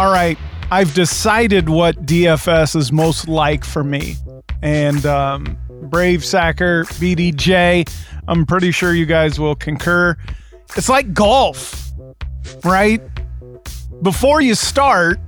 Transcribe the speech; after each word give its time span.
All 0.00 0.10
right, 0.10 0.38
I've 0.70 0.94
decided 0.94 1.68
what 1.68 2.06
DFS 2.06 2.74
is 2.74 2.90
most 2.90 3.28
like 3.28 3.66
for 3.66 3.84
me. 3.84 4.16
And 4.62 5.04
um, 5.04 5.58
Brave 5.90 6.24
Sacker, 6.24 6.84
BDJ, 6.84 7.86
I'm 8.26 8.46
pretty 8.46 8.70
sure 8.70 8.94
you 8.94 9.04
guys 9.04 9.38
will 9.38 9.54
concur. 9.54 10.16
It's 10.74 10.88
like 10.88 11.12
golf, 11.12 11.92
right? 12.64 13.02
Before 14.00 14.40
you 14.40 14.54
start, 14.54 15.20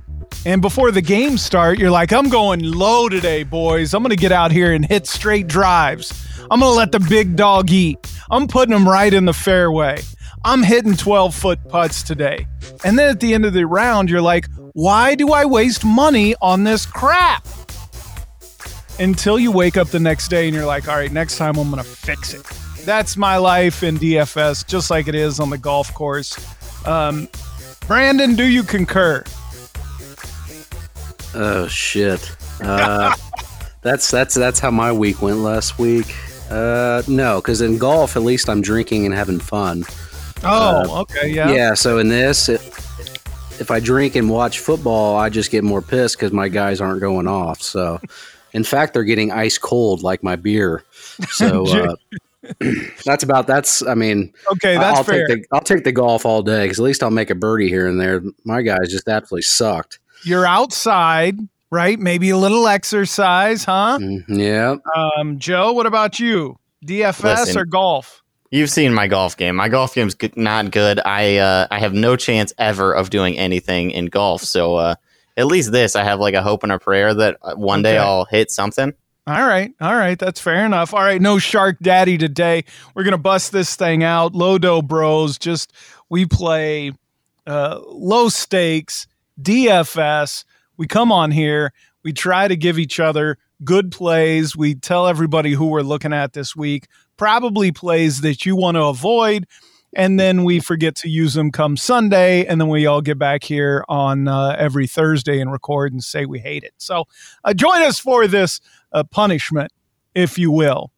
and 0.43 0.59
before 0.59 0.89
the 0.89 1.03
game 1.03 1.37
start, 1.37 1.77
you're 1.77 1.91
like, 1.91 2.11
I'm 2.11 2.29
going 2.29 2.63
low 2.63 3.09
today, 3.09 3.43
boys. 3.43 3.93
I'm 3.93 4.01
going 4.01 4.09
to 4.09 4.15
get 4.15 4.31
out 4.31 4.51
here 4.51 4.73
and 4.73 4.83
hit 4.83 5.05
straight 5.05 5.45
drives. 5.45 6.27
I'm 6.49 6.61
going 6.61 6.71
to 6.71 6.75
let 6.75 6.91
the 6.91 6.99
big 6.99 7.35
dog 7.35 7.69
eat. 7.69 7.99
I'm 8.31 8.47
putting 8.47 8.73
them 8.73 8.89
right 8.89 9.13
in 9.13 9.25
the 9.25 9.33
fairway. 9.33 10.01
I'm 10.43 10.63
hitting 10.63 10.95
12 10.95 11.35
foot 11.35 11.69
putts 11.69 12.01
today. 12.01 12.47
And 12.83 12.97
then 12.97 13.09
at 13.09 13.19
the 13.19 13.35
end 13.35 13.45
of 13.45 13.53
the 13.53 13.65
round, 13.65 14.09
you're 14.09 14.21
like, 14.21 14.47
why 14.73 15.13
do 15.15 15.31
I 15.31 15.45
waste 15.45 15.85
money 15.85 16.35
on 16.41 16.63
this 16.63 16.85
crap? 16.85 17.45
Until 18.99 19.39
you 19.39 19.51
wake 19.51 19.77
up 19.77 19.87
the 19.87 19.99
next 19.99 20.27
day 20.27 20.45
and 20.45 20.55
you're 20.55 20.65
like, 20.65 20.87
all 20.87 20.95
right, 20.95 21.11
next 21.11 21.37
time 21.37 21.57
I'm 21.57 21.71
going 21.71 21.83
to 21.83 21.89
fix 21.89 22.33
it. 22.33 22.43
That's 22.85 23.15
my 23.17 23.37
life 23.37 23.81
in 23.81 23.97
DFS, 23.97 24.67
just 24.67 24.89
like 24.89 25.07
it 25.07 25.15
is 25.15 25.39
on 25.39 25.49
the 25.49 25.57
golf 25.57 25.93
course. 25.93 26.37
Um, 26.85 27.27
Brandon, 27.87 28.35
do 28.35 28.43
you 28.43 28.63
concur? 28.63 29.23
Oh 31.33 31.67
shit. 31.67 32.35
Uh, 32.61 33.15
that's 33.81 34.11
that's 34.11 34.35
that's 34.35 34.59
how 34.59 34.69
my 34.69 34.91
week 34.91 35.21
went 35.21 35.37
last 35.37 35.79
week. 35.79 36.13
Uh, 36.49 37.01
no, 37.07 37.41
because 37.41 37.61
in 37.61 37.77
golf, 37.77 38.15
at 38.15 38.21
least 38.21 38.49
I'm 38.49 38.61
drinking 38.61 39.05
and 39.05 39.15
having 39.15 39.39
fun. 39.39 39.85
Oh, 40.43 40.97
uh, 40.97 41.01
okay, 41.01 41.29
yeah. 41.29 41.51
Yeah. 41.51 41.73
So 41.73 41.97
in 41.97 42.09
this, 42.09 42.49
it, 42.49 42.61
if 43.63 43.71
I 43.71 43.79
drink 43.79 44.15
and 44.15 44.29
watch 44.29 44.59
football, 44.59 45.15
I 45.15 45.29
just 45.29 45.49
get 45.49 45.63
more 45.63 45.81
pissed 45.81 46.17
because 46.17 46.31
my 46.31 46.49
guys 46.49 46.81
aren't 46.81 46.99
going 46.99 47.27
off. 47.27 47.61
So, 47.61 47.99
in 48.51 48.63
fact, 48.63 48.93
they're 48.93 49.03
getting 49.03 49.31
ice 49.31 49.57
cold 49.57 50.03
like 50.03 50.21
my 50.23 50.35
beer. 50.35 50.83
So. 51.31 51.95
Uh, 52.43 52.55
that's 53.05 53.23
about 53.23 53.47
that's 53.47 53.87
i 53.87 53.93
mean 53.93 54.33
okay 54.51 54.75
that's 54.75 54.97
I'll 54.97 55.03
fair. 55.05 55.25
take 55.27 55.43
the 55.43 55.47
i'll 55.55 55.61
take 55.61 55.85
the 55.85 55.93
golf 55.93 56.25
all 56.25 56.41
day 56.41 56.65
because 56.65 56.77
at 56.77 56.83
least 56.83 57.01
i'll 57.01 57.09
make 57.09 57.29
a 57.29 57.35
birdie 57.35 57.69
here 57.69 57.87
and 57.87 58.01
there 58.01 58.21
my 58.43 58.61
guys 58.61 58.89
just 58.89 59.07
absolutely 59.07 59.43
sucked 59.43 59.99
you're 60.25 60.45
outside 60.45 61.39
right 61.71 61.97
maybe 61.97 62.31
a 62.31 62.37
little 62.37 62.67
exercise 62.67 63.63
huh 63.63 63.97
mm, 63.97 64.25
yeah 64.27 64.75
um 64.93 65.39
joe 65.39 65.71
what 65.71 65.85
about 65.85 66.19
you 66.19 66.59
dfs 66.85 67.23
Listen, 67.23 67.59
or 67.59 67.63
golf 67.63 68.22
You've 68.53 68.69
seen 68.69 68.93
my 68.93 69.07
golf 69.07 69.35
game. 69.35 69.55
My 69.55 69.67
golf 69.67 69.95
game's 69.95 70.15
not 70.35 70.69
good. 70.69 70.99
I 71.03 71.37
uh, 71.37 71.65
I 71.71 71.79
have 71.79 71.95
no 71.95 72.15
chance 72.15 72.53
ever 72.59 72.93
of 72.93 73.09
doing 73.09 73.35
anything 73.35 73.89
in 73.89 74.05
golf. 74.05 74.43
So 74.43 74.75
uh, 74.75 74.95
at 75.35 75.47
least 75.47 75.71
this, 75.71 75.95
I 75.95 76.03
have 76.03 76.19
like 76.19 76.35
a 76.35 76.43
hope 76.43 76.61
and 76.61 76.71
a 76.71 76.77
prayer 76.77 77.15
that 77.15 77.37
uh, 77.41 77.55
one 77.55 77.79
okay. 77.79 77.93
day 77.93 77.97
I'll 77.97 78.25
hit 78.25 78.51
something. 78.51 78.93
All 79.25 79.47
right, 79.47 79.73
all 79.81 79.95
right, 79.95 80.19
that's 80.19 80.39
fair 80.39 80.67
enough. 80.67 80.93
All 80.93 81.01
right, 81.01 81.19
no 81.19 81.39
Shark 81.39 81.77
Daddy 81.81 82.15
today. 82.15 82.65
We're 82.93 83.03
gonna 83.03 83.17
bust 83.17 83.53
this 83.53 83.75
thing 83.75 84.03
out. 84.03 84.35
Low 84.35 84.59
Dough 84.59 84.83
Bros. 84.83 85.39
Just 85.39 85.73
we 86.09 86.27
play 86.27 86.91
uh, 87.47 87.79
low 87.87 88.29
stakes 88.29 89.07
DFS. 89.41 90.45
We 90.77 90.85
come 90.85 91.11
on 91.11 91.31
here. 91.31 91.73
We 92.03 92.13
try 92.13 92.47
to 92.47 92.55
give 92.55 92.77
each 92.77 92.99
other 92.99 93.39
good 93.63 93.91
plays. 93.91 94.55
We 94.55 94.75
tell 94.75 95.07
everybody 95.07 95.53
who 95.53 95.65
we're 95.65 95.81
looking 95.81 96.13
at 96.13 96.33
this 96.33 96.55
week 96.55 96.87
probably 97.17 97.71
plays 97.71 98.21
that 98.21 98.45
you 98.45 98.55
want 98.55 98.75
to 98.75 98.83
avoid. 98.83 99.47
And 99.95 100.19
then 100.19 100.43
we 100.43 100.59
forget 100.59 100.95
to 100.97 101.09
use 101.09 101.35
them 101.35 101.51
come 101.51 101.77
Sunday. 101.77 102.45
And 102.45 102.59
then 102.59 102.67
we 102.67 102.85
all 102.85 103.01
get 103.01 103.19
back 103.19 103.43
here 103.43 103.85
on 103.87 104.27
uh, 104.27 104.55
every 104.57 104.87
Thursday 104.87 105.39
and 105.39 105.51
record 105.51 105.93
and 105.93 106.03
say 106.03 106.25
we 106.25 106.39
hate 106.39 106.63
it. 106.63 106.73
So 106.77 107.05
uh, 107.43 107.53
join 107.53 107.81
us 107.83 107.99
for 107.99 108.25
this 108.27 108.59
uh, 108.91 109.03
punishment, 109.03 109.71
if 110.15 110.39
you 110.39 110.51
will. 110.51 110.91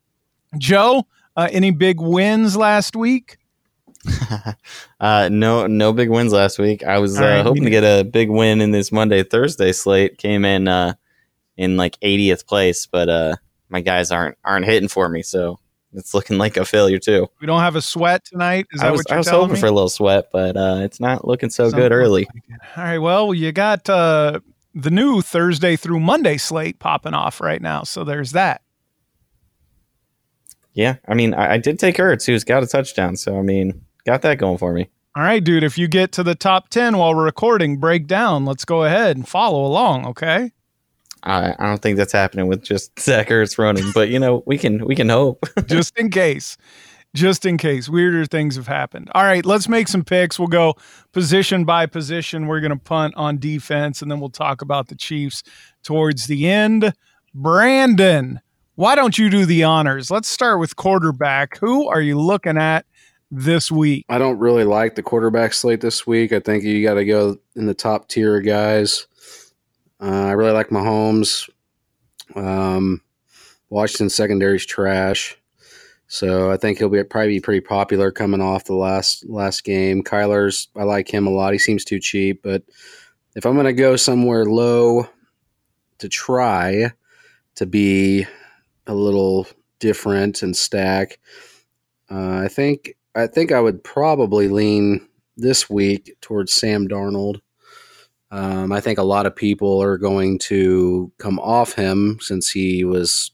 Joe, 0.57 1.07
uh, 1.35 1.49
any 1.51 1.71
big 1.71 1.99
wins 1.99 2.55
last 2.55 2.95
week? 2.95 3.37
uh, 4.99 5.29
no, 5.31 5.67
no 5.67 5.91
big 5.91 6.09
wins 6.09 6.31
last 6.31 6.59
week. 6.59 6.83
I 6.83 6.99
was 6.99 7.19
uh, 7.19 7.23
right, 7.23 7.41
hoping 7.43 7.63
to 7.63 7.69
get 7.69 7.83
a 7.83 8.03
big 8.03 8.29
win 8.29 8.61
in 8.61 8.71
this 8.71 8.91
Monday 8.91 9.23
Thursday 9.23 9.71
slate. 9.71 10.17
Came 10.17 10.45
in 10.45 10.67
uh, 10.67 10.93
in 11.57 11.75
like 11.77 11.99
80th 11.99 12.45
place, 12.45 12.85
but 12.85 13.09
uh, 13.09 13.35
my 13.69 13.81
guys 13.81 14.11
aren't 14.11 14.37
aren't 14.43 14.65
hitting 14.65 14.89
for 14.89 15.09
me. 15.09 15.21
So 15.21 15.59
it's 15.95 16.13
looking 16.13 16.37
like 16.37 16.57
a 16.57 16.65
failure 16.65 16.99
too. 16.99 17.27
We 17.39 17.47
don't 17.47 17.61
have 17.61 17.75
a 17.75 17.81
sweat 17.81 18.25
tonight. 18.25 18.67
Is 18.71 18.81
that 18.81 18.87
I 18.87 18.91
was, 18.91 18.99
what 18.99 19.09
you're 19.09 19.15
I 19.15 19.17
was 19.19 19.29
hoping 19.29 19.53
me? 19.53 19.59
for 19.59 19.67
a 19.67 19.71
little 19.71 19.89
sweat, 19.89 20.29
but 20.31 20.55
uh, 20.57 20.79
it's 20.81 20.99
not 20.99 21.27
looking 21.27 21.49
so 21.49 21.65
Something 21.65 21.79
good 21.79 21.91
early. 21.91 22.27
Like 22.33 22.61
All 22.77 22.83
right. 22.83 22.97
Well, 22.97 23.33
you 23.33 23.51
got 23.51 23.89
uh, 23.89 24.39
the 24.73 24.91
new 24.91 25.21
Thursday 25.21 25.75
through 25.75 25.99
Monday 25.99 26.37
slate 26.37 26.79
popping 26.79 27.13
off 27.13 27.39
right 27.41 27.61
now, 27.61 27.83
so 27.83 28.03
there's 28.03 28.31
that. 28.33 28.61
Yeah, 30.73 30.97
I 31.07 31.13
mean, 31.13 31.33
I, 31.33 31.53
I 31.53 31.57
did 31.57 31.79
take 31.79 31.95
Ertz, 31.95 32.25
who's 32.25 32.43
got 32.43 32.61
a 32.61 32.67
touchdown, 32.67 33.15
so 33.15 33.39
I 33.39 33.41
mean, 33.41 33.85
got 34.05 34.21
that 34.23 34.37
going 34.37 34.57
for 34.57 34.73
me. 34.73 34.89
All 35.15 35.23
right, 35.23 35.41
dude. 35.41 35.63
If 35.63 35.77
you 35.77 35.87
get 35.87 36.11
to 36.13 36.23
the 36.23 36.35
top 36.35 36.67
ten 36.67 36.97
while 36.97 37.15
we're 37.15 37.23
recording, 37.23 37.77
break 37.77 38.05
down. 38.07 38.43
Let's 38.43 38.65
go 38.65 38.83
ahead 38.83 39.15
and 39.15 39.25
follow 39.25 39.65
along. 39.65 40.05
Okay. 40.07 40.51
I, 41.25 41.55
I 41.57 41.65
don't 41.67 41.81
think 41.81 41.97
that's 41.97 42.13
happening 42.13 42.47
with 42.47 42.63
just 42.63 42.99
Zach 42.99 43.29
Ertz 43.29 43.57
running, 43.57 43.91
but 43.93 44.09
you 44.09 44.19
know 44.19 44.43
we 44.45 44.57
can 44.57 44.85
we 44.85 44.95
can 44.95 45.09
hope 45.09 45.45
just 45.65 45.97
in 45.97 46.09
case, 46.09 46.57
just 47.13 47.45
in 47.45 47.57
case 47.57 47.89
weirder 47.89 48.25
things 48.25 48.55
have 48.55 48.67
happened. 48.67 49.09
All 49.15 49.23
right, 49.23 49.45
let's 49.45 49.67
make 49.67 49.87
some 49.87 50.03
picks. 50.03 50.37
We'll 50.37 50.47
go 50.47 50.75
position 51.11 51.65
by 51.65 51.85
position. 51.85 52.47
We're 52.47 52.61
gonna 52.61 52.77
punt 52.77 53.15
on 53.15 53.39
defense, 53.39 54.01
and 54.01 54.11
then 54.11 54.19
we'll 54.19 54.29
talk 54.29 54.61
about 54.61 54.87
the 54.87 54.95
Chiefs 54.95 55.43
towards 55.83 56.27
the 56.27 56.47
end. 56.47 56.93
Brandon, 57.33 58.39
why 58.75 58.95
don't 58.95 59.17
you 59.17 59.29
do 59.29 59.45
the 59.45 59.63
honors? 59.63 60.11
Let's 60.11 60.27
start 60.27 60.59
with 60.59 60.75
quarterback. 60.75 61.57
Who 61.59 61.87
are 61.87 62.01
you 62.01 62.19
looking 62.19 62.57
at 62.57 62.85
this 63.31 63.71
week? 63.71 64.05
I 64.09 64.17
don't 64.17 64.37
really 64.37 64.63
like 64.63 64.95
the 64.95 65.03
quarterback 65.03 65.53
slate 65.53 65.81
this 65.81 66.05
week. 66.05 66.31
I 66.31 66.39
think 66.39 66.63
you 66.63 66.83
got 66.83 66.95
to 66.95 67.05
go 67.05 67.37
in 67.55 67.65
the 67.65 67.73
top 67.73 68.07
tier 68.07 68.39
guys. 68.41 69.07
Uh, 70.05 70.27
I 70.27 70.31
really 70.33 70.51
like 70.51 70.69
Mahomes. 70.69 71.49
Um, 72.35 73.01
Washington 73.71 74.11
secondary's 74.11 74.65
trash, 74.65 75.35
so 76.05 76.51
I 76.51 76.57
think 76.57 76.77
he'll 76.77 76.89
be 76.89 77.03
probably 77.03 77.29
be 77.29 77.39
pretty 77.39 77.61
popular 77.61 78.11
coming 78.11 78.39
off 78.39 78.65
the 78.65 78.75
last 78.75 79.27
last 79.27 79.63
game. 79.63 80.03
Kyler's 80.03 80.67
I 80.75 80.83
like 80.83 81.11
him 81.11 81.25
a 81.25 81.31
lot. 81.31 81.53
He 81.53 81.59
seems 81.59 81.83
too 81.83 81.99
cheap, 81.99 82.43
but 82.43 82.61
if 83.35 83.47
I'm 83.47 83.55
going 83.55 83.65
to 83.65 83.73
go 83.73 83.95
somewhere 83.95 84.45
low 84.45 85.09
to 85.97 86.07
try 86.07 86.91
to 87.55 87.65
be 87.65 88.27
a 88.85 88.93
little 88.93 89.47
different 89.79 90.43
and 90.43 90.55
stack, 90.55 91.19
uh, 92.11 92.41
I 92.43 92.47
think 92.47 92.95
I 93.15 93.25
think 93.25 93.51
I 93.51 93.59
would 93.59 93.83
probably 93.83 94.49
lean 94.49 95.07
this 95.35 95.67
week 95.67 96.15
towards 96.21 96.53
Sam 96.53 96.87
Darnold. 96.87 97.41
Um, 98.31 98.71
I 98.71 98.81
think 98.81 98.97
a 98.99 99.03
lot 99.03 99.25
of 99.25 99.35
people 99.35 99.81
are 99.81 99.97
going 99.97 100.39
to 100.39 101.11
come 101.17 101.39
off 101.39 101.73
him 101.73 102.17
since 102.21 102.49
he 102.49 102.83
was 102.83 103.31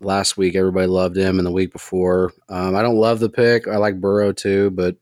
last 0.00 0.36
week. 0.36 0.54
Everybody 0.54 0.86
loved 0.86 1.16
him, 1.16 1.38
and 1.38 1.46
the 1.46 1.52
week 1.52 1.72
before. 1.72 2.32
Um, 2.48 2.74
I 2.74 2.82
don't 2.82 2.96
love 2.96 3.20
the 3.20 3.30
pick. 3.30 3.68
I 3.68 3.76
like 3.76 4.00
Burrow 4.00 4.32
too, 4.32 4.70
but 4.70 4.96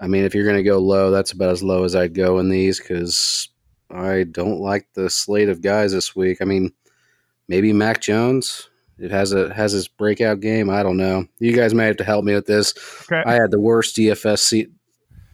I 0.00 0.06
mean, 0.06 0.24
if 0.24 0.34
you're 0.34 0.44
going 0.44 0.56
to 0.56 0.62
go 0.62 0.78
low, 0.78 1.10
that's 1.10 1.32
about 1.32 1.50
as 1.50 1.62
low 1.62 1.84
as 1.84 1.96
I'd 1.96 2.14
go 2.14 2.38
in 2.38 2.48
these 2.48 2.78
because 2.78 3.48
I 3.90 4.24
don't 4.24 4.60
like 4.60 4.88
the 4.94 5.10
slate 5.10 5.48
of 5.48 5.62
guys 5.62 5.92
this 5.92 6.14
week. 6.14 6.38
I 6.40 6.44
mean, 6.44 6.72
maybe 7.48 7.72
Mac 7.72 8.00
Jones. 8.00 8.68
It 8.98 9.12
has 9.12 9.32
a 9.32 9.54
has 9.54 9.70
his 9.70 9.86
breakout 9.86 10.40
game. 10.40 10.68
I 10.68 10.82
don't 10.82 10.96
know. 10.96 11.26
You 11.38 11.52
guys 11.54 11.72
may 11.72 11.86
have 11.86 11.98
to 11.98 12.04
help 12.04 12.24
me 12.24 12.34
with 12.34 12.46
this. 12.46 12.74
Okay. 13.10 13.22
I 13.24 13.34
had 13.34 13.52
the 13.52 13.60
worst 13.60 13.96
DFS 13.96 14.40
seat 14.40 14.70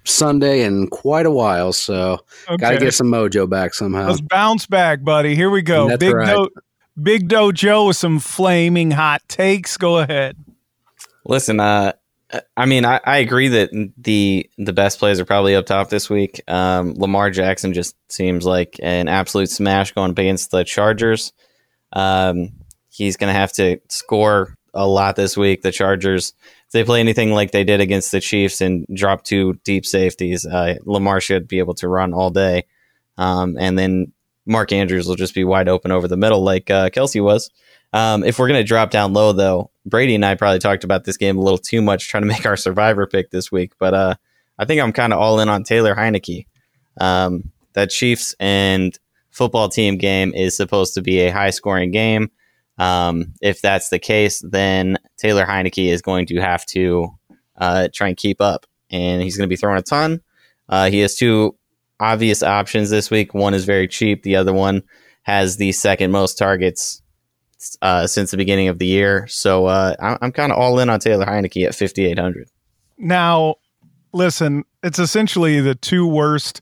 Sunday 0.05 0.63
in 0.63 0.89
quite 0.89 1.27
a 1.27 1.31
while, 1.31 1.73
so 1.73 2.21
okay. 2.49 2.57
got 2.57 2.71
to 2.73 2.79
get 2.79 2.95
some 2.95 3.09
mojo 3.09 3.49
back 3.49 3.75
somehow. 3.75 4.09
Let's 4.09 4.21
bounce 4.21 4.67
back, 4.67 5.03
buddy. 5.03 5.35
Here 5.35 5.51
we 5.51 5.63
go. 5.63 5.97
Big 5.97 6.15
right. 6.15 6.35
Do- 6.35 6.51
Big 7.01 7.29
Dojo 7.29 7.89
with 7.89 7.97
some 7.97 8.21
flaming 8.21 8.93
hot 8.93 9.23
takes. 9.29 9.77
Go 9.77 9.99
ahead. 9.99 10.37
Listen, 11.27 11.59
uh, 11.59 11.93
I 12.57 12.67
mean, 12.67 12.85
I, 12.85 13.01
I, 13.05 13.19
agree 13.19 13.49
that 13.49 13.71
the 13.97 14.49
the 14.59 14.73
best 14.73 14.99
plays 14.99 15.21
are 15.21 15.25
probably 15.25 15.55
up 15.55 15.67
top 15.67 15.89
this 15.89 16.09
week. 16.09 16.41
Um, 16.49 16.95
Lamar 16.95 17.31
Jackson 17.31 17.73
just 17.73 17.97
seems 18.11 18.45
like 18.45 18.79
an 18.83 19.09
absolute 19.09 19.51
smash 19.51 19.93
going 19.93 20.11
up 20.11 20.19
against 20.19 20.51
the 20.51 20.65
Chargers. 20.65 21.33
Um, 21.93 22.53
he's 22.91 23.17
going 23.17 23.33
to 23.33 23.39
have 23.39 23.53
to 23.55 23.81
score 23.89 24.57
a 24.73 24.87
lot 24.87 25.17
this 25.17 25.37
week. 25.37 25.63
The 25.63 25.73
Chargers 25.73 26.35
they 26.75 26.85
play 26.85 27.01
anything 27.01 27.31
like 27.33 27.53
they 27.53 27.65
did 27.65 27.81
against 27.81 28.11
the 28.11 28.21
Chiefs 28.21 28.61
and 28.61 28.85
drop 28.93 29.23
two 29.23 29.55
deep 29.65 29.87
safeties, 29.87 30.45
uh, 30.45 30.75
Lamar 30.85 31.21
should 31.21 31.47
be 31.47 31.61
able 31.61 31.75
to 31.75 31.89
run 31.89 32.13
all 32.13 32.31
day. 32.31 32.65
Um, 33.17 33.57
and 33.59 33.79
then 33.79 34.13
Mark 34.45 34.73
Andrews 34.73 35.07
will 35.07 35.15
just 35.15 35.35
be 35.35 35.45
wide 35.45 35.69
open 35.69 35.93
over 35.93 36.09
the 36.09 36.17
middle 36.17 36.43
like 36.43 36.71
uh, 36.71 36.91
Kelce 36.91 37.23
was. 37.23 37.49
Um, 37.93 38.25
if 38.25 38.41
we're 38.41 38.49
going 38.49 38.61
to 38.61 38.67
drop 38.67 38.91
down 38.91 39.13
low, 39.13 39.33
though, 39.33 39.71
Brady 39.87 40.17
and 40.17 40.25
I 40.25 40.35
probably 40.35 40.59
talked 40.59 40.83
about 40.83 41.05
this 41.05 41.17
game 41.17 41.39
a 41.39 41.41
little 41.41 41.59
too 41.59 41.81
much 41.81 42.09
trying 42.09 42.25
to 42.25 42.29
make 42.29 42.45
our 42.45 42.57
survivor 42.57 43.07
pick 43.07 43.31
this 43.31 43.53
week. 43.53 43.73
But 43.79 43.95
uh, 43.95 44.15
I 44.59 44.65
think 44.65 44.81
I'm 44.81 44.93
kind 44.93 45.13
of 45.13 45.21
all 45.21 45.39
in 45.39 45.49
on 45.49 45.63
Taylor 45.63 45.95
Heinicke. 45.95 46.47
Um, 47.01 47.53
that 47.75 47.91
Chiefs 47.91 48.35
and 48.41 48.99
football 49.31 49.69
team 49.69 49.97
game 49.97 50.35
is 50.35 50.57
supposed 50.57 50.95
to 50.95 51.03
be 51.03 51.21
a 51.21 51.31
high 51.31 51.51
scoring 51.51 51.93
game. 51.93 52.31
Um, 52.79 53.35
if 53.41 53.61
that's 53.61 53.89
the 53.89 53.99
case, 53.99 54.41
then 54.41 54.99
Taylor 55.17 55.45
Heinicke 55.45 55.93
is 55.93 56.03
going 56.03 56.27
to 56.27 56.41
have 56.41 56.67
to 56.67 57.09
uh, 57.57 57.89
try 57.93 58.09
and 58.09 58.17
keep 58.17 58.41
up, 58.41 58.67
and 58.91 59.23
he's 59.23 59.37
going 59.37 59.49
to 59.49 59.53
be 59.53 59.57
throwing 59.57 59.79
a 59.79 59.83
ton. 59.83 60.21
Uh, 60.69 60.91
he 60.91 61.01
has 61.01 61.15
two 61.15 61.57
obvious 62.01 62.43
options 62.43 62.91
this 62.91 63.11
week. 63.11 63.35
One 63.35 63.55
is 63.55 63.65
very 63.65 63.87
cheap. 63.87 64.23
The 64.23 64.37
other 64.37 64.53
one 64.53 64.83
has 65.23 65.57
the 65.57 65.73
second 65.73 66.11
most 66.11 66.37
targets 66.37 67.03
uh, 67.83 68.07
since 68.07 68.31
the 68.31 68.37
beginning 68.37 68.69
of 68.69 68.79
the 68.79 68.87
year. 68.87 69.27
So 69.29 69.67
uh, 69.67 69.95
I'm, 70.01 70.19
I'm 70.21 70.33
kind 70.33 70.53
of 70.53 70.59
all 70.59 70.79
in 70.79 70.91
on 70.91 71.01
Taylor 71.01 71.25
Heinicke 71.25 71.67
at 71.67 71.75
5,800. 71.75 72.49
Now, 72.99 73.57
listen, 74.13 74.65
it's 74.83 74.99
essentially 74.99 75.61
the 75.61 75.75
two 75.75 76.07
worst 76.07 76.61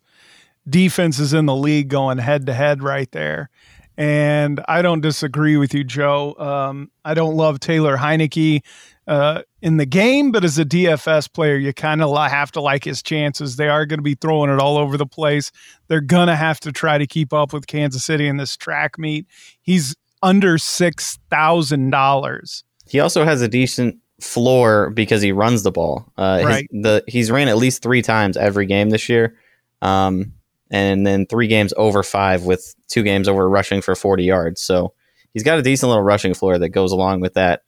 defenses 0.68 1.34
in 1.34 1.46
the 1.46 1.56
league 1.56 1.88
going 1.88 2.18
head 2.18 2.46
to 2.46 2.54
head 2.54 2.82
right 2.82 3.10
there. 3.12 3.50
And 3.96 4.60
I 4.68 4.82
don't 4.82 5.00
disagree 5.00 5.56
with 5.56 5.74
you, 5.74 5.84
Joe. 5.84 6.34
Um, 6.38 6.90
I 7.04 7.14
don't 7.14 7.36
love 7.36 7.60
Taylor 7.60 7.96
Heinicke 7.96 8.62
uh, 9.06 9.42
in 9.60 9.76
the 9.76 9.86
game, 9.86 10.32
but 10.32 10.44
as 10.44 10.58
a 10.58 10.64
DFS 10.64 11.32
player, 11.32 11.56
you 11.56 11.74
kind 11.74 12.02
of 12.02 12.16
have 12.30 12.52
to 12.52 12.60
like 12.60 12.84
his 12.84 13.02
chances. 13.02 13.56
They 13.56 13.68
are 13.68 13.84
going 13.84 13.98
to 13.98 14.04
be 14.04 14.14
throwing 14.14 14.50
it 14.50 14.58
all 14.58 14.78
over 14.78 14.96
the 14.96 15.06
place. 15.06 15.52
They're 15.88 16.00
going 16.00 16.28
to 16.28 16.36
have 16.36 16.60
to 16.60 16.72
try 16.72 16.98
to 16.98 17.06
keep 17.06 17.32
up 17.32 17.52
with 17.52 17.66
Kansas 17.66 18.04
City 18.04 18.28
in 18.28 18.36
this 18.38 18.56
track 18.56 18.98
meet. 18.98 19.26
He's 19.60 19.94
under 20.22 20.56
$6,000. 20.56 22.62
He 22.88 23.00
also 23.00 23.24
has 23.24 23.42
a 23.42 23.48
decent 23.48 23.96
floor 24.20 24.90
because 24.90 25.22
he 25.22 25.32
runs 25.32 25.62
the 25.62 25.72
ball. 25.72 26.12
Uh, 26.16 26.42
right. 26.44 26.66
His, 26.70 26.82
the 26.82 27.04
he's 27.08 27.30
ran 27.30 27.48
at 27.48 27.56
least 27.56 27.82
three 27.82 28.02
times 28.02 28.36
every 28.36 28.66
game 28.66 28.90
this 28.90 29.08
year, 29.08 29.36
um, 29.80 30.34
and 30.72 31.06
then 31.06 31.26
three 31.26 31.46
games 31.46 31.72
over 31.76 32.02
five 32.02 32.42
with 32.42 32.74
two 32.88 33.04
games 33.04 33.28
over 33.28 33.48
rushing 33.48 33.80
for 33.80 33.94
forty 33.94 34.24
yards. 34.24 34.60
So 34.60 34.94
he's 35.32 35.44
got 35.44 35.58
a 35.58 35.62
decent 35.62 35.88
little 35.88 36.02
rushing 36.02 36.34
floor 36.34 36.58
that 36.58 36.70
goes 36.70 36.90
along 36.90 37.20
with 37.20 37.34
that 37.34 37.62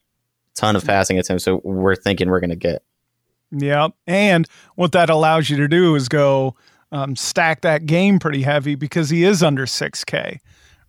ton 0.54 0.74
of 0.74 0.84
passing 0.84 1.18
attempts. 1.18 1.44
So 1.44 1.60
we're 1.62 1.94
thinking 1.94 2.28
we're 2.28 2.40
going 2.40 2.50
to 2.50 2.56
get. 2.56 2.82
Yeah. 3.56 3.88
and 4.08 4.48
what 4.74 4.92
that 4.92 5.10
allows 5.10 5.48
you 5.48 5.56
to 5.58 5.68
do 5.68 5.94
is 5.94 6.08
go 6.08 6.56
um, 6.90 7.14
stack 7.14 7.60
that 7.60 7.86
game 7.86 8.18
pretty 8.18 8.42
heavy 8.42 8.74
because 8.74 9.10
he 9.10 9.22
is 9.22 9.42
under 9.42 9.66
six 9.66 10.04
K, 10.04 10.40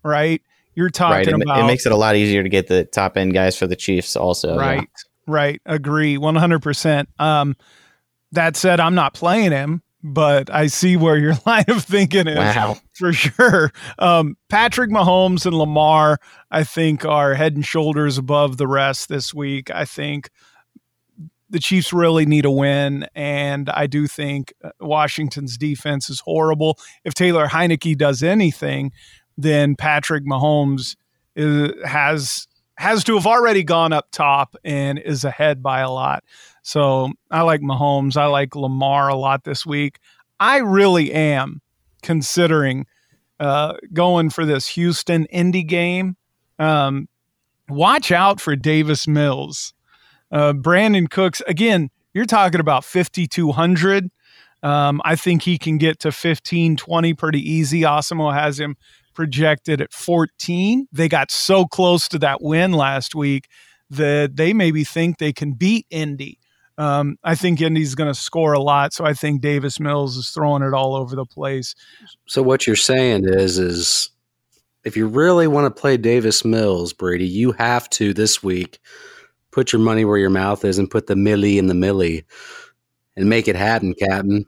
right? 0.03 0.41
You're 0.73 0.89
talking 0.89 1.31
right. 1.31 1.41
about 1.41 1.59
it 1.59 1.67
makes 1.67 1.85
it 1.85 1.91
a 1.91 1.95
lot 1.95 2.15
easier 2.15 2.44
to 2.44 2.50
get 2.50 2.67
the 2.67 2.85
top 2.85 3.17
end 3.17 3.33
guys 3.33 3.56
for 3.57 3.67
the 3.67 3.75
Chiefs 3.75 4.15
also. 4.15 4.57
Right. 4.57 4.79
Yeah. 4.79 4.85
Right. 5.27 5.62
Agree. 5.65 6.17
100%. 6.17 7.07
Um, 7.19 7.56
that 8.31 8.56
said, 8.56 8.79
I'm 8.79 8.95
not 8.95 9.13
playing 9.13 9.51
him, 9.51 9.81
but 10.07 10.54
I 10.54 10.68
see 10.68 10.98
where 10.98 11.18
your 11.18 11.34
line 11.48 11.66
of 11.68 11.84
thinking 11.84 12.28
is 12.28 12.38
wow. 12.38 12.78
for 12.94 13.12
sure. 13.12 13.72
Um, 13.98 14.38
Patrick 14.50 14.92
Mahomes 14.92 15.48
and 15.48 15.57
Lamar, 15.57 16.19
I 16.52 16.63
think, 16.63 17.04
are 17.04 17.34
head 17.34 17.56
and 17.56 17.66
shoulders 17.66 18.19
above 18.19 18.57
the 18.57 18.68
rest 18.68 19.10
this 19.10 19.34
week. 19.34 19.72
I 19.72 19.84
think 19.84 20.30
the 21.50 21.60
Chiefs 21.60 21.92
really 21.92 22.28
need 22.28 22.46
a 22.46 22.52
win, 22.52 23.07
and 23.16 23.68
I 23.69 23.88
do 23.88 24.06
think 24.06 24.54
uh, 24.63 24.69
Washington's 24.80 25.57
defense 25.57 26.10
is 26.10 26.19
horrible. 26.19 26.78
If 27.04 27.16
Taylor 27.16 27.48
Heinicke 27.48 27.98
does 27.98 28.22
anything, 28.22 28.92
then 29.38 29.75
Patrick 29.75 30.24
Mahomes 30.24 30.96
is, 31.36 31.72
has 31.84 32.48
has 32.78 33.06
to 33.06 33.16
have 33.16 33.25
already 33.25 33.63
gone 33.63 33.94
up 33.94 34.08
top 34.12 34.56
and 34.63 35.00
is 35.00 35.24
ahead 35.24 35.63
by 35.63 35.80
a 35.80 35.90
lot. 35.90 36.24
So 36.65 37.12
I 37.29 37.44
like 37.44 37.62
Mahomes. 37.62 38.17
I 38.17 38.25
like 38.25 38.56
Lamar 38.56 39.07
a 39.07 39.15
lot 39.15 39.44
this 39.44 39.67
week. 39.67 40.00
I 40.39 40.57
really 40.57 41.13
am 41.13 41.62
considering 42.01 42.88
uh, 43.39 43.73
going 43.94 44.31
for 44.31 44.47
this 44.47 44.69
Houston 44.69 45.25
Indy 45.25 45.62
game. 45.62 46.17
Um, 46.57 47.07
watch 47.69 48.12
out 48.12 48.41
for 48.41 48.56
Davis 48.56 49.07
Mills. 49.07 49.75
Uh, 50.31 50.53
Brandin 50.53 51.07
Cooks, 51.07 51.44
again, 51.45 51.91
you're 52.15 52.25
talking 52.25 52.59
about 52.59 52.83
5,200. 52.83 54.09
Um, 54.63 55.03
I 55.06 55.15
think 55.15 55.44
he 55.44 55.59
can 55.59 55.77
get 55.77 56.00
to 56.00 56.12
15, 56.12 56.77
20 56.77 57.13
pretty 57.13 57.47
easy. 57.47 57.81
Awesemo 57.81 58.33
has 58.33 58.59
him 58.59 58.75
projected 59.13 59.81
at 59.81 59.94
14. 59.94 60.88
They 60.91 61.09
got 61.09 61.29
so 61.29 61.65
close 61.67 62.07
to 62.07 62.17
that 62.19 62.41
win 62.41 62.71
last 62.71 63.13
week 63.13 63.50
that 63.91 64.35
they 64.35 64.51
maybe 64.51 64.83
think 64.83 65.19
they 65.19 65.31
can 65.31 65.53
beat 65.53 65.85
Indy. 65.91 66.39
Um, 66.77 67.18
I 67.24 67.36
think 67.36 67.62
Indy's 67.62 67.95
going 67.95 68.13
to 68.13 68.19
score 68.19 68.54
a 68.54 68.60
lot, 68.60 68.94
so 68.94 69.06
I 69.06 69.13
think 69.13 69.42
Davis 69.42 69.80
Mills 69.80 70.18
is 70.18 70.30
throwing 70.30 70.62
it 70.62 70.74
all 70.74 70.95
over 70.95 71.16
the 71.16 71.25
place. 71.25 71.74
So 72.27 72.44
what 72.44 72.68
you're 72.68 72.75
saying 72.75 73.24
is, 73.25 73.57
is 73.57 74.10
if 74.83 74.98
you 74.98 75.07
really 75.07 75.48
want 75.48 75.74
to 75.74 75.81
play 75.81 75.98
Davis 75.98 76.44
Mills, 76.44 76.92
Brady, 76.92 77.27
you 77.27 77.54
have 77.54 77.89
to 77.92 78.13
this 78.13 78.44
week 78.44 78.80
put 79.51 79.72
your 79.72 79.80
money 79.81 80.04
where 80.04 80.18
your 80.18 80.30
mouth 80.30 80.66
is 80.66 80.77
and 80.77 80.92
put 80.92 81.07
the 81.07 81.16
millie 81.16 81.57
in 81.57 81.68
the 81.68 81.74
millie 81.74 82.25
and 83.16 83.30
make 83.30 83.48
it 83.48 83.56
happen, 83.56 83.94
Captain. 83.94 84.45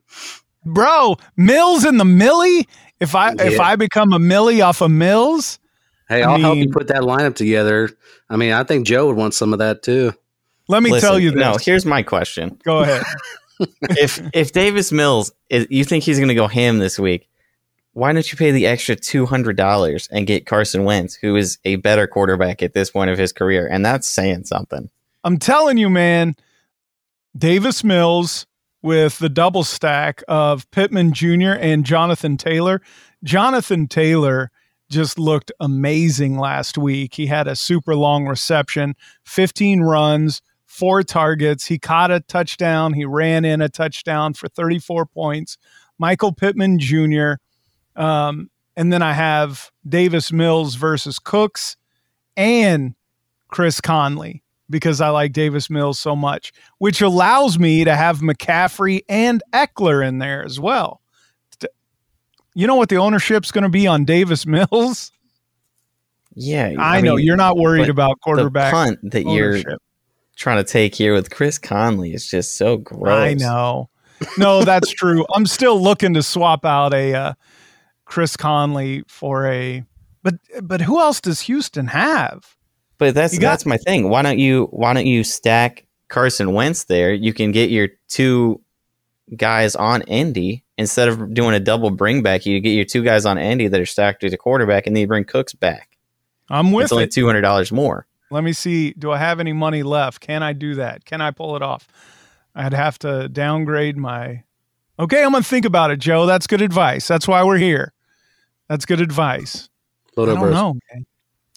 Bro, 0.65 1.15
Mills 1.37 1.85
in 1.85 1.97
the 1.97 2.03
millie 2.03 2.67
if 2.99 3.15
I 3.15 3.29
yeah. 3.33 3.43
if 3.43 3.59
I 3.59 3.75
become 3.75 4.13
a 4.13 4.19
millie 4.19 4.61
off 4.61 4.81
of 4.81 4.91
Mills, 4.91 5.59
hey, 6.09 6.23
I'll 6.23 6.33
mean, 6.33 6.41
help 6.41 6.57
you 6.57 6.69
put 6.69 6.87
that 6.87 7.01
lineup 7.01 7.35
together. 7.35 7.89
I 8.29 8.37
mean, 8.37 8.53
I 8.53 8.63
think 8.63 8.87
Joe 8.87 9.07
would 9.07 9.15
want 9.15 9.33
some 9.33 9.53
of 9.53 9.59
that 9.59 9.83
too. 9.83 10.13
Let 10.67 10.83
me 10.83 10.91
Listen, 10.91 11.09
tell 11.09 11.19
you 11.19 11.31
this. 11.31 11.39
No, 11.39 11.57
here's 11.59 11.85
my 11.85 12.03
question. 12.03 12.59
Go 12.63 12.79
ahead. 12.79 13.03
if 13.91 14.21
if 14.33 14.51
Davis 14.51 14.91
Mills, 14.91 15.31
is, 15.49 15.67
you 15.69 15.83
think 15.83 16.03
he's 16.03 16.17
going 16.17 16.29
to 16.29 16.35
go 16.35 16.47
ham 16.47 16.79
this 16.79 16.99
week? 16.99 17.29
Why 17.93 18.13
don't 18.13 18.31
you 18.31 18.37
pay 18.37 18.51
the 18.51 18.67
extra 18.67 18.95
two 18.95 19.25
hundred 19.25 19.57
dollars 19.57 20.07
and 20.11 20.27
get 20.27 20.45
Carson 20.45 20.83
Wentz, 20.83 21.15
who 21.15 21.35
is 21.35 21.57
a 21.65 21.77
better 21.77 22.05
quarterback 22.05 22.61
at 22.61 22.73
this 22.73 22.91
point 22.91 23.09
of 23.09 23.17
his 23.17 23.31
career, 23.31 23.67
and 23.67 23.85
that's 23.85 24.07
saying 24.07 24.45
something. 24.45 24.89
I'm 25.23 25.37
telling 25.37 25.77
you, 25.77 25.89
man. 25.89 26.35
Davis 27.37 27.83
Mills, 27.83 28.47
with 28.81 29.19
the 29.19 29.29
double 29.29 29.63
stack 29.63 30.23
of 30.27 30.69
Pittman 30.71 31.13
Jr. 31.13 31.51
and 31.59 31.85
Jonathan 31.85 32.37
Taylor. 32.37 32.81
Jonathan 33.23 33.87
Taylor 33.87 34.51
just 34.89 35.19
looked 35.19 35.51
amazing 35.59 36.37
last 36.37 36.77
week. 36.77 37.15
He 37.15 37.27
had 37.27 37.47
a 37.47 37.55
super 37.55 37.95
long 37.95 38.25
reception, 38.25 38.95
15 39.25 39.81
runs, 39.81 40.41
four 40.77 41.01
targets. 41.01 41.65
He 41.65 41.79
caught 41.79 42.11
a 42.11 42.19
touchdown. 42.19 42.93
He 42.93 43.03
ran 43.03 43.45
in 43.45 43.61
a 43.61 43.69
touchdown 43.69 44.33
for 44.33 44.47
34 44.47 45.07
points. 45.07 45.57
Michael 45.97 46.31
Pittman 46.31 46.77
Jr. 46.77 47.33
Um, 47.95 48.51
and 48.75 48.93
then 48.93 49.01
I 49.01 49.13
have 49.13 49.71
Davis 49.89 50.31
Mills 50.31 50.75
versus 50.75 51.17
Cooks 51.17 51.77
and 52.35 52.93
Chris 53.47 53.81
Conley 53.81 54.43
because 54.69 55.01
I 55.01 55.09
like 55.09 55.33
Davis 55.33 55.69
Mills 55.69 55.97
so 55.97 56.15
much, 56.15 56.53
which 56.77 57.01
allows 57.01 57.57
me 57.57 57.83
to 57.83 57.95
have 57.95 58.19
McCaffrey 58.19 59.01
and 59.09 59.41
Ekeler 59.53 60.07
in 60.07 60.19
there 60.19 60.45
as 60.45 60.59
well. 60.59 61.01
You 62.53 62.67
know 62.67 62.75
what 62.75 62.89
the 62.89 62.97
ownership's 62.97 63.51
going 63.51 63.63
to 63.63 63.69
be 63.69 63.87
on 63.87 64.05
Davis 64.05 64.45
Mills? 64.45 65.11
Yeah, 66.35 66.73
I, 66.77 66.97
I 66.97 67.01
know 67.01 67.15
mean, 67.15 67.25
you're 67.25 67.35
not 67.35 67.57
worried 67.57 67.89
about 67.89 68.19
quarterback 68.21 68.71
punt 68.71 68.99
that 69.11 69.25
ownership. 69.25 69.65
you're 69.65 69.77
trying 70.37 70.63
to 70.63 70.63
take 70.63 70.95
here 70.95 71.13
with 71.13 71.29
Chris 71.29 71.57
Conley 71.57 72.13
is 72.13 72.29
just 72.29 72.55
so 72.55 72.77
gross. 72.77 73.11
I 73.11 73.33
know. 73.33 73.89
No, 74.37 74.63
that's 74.63 74.89
true. 74.89 75.25
I'm 75.33 75.45
still 75.45 75.79
looking 75.81 76.13
to 76.13 76.23
swap 76.23 76.65
out 76.65 76.93
a 76.93 77.13
uh, 77.13 77.33
Chris 78.05 78.37
Conley 78.37 79.03
for 79.07 79.45
a 79.47 79.83
but 80.23 80.35
but 80.61 80.81
who 80.81 80.99
else 80.99 81.21
does 81.21 81.41
Houston 81.41 81.87
have? 81.87 82.55
But 82.97 83.13
that's 83.13 83.37
got, 83.37 83.51
that's 83.51 83.65
my 83.65 83.77
thing. 83.77 84.09
Why 84.09 84.21
don't 84.21 84.39
you 84.39 84.65
why 84.71 84.93
don't 84.93 85.05
you 85.05 85.23
stack 85.23 85.85
Carson 86.07 86.53
Wentz 86.53 86.85
there? 86.85 87.13
You 87.13 87.33
can 87.33 87.51
get 87.51 87.69
your 87.69 87.89
two 88.07 88.61
guys 89.35 89.75
on 89.75 90.01
Indy 90.03 90.63
instead 90.77 91.07
of 91.07 91.33
doing 91.33 91.53
a 91.53 91.59
double 91.59 91.91
bring 91.91 92.23
back. 92.23 92.45
You 92.45 92.59
get 92.59 92.71
your 92.71 92.85
two 92.85 93.03
guys 93.03 93.25
on 93.25 93.37
Indy 93.37 93.67
that 93.67 93.79
are 93.79 93.85
stacked 93.85 94.23
as 94.23 94.31
the 94.31 94.37
quarterback, 94.37 94.87
and 94.87 94.95
then 94.95 95.01
you 95.01 95.07
bring 95.07 95.25
Cooks 95.25 95.53
back. 95.53 95.97
I'm 96.49 96.71
with 96.71 96.85
it's 96.85 96.91
only 96.91 97.07
two 97.07 97.25
hundred 97.25 97.41
dollars 97.41 97.71
more. 97.71 98.06
Let 98.29 98.43
me 98.43 98.53
see. 98.53 98.91
Do 98.91 99.11
I 99.11 99.17
have 99.17 99.39
any 99.39 99.53
money 99.53 99.83
left? 99.83 100.19
Can 100.19 100.43
I 100.43 100.53
do 100.53 100.75
that? 100.75 101.05
Can 101.05 101.21
I 101.21 101.31
pull 101.31 101.55
it 101.55 101.61
off? 101.61 101.87
I'd 102.55 102.73
have 102.73 102.99
to 102.99 103.29
downgrade 103.29 103.97
my. 103.97 104.43
Okay, 104.99 105.23
I'm 105.23 105.31
gonna 105.31 105.43
think 105.43 105.65
about 105.65 105.91
it, 105.91 105.99
Joe. 105.99 106.25
That's 106.25 106.47
good 106.47 106.61
advice. 106.61 107.07
That's 107.07 107.27
why 107.27 107.43
we're 107.43 107.57
here. 107.57 107.93
That's 108.67 108.85
good 108.85 108.99
advice. 108.99 109.69
I 110.17 110.25
don't 110.25 110.51
know, 110.51 110.73
man. 110.93 111.05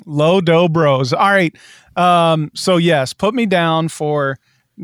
Low 0.06 0.40
dough 0.40 0.68
bros. 0.68 1.12
All 1.12 1.30
right. 1.30 1.56
Um, 1.96 2.50
so 2.54 2.76
yes, 2.76 3.12
put 3.12 3.34
me 3.34 3.46
down 3.46 3.88
for 3.88 4.38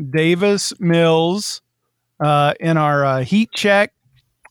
Davis 0.09 0.73
Mills 0.79 1.61
uh, 2.19 2.53
in 2.59 2.77
our 2.77 3.05
uh, 3.05 3.23
heat 3.23 3.51
check, 3.53 3.93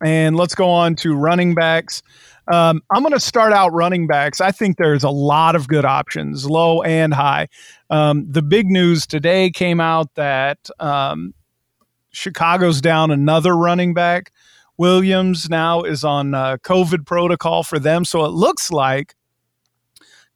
and 0.02 0.36
let's 0.36 0.54
go 0.54 0.70
on 0.70 0.94
to 0.96 1.14
running 1.14 1.54
backs. 1.54 2.02
Um, 2.48 2.80
I'm 2.90 3.02
going 3.02 3.12
to 3.12 3.20
start 3.20 3.52
out 3.52 3.72
running 3.72 4.06
backs. 4.06 4.40
I 4.40 4.52
think 4.52 4.76
there's 4.76 5.04
a 5.04 5.10
lot 5.10 5.56
of 5.56 5.66
good 5.68 5.84
options, 5.84 6.48
low 6.48 6.82
and 6.82 7.12
high. 7.12 7.48
Um, 7.90 8.26
the 8.30 8.42
big 8.42 8.66
news 8.66 9.06
today 9.06 9.50
came 9.50 9.80
out 9.80 10.14
that 10.14 10.70
um, 10.78 11.34
Chicago's 12.12 12.80
down 12.80 13.10
another 13.10 13.56
running 13.56 13.94
back 13.94 14.30
Williams 14.78 15.48
now 15.48 15.82
is 15.82 16.04
on 16.04 16.34
uh, 16.34 16.58
COVID 16.58 17.06
protocol 17.06 17.62
for 17.62 17.78
them. 17.78 18.04
So 18.04 18.24
it 18.24 18.30
looks 18.30 18.70
like 18.70 19.14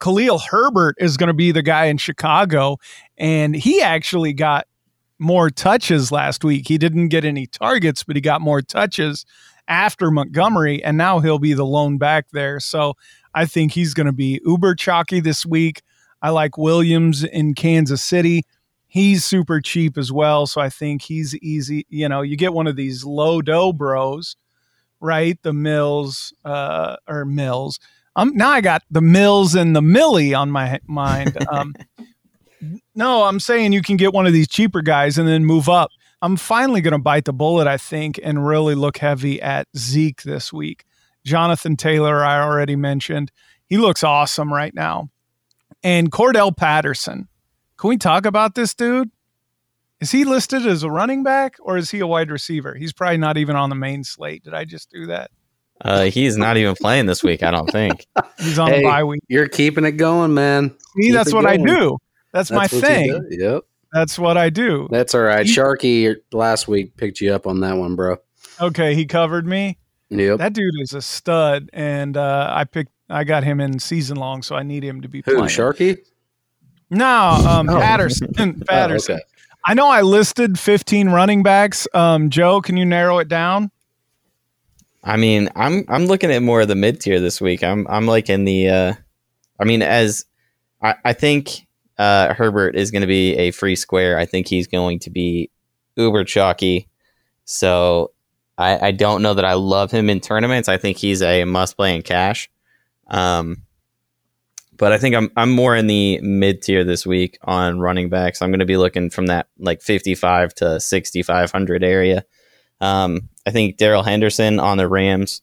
Khalil 0.01 0.39
Herbert 0.39 0.97
is 0.99 1.17
going 1.17 1.29
to 1.29 1.35
be 1.35 1.53
the 1.53 1.63
guy 1.63 1.87
in 1.87 1.99
Chicago. 1.99 2.79
And 3.19 3.55
he 3.55 3.83
actually 3.83 4.33
got 4.33 4.67
more 5.19 5.51
touches 5.51 6.11
last 6.11 6.43
week. 6.43 6.67
He 6.67 6.79
didn't 6.79 7.09
get 7.09 7.25
any 7.25 7.47
targets, 7.47 8.03
but 8.03 8.17
he 8.17 8.23
got 8.23 8.41
more 8.41 8.63
touches 8.63 9.27
after 9.71 10.11
Montgomery. 10.11 10.85
And 10.85 10.99
now 10.99 11.21
he'll 11.21 11.39
be 11.39 11.55
the 11.55 11.65
lone 11.65 11.97
back 11.97 12.27
there. 12.33 12.61
So 12.61 12.95
I 13.33 13.47
think 13.47 13.73
he's 13.73 13.95
going 13.95 14.09
to 14.09 14.13
be 14.13 14.41
uber 14.45 14.75
chalky 14.75 15.21
this 15.21 15.47
week. 15.47 15.81
I 16.21 16.31
like 16.31 16.59
Williams 16.59 17.25
in 17.25 17.55
Kansas 17.55 18.05
City. 18.05 18.43
He's 18.89 19.25
super 19.25 19.61
cheap 19.61 19.97
as 19.97 20.13
well. 20.13 20.47
So 20.47 20.61
I 20.61 20.69
think 20.69 21.03
he's 21.03 21.35
easy. 21.37 21.87
You 21.89 22.09
know, 22.09 22.21
you 22.23 22.37
get 22.37 22.53
one 22.53 22.67
of 22.67 22.77
these 22.77 23.05
low 23.05 23.41
dough 23.41 23.73
bros, 23.73 24.37
right? 24.99 25.41
The 25.43 25.53
Mills 25.53 26.35
uh, 26.45 26.97
or 27.07 27.25
Mills. 27.25 27.79
Um, 28.17 28.33
now 28.35 28.51
I 28.51 28.61
got 28.61 28.83
the 28.91 29.01
Mills 29.01 29.55
and 29.55 29.75
the 29.75 29.81
Millie 29.81 30.35
on 30.35 30.51
my 30.51 30.81
mind. 30.89 31.39
Um, 31.49 31.75
no, 32.97 33.23
I'm 33.23 33.39
saying 33.39 33.73
you 33.73 33.83
can 33.83 33.97
get 33.97 34.13
one 34.13 34.27
of 34.27 34.33
these 34.33 34.49
cheaper 34.49 34.83
guys 34.83 35.17
and 35.17 35.29
then 35.29 35.45
move 35.45 35.69
up. 35.69 35.91
I'm 36.23 36.37
finally 36.37 36.81
going 36.81 36.93
to 36.93 36.99
bite 36.99 37.25
the 37.25 37.33
bullet, 37.33 37.67
I 37.67 37.77
think, 37.77 38.21
and 38.23 38.47
really 38.47 38.75
look 38.75 38.99
heavy 38.99 39.41
at 39.41 39.69
Zeke 39.77 40.23
this 40.23 40.53
week. 40.53 40.85
Jonathan 41.25 41.77
Taylor, 41.77 42.25
I 42.25 42.41
already 42.43 42.77
mentioned. 42.77 43.33
He 43.67 43.79
looks 43.79 44.05
awesome 44.05 44.53
right 44.53 44.75
now. 44.75 45.11
And 45.83 46.11
Cordarrelle 46.11 46.57
Patterson. 46.57 47.29
Can 47.79 47.89
we 47.89 47.97
talk 47.97 48.27
about 48.27 48.55
this 48.55 48.75
dude? 48.75 49.11
Is 50.01 50.11
he 50.11 50.25
listed 50.25 50.67
as 50.67 50.83
a 50.83 50.91
running 50.91 51.23
back 51.23 51.57
or 51.61 51.77
is 51.77 51.91
he 51.91 52.01
a 52.01 52.07
wide 52.07 52.31
receiver? 52.31 52.75
He's 52.75 52.93
probably 52.93 53.19
not 53.19 53.37
even 53.37 53.57
on 53.57 53.69
the 53.69 53.77
main 53.77 54.05
slate. 54.05 54.45
Did 54.45 54.55
I 54.55 54.65
just 54.65 54.91
do 54.91 55.07
that? 55.07 55.31
Uh, 55.83 56.05
he's 56.05 56.37
not 56.37 56.57
even 56.59 56.75
playing 56.75 57.07
this 57.07 57.23
week, 57.23 57.43
I 57.43 57.51
don't 57.51 57.71
think. 57.71 58.07
He's 58.39 58.59
on 58.59 58.69
hey, 58.69 58.83
a 58.83 58.87
bye 58.87 59.03
week. 59.03 59.23
You're 59.29 59.49
keeping 59.49 59.87
it 59.87 59.93
going, 59.93 60.35
man. 60.35 60.71
See, 60.71 61.05
Keep 61.05 61.15
that's 61.15 61.33
what 61.33 61.47
going. 61.47 61.63
I 61.63 61.75
do. 61.75 61.97
That's, 62.35 62.51
that's 62.51 62.73
my 62.73 62.81
thing. 62.81 63.27
Yep. 63.31 63.63
That's 63.93 64.19
what 64.19 64.37
I 64.37 64.51
do. 64.51 64.89
That's 64.91 65.15
all 65.15 65.23
right. 65.23 65.47
He, 65.47 65.55
Sharky 65.55 66.17
last 66.33 66.69
week 66.69 66.97
picked 66.97 67.21
you 67.21 67.35
up 67.35 67.47
on 67.47 67.61
that 67.61 67.77
one, 67.77 67.97
bro. 67.97 68.17
Okay, 68.61 68.95
he 68.95 69.07
covered 69.07 69.47
me. 69.47 69.79
Yep. 70.11 70.39
That 70.39 70.53
dude 70.53 70.75
is 70.81 70.93
a 70.93 71.03
stud, 71.03 71.71
and 71.73 72.17
uh, 72.17 72.53
I 72.53 72.65
picked. 72.65 72.93
I 73.09 73.25
got 73.25 73.43
him 73.43 73.61
in 73.61 73.79
season 73.81 74.17
long, 74.17 74.43
so 74.43 74.55
I 74.55 74.63
need 74.63 74.85
him 74.85 75.01
to 75.03 75.09
be 75.09 75.23
Who, 75.25 75.35
playing. 75.35 75.49
Sharky? 75.49 75.99
No, 76.91 77.07
um, 77.07 77.69
oh. 77.69 77.79
Patterson. 77.79 78.33
Patterson. 78.67 78.67
Oh, 78.71 79.17
okay. 79.17 79.25
I 79.67 79.75
know 79.75 79.89
I 79.89 80.01
listed 80.03 80.59
15 80.59 81.11
running 81.11 81.43
backs. 81.43 81.87
Um, 81.93 82.31
Joe, 82.31 82.61
can 82.63 82.77
you 82.77 82.87
narrow 82.87 83.19
it 83.19 83.29
down? 83.29 83.71
I 85.05 85.17
mean, 85.17 85.49
I'm 85.55 85.85
I'm 85.89 86.07
looking 86.07 86.31
at 86.31 86.43
more 86.43 86.61
of 86.61 86.69
the 86.69 86.75
mid 86.75 87.01
tier 87.01 87.21
this 87.21 87.41
week. 87.41 87.63
I'm 87.63 87.87
I'm 87.89 88.07
like 88.07 88.29
in 88.29 88.45
the. 88.45 88.69
Uh, 88.69 88.93
I 89.59 89.65
mean, 89.65 89.83
as 89.83 90.25
I, 90.83 90.95
I 91.05 91.13
think 91.13 91.67
uh, 92.01 92.33
Herbert 92.33 92.77
is 92.77 92.91
going 92.91 93.03
to 93.03 93.07
be 93.07 93.37
a 93.37 93.51
free 93.51 93.77
square. 93.77 94.19
I 94.19 94.25
think 94.25 94.49
he's 94.49 94.67
going 94.67 95.01
to 95.01 95.11
be 95.11 95.51
uber 95.97 96.25
chalky. 96.25 96.89
So 97.45 98.13
I, 98.57 98.89
I 98.89 98.91
don't 98.93 99.21
know 99.21 99.35
that 99.35 99.45
I 99.45 99.53
love 99.53 99.91
him 99.91 100.09
in 100.09 100.21
tournaments. 100.21 100.67
I 100.67 100.79
think 100.79 100.97
he's 100.97 101.21
a 101.21 101.45
must 101.45 101.77
play 101.77 101.95
in 101.95 102.01
cash. 102.01 102.49
Um, 103.09 103.65
but 104.79 104.93
I 104.93 104.99
think 104.99 105.15
I'm 105.15 105.31
I'm 105.37 105.51
more 105.51 105.77
in 105.77 105.89
the 105.89 106.19
mid 106.23 106.63
tier 106.63 106.85
this 106.85 107.05
week 107.05 107.37
on 107.43 107.81
running 107.81 108.09
backs. 108.09 108.41
I'm 108.41 108.51
going 108.51 108.61
to 108.61 108.65
be 108.67 108.79
looking 108.79 109.11
from 109.11 109.27
that 109.27 109.49
like 109.59 109.83
55 109.83 110.55
to 110.55 110.81
6500 110.81 111.85
area. 111.85 112.25
Um, 112.81 113.29
I 113.47 113.51
think 113.51 113.77
Darrell 113.77 114.05
Henderson 114.05 114.59
on 114.59 114.79
the 114.79 114.89
Rams 114.89 115.43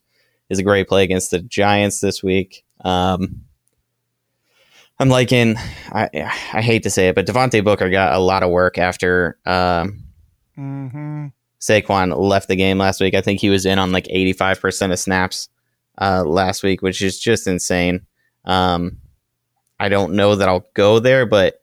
is 0.50 0.58
a 0.58 0.64
great 0.64 0.88
play 0.88 1.04
against 1.04 1.30
the 1.30 1.40
Giants 1.40 2.00
this 2.00 2.24
week. 2.24 2.66
Um, 2.84 3.47
I'm 5.00 5.10
liking, 5.10 5.56
I, 5.92 6.10
I 6.54 6.62
hate 6.62 6.84
to 6.84 6.90
say 6.90 7.10
it, 7.10 7.16
but 7.16 7.28
Devontae 7.28 7.64
Booker 7.64 7.90
got 7.90 8.14
a 8.14 8.20
lot 8.20 8.42
of 8.42 8.50
work 8.50 8.80
after 8.80 9.38
um, 9.46 10.04
mm-hmm. 10.58 11.28
Saquon 11.60 12.18
left 12.18 12.48
the 12.48 12.56
game 12.56 12.80
last 12.80 13.00
week. 13.00 13.14
I 13.14 13.22
think 13.22 13.40
he 13.40 13.50
was 13.50 13.66
in 13.66 13.78
on 13.78 13.92
like 13.92 14.06
85% 14.06 14.92
of 14.92 15.00
snaps 15.00 15.50
uh, 16.02 16.24
last 16.24 16.64
week, 16.64 16.82
which 16.82 17.02
is 17.04 17.20
just 17.20 17.48
insane. 17.48 18.08
Um, 18.46 18.98
I 19.80 19.90
don't 19.90 20.14
know 20.14 20.36
that 20.36 20.50
I'll 20.50 20.66
go 20.74 21.00
there, 21.00 21.28
but 21.28 21.60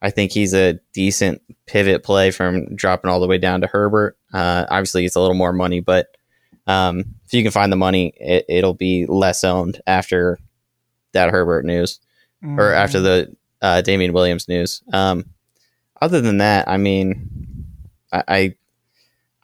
I 0.00 0.08
think 0.10 0.32
he's 0.32 0.54
a 0.54 0.80
decent 0.94 1.42
pivot 1.66 2.02
play 2.02 2.30
from 2.30 2.74
dropping 2.74 3.10
all 3.10 3.20
the 3.20 3.26
way 3.26 3.36
down 3.36 3.60
to 3.60 3.66
Herbert. 3.66 4.16
Uh, 4.32 4.64
obviously, 4.70 5.04
it's 5.04 5.16
a 5.16 5.20
little 5.20 5.34
more 5.34 5.52
money, 5.52 5.80
but 5.80 6.06
um, 6.66 7.00
if 7.26 7.34
you 7.34 7.42
can 7.42 7.52
find 7.52 7.70
the 7.70 7.76
money, 7.76 8.14
it, 8.16 8.64
will 8.64 8.74
be 8.74 9.04
less 9.06 9.44
owned 9.44 9.80
after 9.86 10.38
that 11.12 11.30
Herbert 11.30 11.64
news 11.64 12.00
mm-hmm. 12.42 12.58
or 12.58 12.72
after 12.72 13.00
the 13.00 13.34
uh, 13.62 13.80
Damien 13.80 14.12
Williams 14.12 14.48
news. 14.48 14.82
Um, 14.92 15.24
other 16.00 16.20
than 16.20 16.38
that, 16.38 16.68
I 16.68 16.76
mean, 16.76 17.66
I, 18.12 18.24
I, 18.28 18.54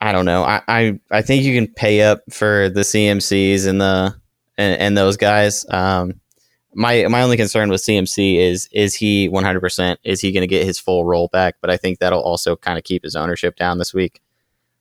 I 0.01 0.11
don't 0.11 0.25
know. 0.25 0.43
I, 0.43 0.61
I, 0.67 0.99
I 1.11 1.21
think 1.21 1.43
you 1.43 1.55
can 1.55 1.73
pay 1.73 2.01
up 2.01 2.21
for 2.31 2.69
the 2.69 2.81
CMCs 2.81 3.67
and 3.67 3.81
the 3.81 4.15
and, 4.57 4.79
and 4.79 4.97
those 4.97 5.17
guys. 5.17 5.65
Um, 5.69 6.19
my 6.73 7.07
my 7.07 7.21
only 7.21 7.37
concern 7.37 7.69
with 7.69 7.81
CMC 7.81 8.37
is 8.37 8.67
is 8.71 8.93
he 8.93 9.29
100% 9.29 9.97
is 10.03 10.19
he 10.21 10.31
going 10.31 10.41
to 10.41 10.47
get 10.47 10.65
his 10.65 10.77
full 10.77 11.05
roll 11.05 11.29
back? 11.29 11.55
But 11.61 11.69
I 11.69 11.77
think 11.77 11.99
that'll 11.99 12.21
also 12.21 12.55
kind 12.55 12.77
of 12.77 12.83
keep 12.83 13.03
his 13.03 13.15
ownership 13.15 13.55
down 13.55 13.77
this 13.77 13.93
week 13.93 14.21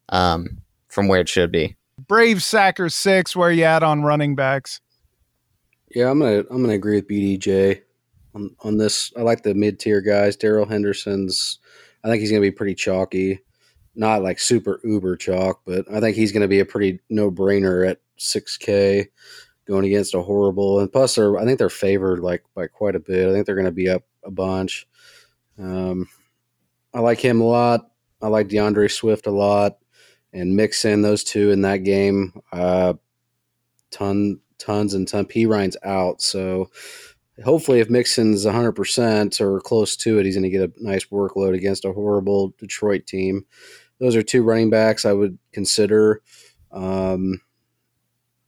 um, 0.09 0.59
from 0.89 1.09
where 1.09 1.21
it 1.21 1.29
should 1.29 1.53
be. 1.53 1.77
Brave 2.07 2.43
Sacker 2.43 2.89
six, 2.89 3.37
where 3.37 3.53
you 3.53 3.63
at 3.63 3.83
on 3.85 4.03
running 4.03 4.35
backs? 4.35 4.81
Yeah, 5.95 6.11
I'm 6.11 6.19
gonna 6.19 6.45
I'm 6.51 6.63
gonna 6.63 6.75
agree 6.75 6.97
with 6.97 7.09
BDJ 7.09 7.83
on 8.35 8.55
on 8.61 8.79
this. 8.79 9.13
I 9.17 9.23
like 9.23 9.43
the 9.43 9.55
mid 9.55 9.79
tier 9.79 10.01
guys. 10.01 10.37
Darrell 10.37 10.67
Henderson's. 10.67 11.59
I 12.03 12.09
think 12.09 12.21
he's 12.21 12.31
gonna 12.31 12.41
be 12.41 12.51
pretty 12.51 12.75
chalky, 12.75 13.41
not 13.95 14.23
like 14.23 14.39
super 14.39 14.81
uber 14.85 15.17
chalk, 15.17 15.63
but 15.67 15.87
I 15.93 16.01
think 16.01 16.17
he's 16.17 16.33
gonna 16.33 16.49
be 16.49 16.61
a 16.61 16.67
pretty 16.67 17.01
no 17.09 17.31
brainer 17.31 17.89
at 17.89 18.01
6K 18.19 19.07
going 19.67 19.85
against 19.87 20.15
a 20.15 20.23
horrible. 20.23 20.81
And 20.81 20.93
plus, 20.93 21.15
they're 21.15 21.39
I 21.39 21.45
think 21.45 21.59
they're 21.59 21.71
favored 21.71 22.21
like 22.21 22.45
by 22.55 22.67
quite 22.67 22.97
a 22.97 23.01
bit. 23.01 23.29
I 23.29 23.33
think 23.33 23.47
they're 23.47 23.57
gonna 23.57 23.71
be 23.71 23.89
up 23.89 24.03
a 24.25 24.31
bunch. 24.31 24.87
Um, 25.59 26.09
I 26.93 27.01
like 27.01 27.21
him 27.21 27.41
a 27.41 27.45
lot. 27.45 27.91
I 28.23 28.29
like 28.29 28.49
D'Andre 28.49 28.89
Swift 28.89 29.27
a 29.27 29.31
lot, 29.31 29.79
and 30.33 30.57
mix 30.57 30.85
in 30.85 31.03
those 31.03 31.25
two 31.25 31.51
in 31.51 31.63
that 31.63 31.79
game. 31.79 32.33
Uh, 32.53 32.95
ton, 33.91 34.41
tons 34.59 34.95
and 34.95 35.07
ton. 35.07 35.27
Perine's 35.27 35.77
out, 35.85 36.23
so 36.23 36.71
hopefully, 37.43 37.81
if 37.81 37.91
Mixon's 37.91 38.45
100 38.45 38.73
percent 38.73 39.41
or 39.41 39.61
close 39.61 39.97
to 39.97 40.19
it, 40.19 40.27
he's 40.27 40.37
going 40.37 40.45
to 40.45 40.51
get 40.51 40.63
a 40.63 40.73
nice 40.79 41.07
workload 41.07 41.55
against 41.55 41.85
a 41.85 41.93
horrible 41.93 42.55
Detroit 42.59 43.07
team. 43.07 43.47
Those 44.01 44.17
are 44.17 44.23
two 44.23 44.43
running 44.43 44.71
backs 44.71 45.05
I 45.05 45.13
would 45.13 45.39
consider 45.53 46.23
um, 46.73 47.41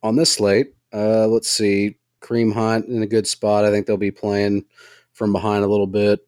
on 0.02 0.16
this 0.16 0.33
slate. 0.33 0.75
Uh, 0.93 1.26
let's 1.26 1.50
see, 1.50 1.97
Kareem 2.21 2.52
Hunt 2.52 2.87
in 2.87 3.02
a 3.02 3.07
good 3.07 3.26
spot. 3.26 3.64
I 3.64 3.71
think 3.71 3.87
they'll 3.87 3.97
be 3.97 4.11
playing 4.11 4.64
from 5.12 5.33
behind 5.33 5.64
a 5.64 5.69
little 5.69 5.87
bit 5.87 6.21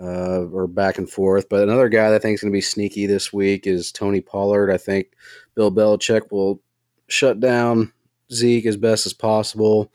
uh, 0.00 0.44
or 0.46 0.66
back 0.66 0.98
and 0.98 1.08
forth. 1.08 1.48
But 1.48 1.62
another 1.62 1.88
guy 1.88 2.10
that 2.10 2.16
I 2.16 2.18
think 2.18 2.34
is 2.34 2.40
going 2.42 2.52
to 2.52 2.56
be 2.56 2.60
sneaky 2.60 3.06
this 3.06 3.32
week 3.32 3.66
is 3.66 3.92
Tony 3.92 4.20
Pollard. 4.20 4.70
I 4.70 4.76
think 4.76 5.08
Bill 5.54 5.72
Belichick 5.72 6.30
will 6.30 6.60
shut 7.08 7.40
down 7.40 7.92
Zeke 8.32 8.66
as 8.66 8.76
best 8.76 9.06
as 9.06 9.12
possible, 9.12 9.92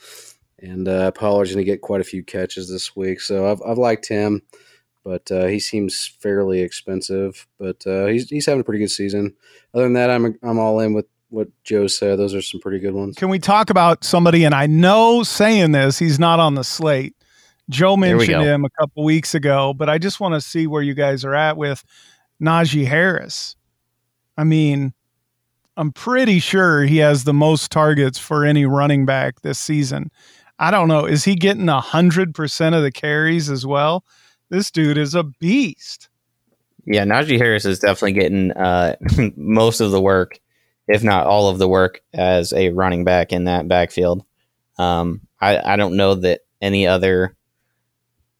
and 0.61 0.87
uh, 0.87 1.11
Pollard's 1.11 1.51
going 1.51 1.63
to 1.63 1.71
get 1.71 1.81
quite 1.81 2.01
a 2.01 2.05
few 2.05 2.23
catches 2.23 2.69
this 2.69 2.95
week. 2.95 3.21
So 3.21 3.51
I've, 3.51 3.61
I've 3.65 3.77
liked 3.77 4.07
him, 4.07 4.41
but 5.03 5.31
uh, 5.31 5.45
he 5.45 5.59
seems 5.59 6.07
fairly 6.19 6.61
expensive. 6.61 7.47
But 7.57 7.85
uh, 7.85 8.07
he's 8.07 8.29
he's 8.29 8.45
having 8.45 8.61
a 8.61 8.63
pretty 8.63 8.79
good 8.79 8.91
season. 8.91 9.35
Other 9.73 9.83
than 9.85 9.93
that, 9.93 10.09
I'm 10.09 10.37
I'm 10.43 10.59
all 10.59 10.79
in 10.79 10.93
with 10.93 11.05
what 11.29 11.47
Joe 11.63 11.87
said. 11.87 12.17
Those 12.17 12.33
are 12.33 12.41
some 12.41 12.59
pretty 12.59 12.79
good 12.79 12.93
ones. 12.93 13.15
Can 13.15 13.29
we 13.29 13.39
talk 13.39 13.69
about 13.69 14.03
somebody? 14.03 14.43
And 14.45 14.55
I 14.55 14.65
know 14.65 15.23
saying 15.23 15.71
this, 15.71 15.99
he's 15.99 16.19
not 16.19 16.39
on 16.39 16.55
the 16.55 16.63
slate 16.63 17.15
Joe 17.69 17.95
mentioned 17.95 18.43
him 18.43 18.65
a 18.65 18.69
couple 18.71 19.03
weeks 19.03 19.35
ago, 19.35 19.73
but 19.73 19.89
I 19.89 19.99
just 19.99 20.19
want 20.19 20.33
to 20.33 20.41
see 20.41 20.65
where 20.65 20.81
you 20.81 20.95
guys 20.95 21.23
are 21.23 21.35
at 21.35 21.55
with 21.55 21.83
Najee 22.41 22.87
Harris. 22.87 23.55
I 24.37 24.43
mean, 24.43 24.93
I'm 25.77 25.91
pretty 25.91 26.39
sure 26.39 26.83
he 26.83 26.97
has 26.97 27.23
the 27.23 27.33
most 27.33 27.71
targets 27.71 28.17
for 28.17 28.43
any 28.43 28.65
running 28.65 29.05
back 29.05 29.41
this 29.41 29.59
season. 29.59 30.09
I 30.59 30.71
don't 30.71 30.87
know. 30.87 31.05
Is 31.05 31.23
he 31.23 31.35
getting 31.35 31.69
a 31.69 31.81
hundred 31.81 32.35
percent 32.35 32.75
of 32.75 32.83
the 32.83 32.91
carries 32.91 33.49
as 33.49 33.65
well? 33.65 34.03
This 34.49 34.69
dude 34.71 34.97
is 34.97 35.15
a 35.15 35.23
beast. 35.23 36.09
Yeah, 36.85 37.05
Najee 37.05 37.37
Harris 37.37 37.65
is 37.65 37.79
definitely 37.79 38.13
getting 38.13 38.51
uh, 38.51 38.95
most 39.35 39.79
of 39.79 39.91
the 39.91 40.01
work, 40.01 40.39
if 40.87 41.03
not 41.03 41.27
all 41.27 41.49
of 41.49 41.59
the 41.59 41.67
work, 41.67 42.01
as 42.13 42.51
a 42.53 42.69
running 42.69 43.03
back 43.03 43.31
in 43.31 43.45
that 43.45 43.67
backfield. 43.67 44.23
Um, 44.77 45.21
I, 45.39 45.73
I 45.73 45.75
don't 45.75 45.97
know 45.97 46.15
that 46.15 46.41
any 46.61 46.87
other 46.87 47.35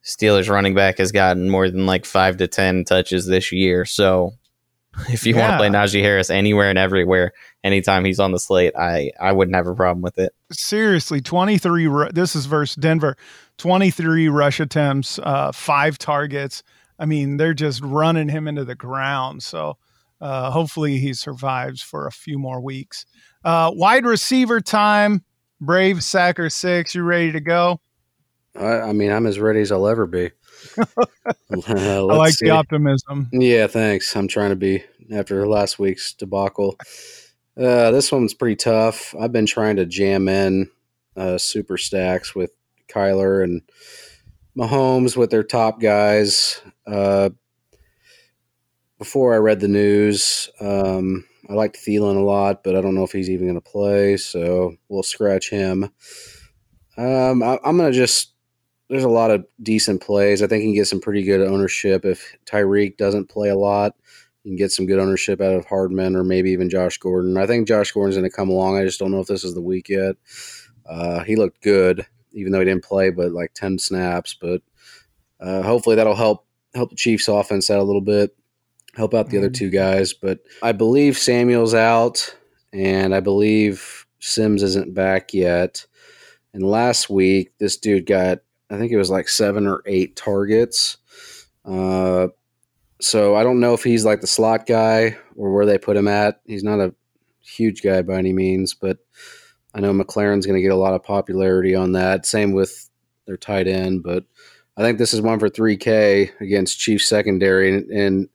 Steelers 0.04 0.50
running 0.50 0.74
back 0.74 0.98
has 0.98 1.12
gotten 1.12 1.50
more 1.50 1.70
than 1.70 1.86
like 1.86 2.06
five 2.06 2.38
to 2.38 2.48
ten 2.48 2.86
touches 2.86 3.26
this 3.26 3.52
year. 3.52 3.86
So 3.86 4.34
If 5.10 5.26
you 5.26 5.36
want 5.36 5.52
to 5.52 5.58
play 5.58 5.70
Najee 5.70 6.02
Harris 6.02 6.30
anywhere 6.30 6.70
and 6.70 6.78
everywhere, 6.78 7.34
anytime 7.64 8.06
he's 8.06 8.20
on 8.20 8.32
the 8.32 8.40
slate, 8.40 8.76
I 8.76 9.12
I 9.20 9.32
wouldn't 9.32 9.56
have 9.56 9.68
a 9.68 9.76
problem 9.76 10.02
with 10.02 10.18
it. 10.18 10.34
Seriously, 10.52 11.22
twenty 11.22 11.58
three. 11.58 11.88
This 12.12 12.36
is 12.36 12.46
versus 12.46 12.76
Denver. 12.76 13.16
Twenty 13.58 13.92
three 13.92 14.30
rush 14.30 14.60
attempts, 14.60 15.20
uh, 15.20 15.52
five 15.52 15.98
targets. 15.98 16.64
I 16.98 17.06
mean, 17.06 17.38
they're 17.38 17.54
just 17.54 17.82
running 17.82 18.30
him 18.30 18.48
into 18.48 18.66
the 18.66 18.76
ground. 18.76 19.44
So 19.44 19.78
uh, 20.22 20.52
hopefully 20.52 20.98
he 20.98 21.14
survives 21.14 21.82
for 21.82 22.08
a 22.08 22.12
few 22.12 22.38
more 22.38 22.60
weeks. 22.62 23.06
Uh, 23.44 23.72
wide 23.74 24.06
receiver 24.06 24.60
time. 24.60 25.24
Brave 25.62 26.04
Sacker 26.04 26.50
six. 26.50 26.96
You 26.96 27.04
ready 27.04 27.32
to 27.32 27.40
go? 27.40 27.80
I, 28.56 28.82
I 28.82 28.94
mean, 28.94 29.12
I'm 29.12 29.26
as 29.26 29.40
ready 29.40 29.62
as 29.62 29.72
I'll 29.72 29.88
ever 29.88 30.08
be. 30.08 30.32
I 31.58 32.00
like 32.00 32.34
see. 32.34 32.46
the 32.46 32.52
optimism. 32.52 33.30
Yeah, 33.32 33.68
thanks. 33.68 34.16
I'm 34.16 34.28
trying 34.28 34.50
to 34.50 34.56
be 34.56 34.84
after 35.12 35.48
last 35.48 35.80
week's 35.80 36.14
debacle. 36.14 36.78
Uh, 37.60 37.92
this 37.92 38.10
one's 38.10 38.34
pretty 38.34 38.56
tough. 38.56 39.14
I've 39.20 39.34
been 39.34 39.46
trying 39.46 39.76
to 39.76 39.86
jam 39.86 40.30
in 40.30 40.70
uh, 41.18 41.38
super 41.38 41.78
stacks 41.78 42.34
with 42.34 42.52
Kyler 42.88 43.44
and 43.44 43.62
Mahomes 44.58 45.18
with 45.18 45.30
their 45.30 45.44
top 45.44 45.82
guys. 45.82 46.62
Uh, 46.88 47.32
before 48.98 49.34
I 49.34 49.38
read 49.38 49.60
the 49.60 49.68
news, 49.68 50.50
um, 50.62 51.26
I 51.50 51.54
liked 51.54 51.76
Thielen 51.76 52.16
a 52.16 52.22
lot, 52.22 52.64
but 52.64 52.78
I 52.78 52.82
don't 52.82 52.96
know 52.96 53.04
if 53.04 53.12
he's 53.12 53.30
even 53.30 53.48
going 53.48 53.60
to 53.60 53.70
play, 53.70 54.16
so 54.16 54.76
we'll 54.88 55.04
scratch 55.04 55.50
him. 55.50 55.86
Um, 56.98 57.44
I, 57.44 57.60
am 57.66 57.78
going 57.78 57.92
to 57.92 57.98
just. 57.98 58.34
There's 58.90 59.04
a 59.04 59.10
lot 59.10 59.30
of 59.30 59.46
decent 59.62 60.02
plays. 60.02 60.42
I 60.42 60.48
think 60.48 60.62
he 60.62 60.70
can 60.70 60.76
get 60.76 60.88
some 60.88 61.00
pretty 61.00 61.24
good 61.24 61.42
ownership 61.42 62.06
if 62.06 62.36
Tyreek 62.46 62.98
doesn't 62.98 63.30
play 63.30 63.50
a 63.50 63.56
lot. 63.56 63.94
You 64.50 64.56
can 64.56 64.66
get 64.66 64.72
some 64.72 64.88
good 64.88 64.98
ownership 64.98 65.42
out 65.42 65.54
of 65.54 65.66
Hardman 65.66 66.16
or 66.16 66.24
maybe 66.24 66.50
even 66.50 66.72
Josh 66.72 66.98
Gordon. 66.98 67.38
I 67.38 67.46
think 67.46 67.68
Josh 67.68 67.92
Gordon's 67.92 68.18
going 68.18 68.28
to 68.28 68.36
come 68.36 68.50
along. 68.50 68.78
I 68.78 68.84
just 68.84 69.00
don't 69.00 69.12
know 69.12 69.20
if 69.20 69.28
this 69.28 69.44
is 69.44 69.54
the 69.54 69.62
week 69.62 69.90
yet. 69.90 70.16
Uh, 70.90 71.24
he 71.24 71.36
looked 71.36 71.62
good, 71.62 72.08
even 72.32 72.52
though 72.52 72.60
he 72.60 72.66
didn't 72.66 72.84
play, 72.84 73.12
but 73.12 73.32
like 73.32 73.54
ten 73.54 73.78
snaps. 73.78 74.36
But 74.40 74.64
uh, 75.40 75.62
hopefully 75.62 75.98
that'll 75.98 76.16
help 76.16 76.48
help 76.74 76.90
the 76.90 76.96
Chiefs' 76.96 77.28
offense 77.28 77.70
out 77.70 77.80
a 77.80 77.84
little 77.84 78.02
bit 78.02 78.36
help 78.96 79.14
out 79.14 79.30
the 79.30 79.38
other 79.38 79.48
mm-hmm. 79.48 79.54
two 79.54 79.70
guys. 79.70 80.14
But 80.14 80.40
I 80.62 80.72
believe 80.72 81.18
Samuel's 81.18 81.74
out, 81.74 82.36
and 82.74 83.14
I 83.14 83.20
believe 83.20 84.08
Sims 84.20 84.64
isn't 84.64 84.94
back 84.94 85.34
yet. 85.34 85.86
And 86.54 86.64
last 86.64 87.10
week, 87.10 87.52
this 87.60 87.78
dude 87.78 88.08
got, 88.08 88.40
I 88.70 88.78
think 88.78 88.92
it 88.92 88.98
was 88.98 89.12
like 89.12 89.30
seven 89.30 89.68
or 89.68 89.84
eight 89.86 90.16
targets. 90.16 90.98
Uh, 91.64 92.30
so 93.02 93.36
I 93.36 93.44
don't 93.44 93.60
know 93.60 93.74
if 93.74 93.84
he's 93.84 94.06
like 94.06 94.22
the 94.22 94.28
slot 94.28 94.66
guy 94.66 95.18
or 95.36 95.54
where 95.54 95.66
they 95.66 95.78
put 95.78 95.98
him 95.98 96.08
at. 96.08 96.42
He's 96.46 96.64
not 96.64 96.80
a 96.80 96.94
huge 97.42 97.82
guy 97.82 98.02
by 98.02 98.18
any 98.18 98.34
means, 98.34 98.74
but 98.74 98.98
I 99.74 99.80
know 99.80 99.94
McLaurin's 99.94 100.46
going 100.46 100.58
to 100.58 100.62
get 100.62 100.72
a 100.72 100.78
lot 100.78 100.94
of 100.94 101.04
popularity 101.04 101.76
on 101.76 101.94
that. 101.94 102.26
Same 102.26 102.52
with 102.52 102.90
their 103.26 103.38
tight 103.38 103.68
end, 103.68 104.04
but 104.04 104.26
I 104.76 104.82
think 104.82 104.98
this 104.98 105.14
is 105.14 105.22
one 105.22 105.40
for 105.40 105.50
3K 105.50 106.42
against 106.42 106.80
Chief 106.80 107.02
secondary. 107.02 107.74
And, 107.74 107.92
and 107.92 108.30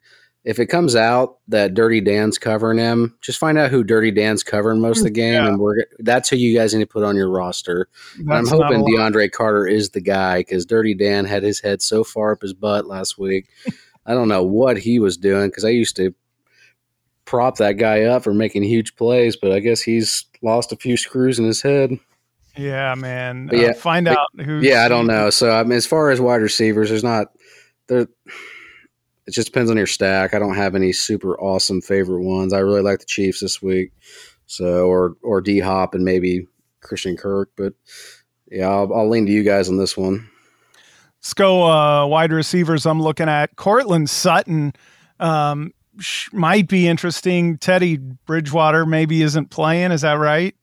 if 0.44 0.58
it 0.58 0.66
comes 0.66 0.94
out 0.94 1.38
that 1.48 1.74
Dirty 1.74 2.00
Dan's 2.00 2.38
covering 2.38 2.78
him, 2.78 3.16
just 3.20 3.38
find 3.38 3.56
out 3.56 3.70
who 3.70 3.82
Dirty 3.82 4.10
Dan's 4.10 4.42
covering 4.42 4.80
most 4.80 4.98
of 4.98 5.04
the 5.04 5.10
game, 5.10 5.34
yeah. 5.34 5.48
and 5.48 5.58
we're 5.58 5.84
that's 6.00 6.28
who 6.28 6.36
you 6.36 6.56
guys 6.56 6.74
need 6.74 6.82
to 6.82 6.86
put 6.86 7.02
on 7.02 7.16
your 7.16 7.30
roster. 7.30 7.88
I'm 8.28 8.46
hoping 8.46 8.84
DeAndre 8.84 9.32
Carter 9.32 9.66
is 9.66 9.90
the 9.90 10.02
guy 10.02 10.40
because 10.40 10.66
Dirty 10.66 10.92
Dan 10.94 11.24
had 11.24 11.42
his 11.42 11.60
head 11.60 11.80
so 11.80 12.04
far 12.04 12.32
up 12.32 12.42
his 12.42 12.52
butt 12.52 12.86
last 12.86 13.16
week. 13.16 13.48
I 14.06 14.14
don't 14.14 14.28
know 14.28 14.42
what 14.42 14.78
he 14.78 14.98
was 14.98 15.16
doing 15.16 15.48
because 15.48 15.64
I 15.64 15.70
used 15.70 15.96
to 15.96 16.14
prop 17.24 17.56
that 17.56 17.78
guy 17.78 18.02
up 18.02 18.24
for 18.24 18.34
making 18.34 18.62
huge 18.64 18.96
plays, 18.96 19.36
but 19.36 19.52
I 19.52 19.60
guess 19.60 19.80
he's 19.80 20.26
lost 20.42 20.72
a 20.72 20.76
few 20.76 20.96
screws 20.96 21.38
in 21.38 21.44
his 21.46 21.62
head. 21.62 21.98
Yeah, 22.56 22.94
man. 22.94 23.46
But 23.46 23.58
yeah, 23.58 23.68
uh, 23.68 23.74
find 23.74 24.06
but, 24.06 24.18
out 24.18 24.44
who. 24.44 24.60
Yeah, 24.60 24.84
I 24.84 24.88
don't 24.88 25.06
know. 25.06 25.30
So 25.30 25.50
I 25.50 25.62
mean, 25.64 25.72
as 25.72 25.86
far 25.86 26.10
as 26.10 26.20
wide 26.20 26.42
receivers, 26.42 26.90
there's 26.90 27.04
not 27.04 27.28
there 27.88 28.06
it 29.26 29.32
just 29.32 29.46
depends 29.46 29.70
on 29.70 29.76
your 29.76 29.86
stack. 29.86 30.34
I 30.34 30.38
don't 30.38 30.54
have 30.54 30.74
any 30.74 30.92
super 30.92 31.38
awesome 31.40 31.80
favorite 31.80 32.22
ones. 32.22 32.52
I 32.52 32.58
really 32.58 32.82
like 32.82 32.98
the 32.98 33.06
Chiefs 33.06 33.40
this 33.40 33.62
week, 33.62 33.92
so 34.46 34.86
or 34.86 35.16
or 35.22 35.40
D 35.40 35.60
Hop 35.60 35.94
and 35.94 36.04
maybe 36.04 36.46
Christian 36.80 37.16
Kirk. 37.16 37.50
But 37.56 37.72
yeah, 38.50 38.68
I'll, 38.68 38.92
I'll 38.92 39.08
lean 39.08 39.26
to 39.26 39.32
you 39.32 39.42
guys 39.42 39.68
on 39.68 39.78
this 39.78 39.96
one. 39.96 40.28
Let's 41.24 41.32
go 41.32 41.62
uh, 41.66 42.06
wide 42.06 42.32
receivers. 42.32 42.84
I'm 42.84 43.00
looking 43.00 43.30
at 43.30 43.56
Courtland 43.56 44.10
Sutton. 44.10 44.74
Um, 45.18 45.72
sh- 45.98 46.28
might 46.34 46.68
be 46.68 46.86
interesting. 46.86 47.56
Teddy 47.56 47.96
Bridgewater 47.96 48.84
maybe 48.84 49.22
isn't 49.22 49.48
playing. 49.48 49.90
Is 49.90 50.02
that 50.02 50.18
right? 50.18 50.54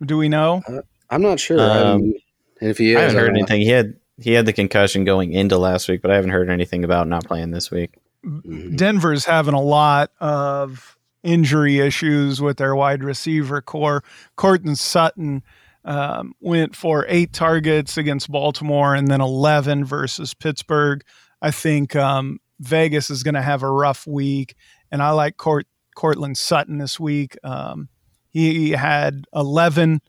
Do 0.00 0.16
we 0.16 0.30
know? 0.30 0.62
Uh, 0.66 0.80
I'm 1.10 1.20
not 1.20 1.38
sure. 1.38 1.60
Um, 1.60 2.14
if 2.62 2.78
he 2.78 2.92
is, 2.92 2.96
I 2.96 3.00
haven't 3.02 3.18
heard 3.18 3.30
anything. 3.36 3.60
He 3.60 3.68
had 3.68 3.96
he 4.16 4.32
had 4.32 4.46
the 4.46 4.54
concussion 4.54 5.04
going 5.04 5.34
into 5.34 5.58
last 5.58 5.86
week, 5.86 6.00
but 6.00 6.10
I 6.10 6.14
haven't 6.14 6.30
heard 6.30 6.48
anything 6.48 6.82
about 6.82 7.06
not 7.06 7.26
playing 7.26 7.50
this 7.50 7.70
week. 7.70 7.98
Mm-hmm. 8.24 8.76
Denver's 8.76 9.26
having 9.26 9.52
a 9.52 9.60
lot 9.60 10.12
of 10.20 10.96
injury 11.22 11.80
issues 11.80 12.40
with 12.40 12.56
their 12.56 12.74
wide 12.74 13.04
receiver 13.04 13.60
core. 13.60 14.02
Courtland 14.36 14.78
Sutton 14.78 15.42
um, 15.84 16.34
went 16.40 16.76
for 16.76 17.06
eight 17.08 17.32
targets 17.32 17.96
against 17.96 18.30
Baltimore 18.30 18.94
and 18.94 19.08
then 19.08 19.20
11 19.20 19.84
versus 19.84 20.34
Pittsburgh. 20.34 21.02
I 21.42 21.50
think 21.50 21.96
um, 21.96 22.38
Vegas 22.60 23.10
is 23.10 23.22
going 23.22 23.34
to 23.34 23.42
have 23.42 23.62
a 23.62 23.70
rough 23.70 24.06
week, 24.06 24.54
and 24.90 25.02
I 25.02 25.10
like 25.10 25.36
Court, 25.36 25.66
Courtland 25.94 26.36
Sutton 26.36 26.78
this 26.78 27.00
week. 27.00 27.36
Um, 27.42 27.88
he 28.30 28.70
had 28.70 29.24
11 29.34 30.00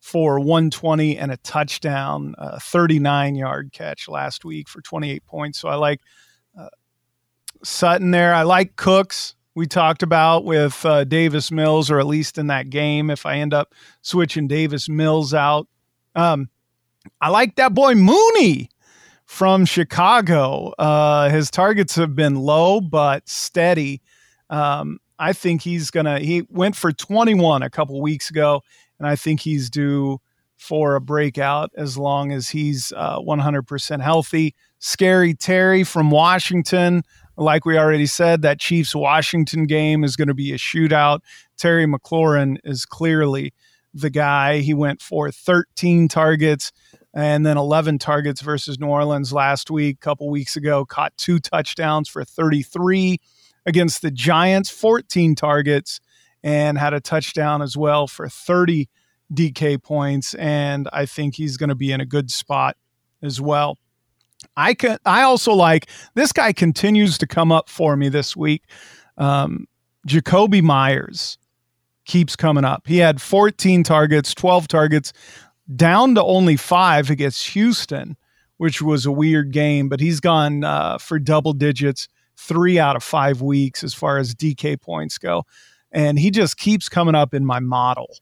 for 0.00 0.38
120 0.38 1.18
and 1.18 1.32
a 1.32 1.36
touchdown, 1.38 2.34
uh, 2.38 2.58
39 2.58 3.34
yard 3.34 3.70
catch 3.72 4.08
last 4.08 4.44
week 4.44 4.68
for 4.68 4.80
28 4.80 5.24
points. 5.26 5.58
So 5.58 5.68
I 5.68 5.74
like 5.74 6.00
uh, 6.58 6.68
Sutton 7.62 8.10
there. 8.10 8.34
I 8.34 8.42
like 8.42 8.76
Cooks. 8.76 9.34
We 9.58 9.66
talked 9.66 10.04
about 10.04 10.44
with 10.44 10.86
uh, 10.86 11.02
Davis 11.02 11.50
Mills, 11.50 11.90
or 11.90 11.98
at 11.98 12.06
least 12.06 12.38
in 12.38 12.46
that 12.46 12.70
game, 12.70 13.10
if 13.10 13.26
I 13.26 13.38
end 13.38 13.52
up 13.52 13.74
switching 14.02 14.46
Davis 14.46 14.88
Mills 14.88 15.34
out. 15.34 15.66
Um, 16.14 16.48
I 17.20 17.30
like 17.30 17.56
that 17.56 17.74
boy 17.74 17.96
Mooney 17.96 18.70
from 19.24 19.64
Chicago. 19.64 20.74
Uh, 20.78 21.28
his 21.30 21.50
targets 21.50 21.96
have 21.96 22.14
been 22.14 22.36
low 22.36 22.80
but 22.80 23.28
steady. 23.28 24.00
Um, 24.48 25.00
I 25.18 25.32
think 25.32 25.62
he's 25.62 25.90
gonna. 25.90 26.20
He 26.20 26.46
went 26.48 26.76
for 26.76 26.92
21 26.92 27.64
a 27.64 27.68
couple 27.68 28.00
weeks 28.00 28.30
ago 28.30 28.62
and 29.00 29.08
I 29.08 29.16
think 29.16 29.40
he's 29.40 29.68
due 29.68 30.20
for 30.56 30.94
a 30.94 31.00
breakout 31.00 31.72
as 31.76 31.98
long 31.98 32.30
as 32.30 32.48
he's 32.48 32.92
uh, 32.96 33.18
100% 33.18 34.02
healthy. 34.02 34.54
Scary 34.78 35.34
Terry 35.34 35.82
from 35.82 36.12
Washington. 36.12 37.02
Like 37.38 37.64
we 37.64 37.78
already 37.78 38.06
said, 38.06 38.42
that 38.42 38.58
Chiefs 38.58 38.94
Washington 38.94 39.66
game 39.66 40.02
is 40.02 40.16
going 40.16 40.28
to 40.28 40.34
be 40.34 40.52
a 40.52 40.58
shootout. 40.58 41.20
Terry 41.56 41.86
McLaurin 41.86 42.58
is 42.64 42.84
clearly 42.84 43.54
the 43.94 44.10
guy. 44.10 44.58
He 44.58 44.74
went 44.74 45.00
for 45.00 45.30
13 45.30 46.08
targets 46.08 46.72
and 47.14 47.46
then 47.46 47.56
11 47.56 47.98
targets 47.98 48.40
versus 48.40 48.78
New 48.78 48.88
Orleans 48.88 49.32
last 49.32 49.70
week, 49.70 50.00
couple 50.00 50.28
weeks 50.30 50.56
ago, 50.56 50.84
caught 50.84 51.16
two 51.16 51.38
touchdowns 51.38 52.08
for 52.08 52.24
33 52.24 53.18
against 53.64 54.02
the 54.02 54.10
Giants, 54.10 54.68
14 54.70 55.34
targets 55.34 56.00
and 56.42 56.76
had 56.76 56.92
a 56.92 57.00
touchdown 57.00 57.62
as 57.62 57.76
well 57.76 58.06
for 58.06 58.28
30 58.28 58.88
DK 59.32 59.82
points. 59.82 60.34
And 60.34 60.88
I 60.92 61.06
think 61.06 61.36
he's 61.36 61.56
going 61.56 61.68
to 61.68 61.74
be 61.74 61.92
in 61.92 62.00
a 62.00 62.06
good 62.06 62.30
spot 62.30 62.76
as 63.22 63.40
well. 63.40 63.78
I 64.56 64.74
can. 64.74 64.98
I 65.04 65.22
also 65.22 65.52
like 65.52 65.88
this 66.14 66.32
guy 66.32 66.52
continues 66.52 67.18
to 67.18 67.26
come 67.26 67.52
up 67.52 67.68
for 67.68 67.96
me 67.96 68.08
this 68.08 68.36
week. 68.36 68.62
Um, 69.16 69.66
Jakobi 70.06 70.62
Meyers 70.62 71.38
keeps 72.04 72.36
coming 72.36 72.64
up. 72.64 72.86
He 72.86 72.98
had 72.98 73.20
14 73.20 73.82
targets, 73.82 74.34
12 74.34 74.68
targets, 74.68 75.12
down 75.76 76.14
to 76.14 76.22
only 76.22 76.56
five 76.56 77.10
against 77.10 77.48
Houston, 77.48 78.16
which 78.56 78.80
was 78.80 79.06
a 79.06 79.12
weird 79.12 79.52
game. 79.52 79.88
But 79.88 80.00
he's 80.00 80.20
gone 80.20 80.64
uh, 80.64 80.98
for 80.98 81.18
double 81.18 81.52
digits 81.52 82.08
three 82.36 82.78
out 82.78 82.96
of 82.96 83.02
five 83.02 83.42
weeks 83.42 83.82
as 83.82 83.92
far 83.92 84.18
as 84.18 84.34
DK 84.34 84.80
points 84.80 85.18
go 85.18 85.44
and 85.92 86.18
he 86.18 86.30
just 86.30 86.56
keeps 86.56 86.88
coming 86.88 87.14
up 87.14 87.34
in 87.34 87.44
my 87.44 87.60
model. 87.60 88.16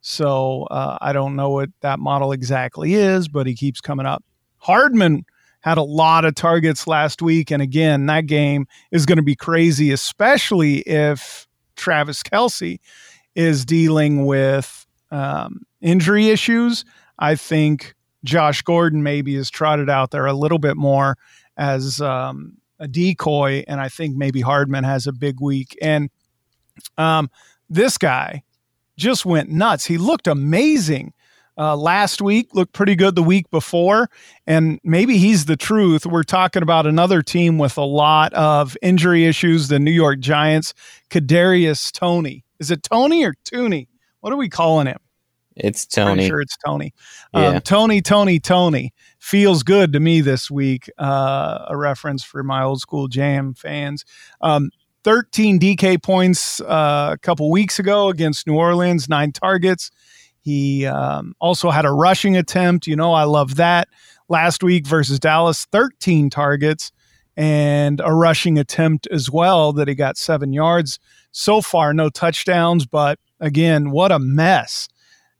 So 0.00 0.64
uh, 0.64 0.98
I 1.00 1.12
don't 1.12 1.36
know 1.36 1.50
what 1.50 1.70
that 1.80 2.00
model 2.00 2.32
exactly 2.32 2.94
is, 2.94 3.28
but 3.28 3.46
he 3.46 3.54
keeps 3.54 3.80
coming 3.80 4.06
up. 4.06 4.24
Hardman 4.58 5.24
had 5.62 5.78
a 5.78 5.82
lot 5.82 6.24
of 6.24 6.34
targets 6.34 6.86
last 6.86 7.22
week, 7.22 7.50
and 7.50 7.62
again, 7.62 8.06
that 8.06 8.26
game 8.26 8.66
is 8.90 9.06
going 9.06 9.16
to 9.16 9.22
be 9.22 9.36
crazy, 9.36 9.90
especially 9.90 10.78
if 10.80 11.46
Travis 11.76 12.22
Kelce 12.22 12.78
is 13.34 13.64
dealing 13.64 14.26
with 14.26 14.86
um, 15.10 15.62
injury 15.80 16.28
issues. 16.28 16.84
I 17.18 17.36
think 17.36 17.94
Josh 18.24 18.62
Gordon 18.62 19.02
maybe 19.02 19.36
is 19.36 19.50
trotted 19.50 19.88
out 19.88 20.10
there 20.10 20.26
a 20.26 20.32
little 20.32 20.58
bit 20.58 20.76
more 20.76 21.16
as 21.56 22.00
um, 22.00 22.56
a 22.78 22.88
decoy, 22.88 23.64
and 23.68 23.80
I 23.80 23.88
think 23.88 24.16
maybe 24.16 24.40
Hardman 24.40 24.84
has 24.84 25.06
a 25.06 25.12
big 25.12 25.40
week. 25.40 25.76
And 25.80 26.10
um, 26.98 27.30
this 27.70 27.98
guy 27.98 28.42
just 28.96 29.24
went 29.24 29.50
nuts. 29.50 29.84
He 29.84 29.98
looked 29.98 30.26
amazing 30.26 31.12
uh, 31.58 31.76
last 31.76 32.22
week, 32.22 32.54
looked 32.54 32.72
pretty 32.72 32.94
good 32.94 33.14
the 33.14 33.22
week 33.22 33.50
before, 33.50 34.08
and 34.46 34.80
maybe 34.82 35.18
he's 35.18 35.44
the 35.44 35.56
truth. 35.56 36.06
We're 36.06 36.22
talking 36.22 36.62
about 36.62 36.86
another 36.86 37.22
team 37.22 37.58
with 37.58 37.76
a 37.76 37.84
lot 37.84 38.32
of 38.34 38.76
injury 38.82 39.26
issues, 39.26 39.68
the 39.68 39.78
New 39.78 39.90
York 39.90 40.20
Giants. 40.20 40.74
Kadarius 41.10 41.92
Toney. 41.92 42.44
Is 42.58 42.70
it 42.70 42.82
Tony 42.82 43.24
or 43.24 43.34
Tooney? 43.44 43.88
What 44.20 44.32
are 44.32 44.36
we 44.36 44.48
calling 44.48 44.86
him? 44.86 44.98
It's 45.56 45.84
Tony. 45.86 46.14
Pretty 46.14 46.28
sure 46.28 46.40
it's 46.40 46.56
Tony. 46.64 46.94
Um, 47.34 47.60
Tony, 47.60 48.00
Tony, 48.00 48.38
Tony 48.40 48.92
feels 49.18 49.62
good 49.62 49.92
to 49.92 50.00
me 50.00 50.20
this 50.20 50.50
week. 50.50 50.90
Uh, 50.98 51.66
a 51.68 51.76
reference 51.76 52.24
for 52.24 52.42
my 52.42 52.62
old 52.62 52.80
school 52.80 53.08
jam 53.08 53.54
fans. 53.54 54.04
Um, 54.40 54.70
13 55.04 55.58
DK 55.58 56.02
points 56.02 56.60
uh, 56.60 57.10
a 57.12 57.18
couple 57.18 57.50
weeks 57.50 57.78
ago 57.78 58.08
against 58.08 58.46
New 58.46 58.54
Orleans, 58.54 59.08
nine 59.08 59.32
targets. 59.32 59.90
He 60.42 60.86
um, 60.86 61.34
also 61.40 61.70
had 61.70 61.84
a 61.84 61.92
rushing 61.92 62.36
attempt. 62.36 62.86
You 62.86 62.96
know, 62.96 63.12
I 63.12 63.24
love 63.24 63.56
that. 63.56 63.88
Last 64.28 64.62
week 64.62 64.86
versus 64.86 65.18
Dallas, 65.18 65.66
13 65.66 66.30
targets 66.30 66.92
and 67.36 68.00
a 68.04 68.12
rushing 68.12 68.58
attempt 68.58 69.06
as 69.10 69.30
well 69.30 69.72
that 69.72 69.88
he 69.88 69.94
got 69.94 70.16
seven 70.16 70.52
yards. 70.52 70.98
So 71.32 71.60
far, 71.60 71.94
no 71.94 72.10
touchdowns, 72.10 72.86
but 72.86 73.18
again, 73.40 73.90
what 73.90 74.12
a 74.12 74.18
mess 74.18 74.88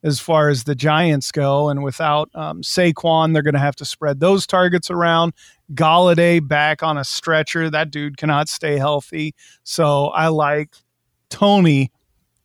as 0.02 0.18
far 0.18 0.48
as 0.48 0.64
the 0.64 0.74
Giants 0.74 1.30
go. 1.30 1.68
And 1.68 1.82
without 1.82 2.30
um, 2.34 2.62
Saquon, 2.62 3.32
they're 3.32 3.42
going 3.42 3.54
to 3.54 3.60
have 3.60 3.76
to 3.76 3.84
spread 3.84 4.20
those 4.20 4.46
targets 4.46 4.90
around. 4.90 5.32
Golladay 5.74 6.46
back 6.46 6.82
on 6.82 6.98
a 6.98 7.04
stretcher. 7.04 7.70
That 7.70 7.90
dude 7.90 8.16
cannot 8.16 8.48
stay 8.48 8.78
healthy. 8.78 9.34
So 9.64 10.06
I 10.06 10.28
like 10.28 10.74
Toney 11.30 11.92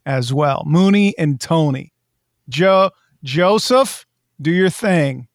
as 0.05 0.33
well. 0.33 0.63
Mooney 0.65 1.17
and 1.17 1.39
Toney. 1.39 1.93
Joe 2.49 2.91
Joseph, 3.23 4.05
do 4.41 4.51
your 4.51 4.69
thing. 4.69 5.27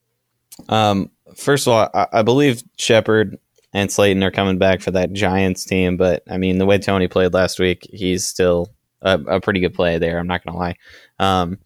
Um, 0.69 1.11
first 1.37 1.67
of 1.67 1.73
all, 1.73 1.91
I, 1.95 2.07
I 2.13 2.23
believe 2.23 2.63
Shepard 2.79 3.39
and 3.73 3.91
Slayton 3.91 4.23
are 4.23 4.31
coming 4.31 4.59
back 4.59 4.81
for 4.81 4.91
that 4.93 5.13
Giants 5.13 5.65
team, 5.65 5.97
but 5.97 6.23
I 6.31 6.39
mean 6.39 6.59
the 6.59 6.67
way 6.67 6.79
Toney 6.79 7.09
played 7.09 7.35
last 7.35 7.59
week, 7.59 7.89
he's 7.93 8.27
still 8.27 8.71
a, 9.03 9.19
a 9.19 9.41
pretty 9.41 9.61
good 9.61 9.75
play 9.75 9.99
there. 9.99 10.19
I'm 10.19 10.27
not 10.27 10.45
gonna 10.45 10.59
lie. 10.59 10.77
Um, 11.19 11.59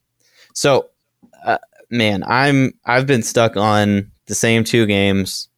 so, 0.52 0.88
uh, 1.44 1.58
man, 1.90 2.24
I'm 2.24 2.72
I've 2.84 3.06
been 3.06 3.22
stuck 3.22 3.56
on 3.56 4.10
the 4.26 4.34
same 4.34 4.64
two 4.64 4.86
games, 4.86 5.48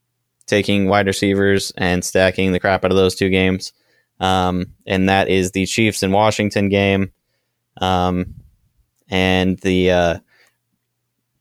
taking 0.47 0.89
wide 0.89 1.07
receivers 1.07 1.73
and 1.77 2.05
stacking 2.05 2.53
the 2.53 2.61
crap 2.61 2.85
out 2.85 2.91
of 2.91 2.97
those 2.97 3.15
two 3.15 3.31
games, 3.31 3.73
um, 4.21 4.67
and 4.87 5.09
that 5.09 5.29
is 5.29 5.53
the 5.53 5.67
Chiefs 5.67 6.03
and 6.03 6.13
Washington 6.13 6.69
game. 6.69 7.13
Um, 7.81 8.35
and 9.09 9.59
the 9.61 9.91
uh, 9.91 10.19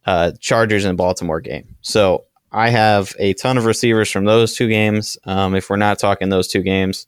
uh, 0.06 0.32
Chargers 0.40 0.84
and 0.84 0.96
Baltimore 0.96 1.40
game. 1.40 1.76
So 1.80 2.24
I 2.50 2.70
have 2.70 3.14
a 3.18 3.34
ton 3.34 3.58
of 3.58 3.66
receivers 3.66 4.10
from 4.10 4.24
those 4.24 4.54
two 4.54 4.68
games. 4.68 5.18
Um, 5.24 5.54
if 5.54 5.68
we're 5.68 5.76
not 5.76 5.98
talking 5.98 6.28
those 6.28 6.48
two 6.48 6.62
games, 6.62 7.06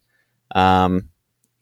um, 0.54 1.08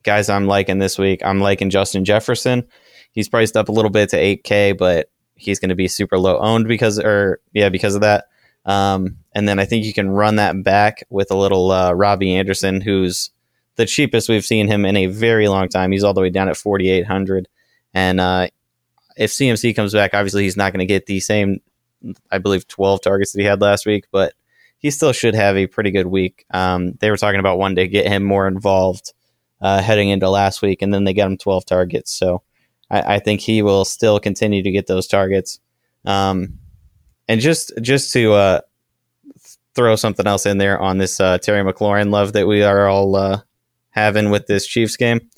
guys, 0.03 0.29
I'm 0.29 0.47
liking 0.47 0.79
this 0.79 0.99
week. 0.99 1.21
I'm 1.25 1.41
liking 1.41 1.71
Justin 1.71 2.05
Jefferson. 2.05 2.67
He's 3.13 3.29
priced 3.29 3.57
up 3.57 3.69
a 3.69 3.73
little 3.73 3.91
bit 3.91 4.11
to 4.11 4.17
8K, 4.17 4.77
but 4.77 5.11
he's 5.35 5.61
going 5.61 5.69
to 5.69 5.75
be 5.75 5.89
super 5.89 6.19
low 6.19 6.39
owned 6.39 6.67
because, 6.67 6.99
or 6.99 7.41
yeah, 7.53 7.69
because 7.69 7.95
of 7.95 8.01
that. 8.01 8.27
Um, 8.65 9.19
and 9.33 9.49
then 9.49 9.59
I 9.59 9.65
think 9.65 9.85
you 9.85 9.95
can 9.95 10.11
run 10.11 10.37
that 10.37 10.63
back 10.63 11.05
with 11.09 11.31
a 11.31 11.37
little 11.37 11.71
uh, 11.71 11.93
Robbie 11.93 12.35
Anderson, 12.35 12.81
who's 12.81 13.31
the 13.77 13.87
cheapest 13.87 14.29
we've 14.29 14.45
seen 14.45 14.67
him 14.67 14.85
in 14.85 14.97
a 14.97 15.07
very 15.07 15.49
long 15.49 15.69
time. 15.69 15.93
He's 15.93 16.05
all 16.05 16.15
the 16.15 16.21
way 16.21 16.31
down 16.31 16.49
at 16.49 16.57
4,800. 16.57 17.49
And 17.95 18.21
uh, 18.21 18.49
if 19.18 19.33
CMC 19.33 19.74
comes 19.74 19.92
back, 19.92 20.14
obviously 20.14 20.44
he's 20.44 20.57
not 20.57 20.72
going 20.72 20.81
to 20.81 20.87
get 20.87 21.07
the 21.07 21.20
same, 21.20 21.61
I 22.31 22.38
believe, 22.38 22.68
12 22.68 23.02
targets 23.02 23.33
that 23.33 23.40
he 23.40 23.46
had 23.46 23.61
last 23.61 23.85
week, 23.85 24.04
but 24.12 24.33
he 24.78 24.90
still 24.90 25.12
should 25.12 25.35
have 25.35 25.57
a 25.57 25.66
pretty 25.66 25.90
good 25.90 26.07
week. 26.07 26.46
Um, 26.50 26.92
they 27.00 27.11
were 27.11 27.16
talking 27.16 27.40
about 27.40 27.59
one 27.59 27.74
to 27.74 27.88
get 27.88 28.07
him 28.07 28.22
more 28.22 28.46
involved 28.46 29.12
uh, 29.61 29.83
heading 29.83 30.09
into 30.09 30.31
last 30.31 30.62
week, 30.62 30.83
and 30.83 30.94
then 30.94 31.02
they 31.02 31.12
got 31.12 31.26
him 31.26 31.37
12 31.37 31.66
targets. 31.66 32.12
So 32.12 32.42
I, 32.88 33.16
I 33.16 33.18
think 33.18 33.40
he 33.40 33.61
will 33.61 33.85
still 33.85 34.20
continue 34.20 34.62
to 34.62 34.70
get 34.70 34.87
those 34.87 35.09
targets. 35.09 35.59
Um, 36.04 36.61
and 37.26 37.40
just 37.40 37.72
just 37.83 38.12
to 38.12 38.33
uh, 38.33 38.61
throw 39.74 39.96
something 39.96 40.26
else 40.26 40.46
in 40.46 40.59
there 40.59 40.78
on 40.78 40.98
this 40.98 41.18
uh, 41.18 41.38
Terry 41.38 41.62
McLaurin 41.62 42.11
love 42.11 42.35
that 42.35 42.46
we 42.46 42.62
are 42.62 42.87
all 42.87 43.16
uh, 43.16 43.40
having 43.90 44.31
with 44.31 44.46
this 44.46 44.64
Chiefs 44.64 44.96
game. 44.96 45.28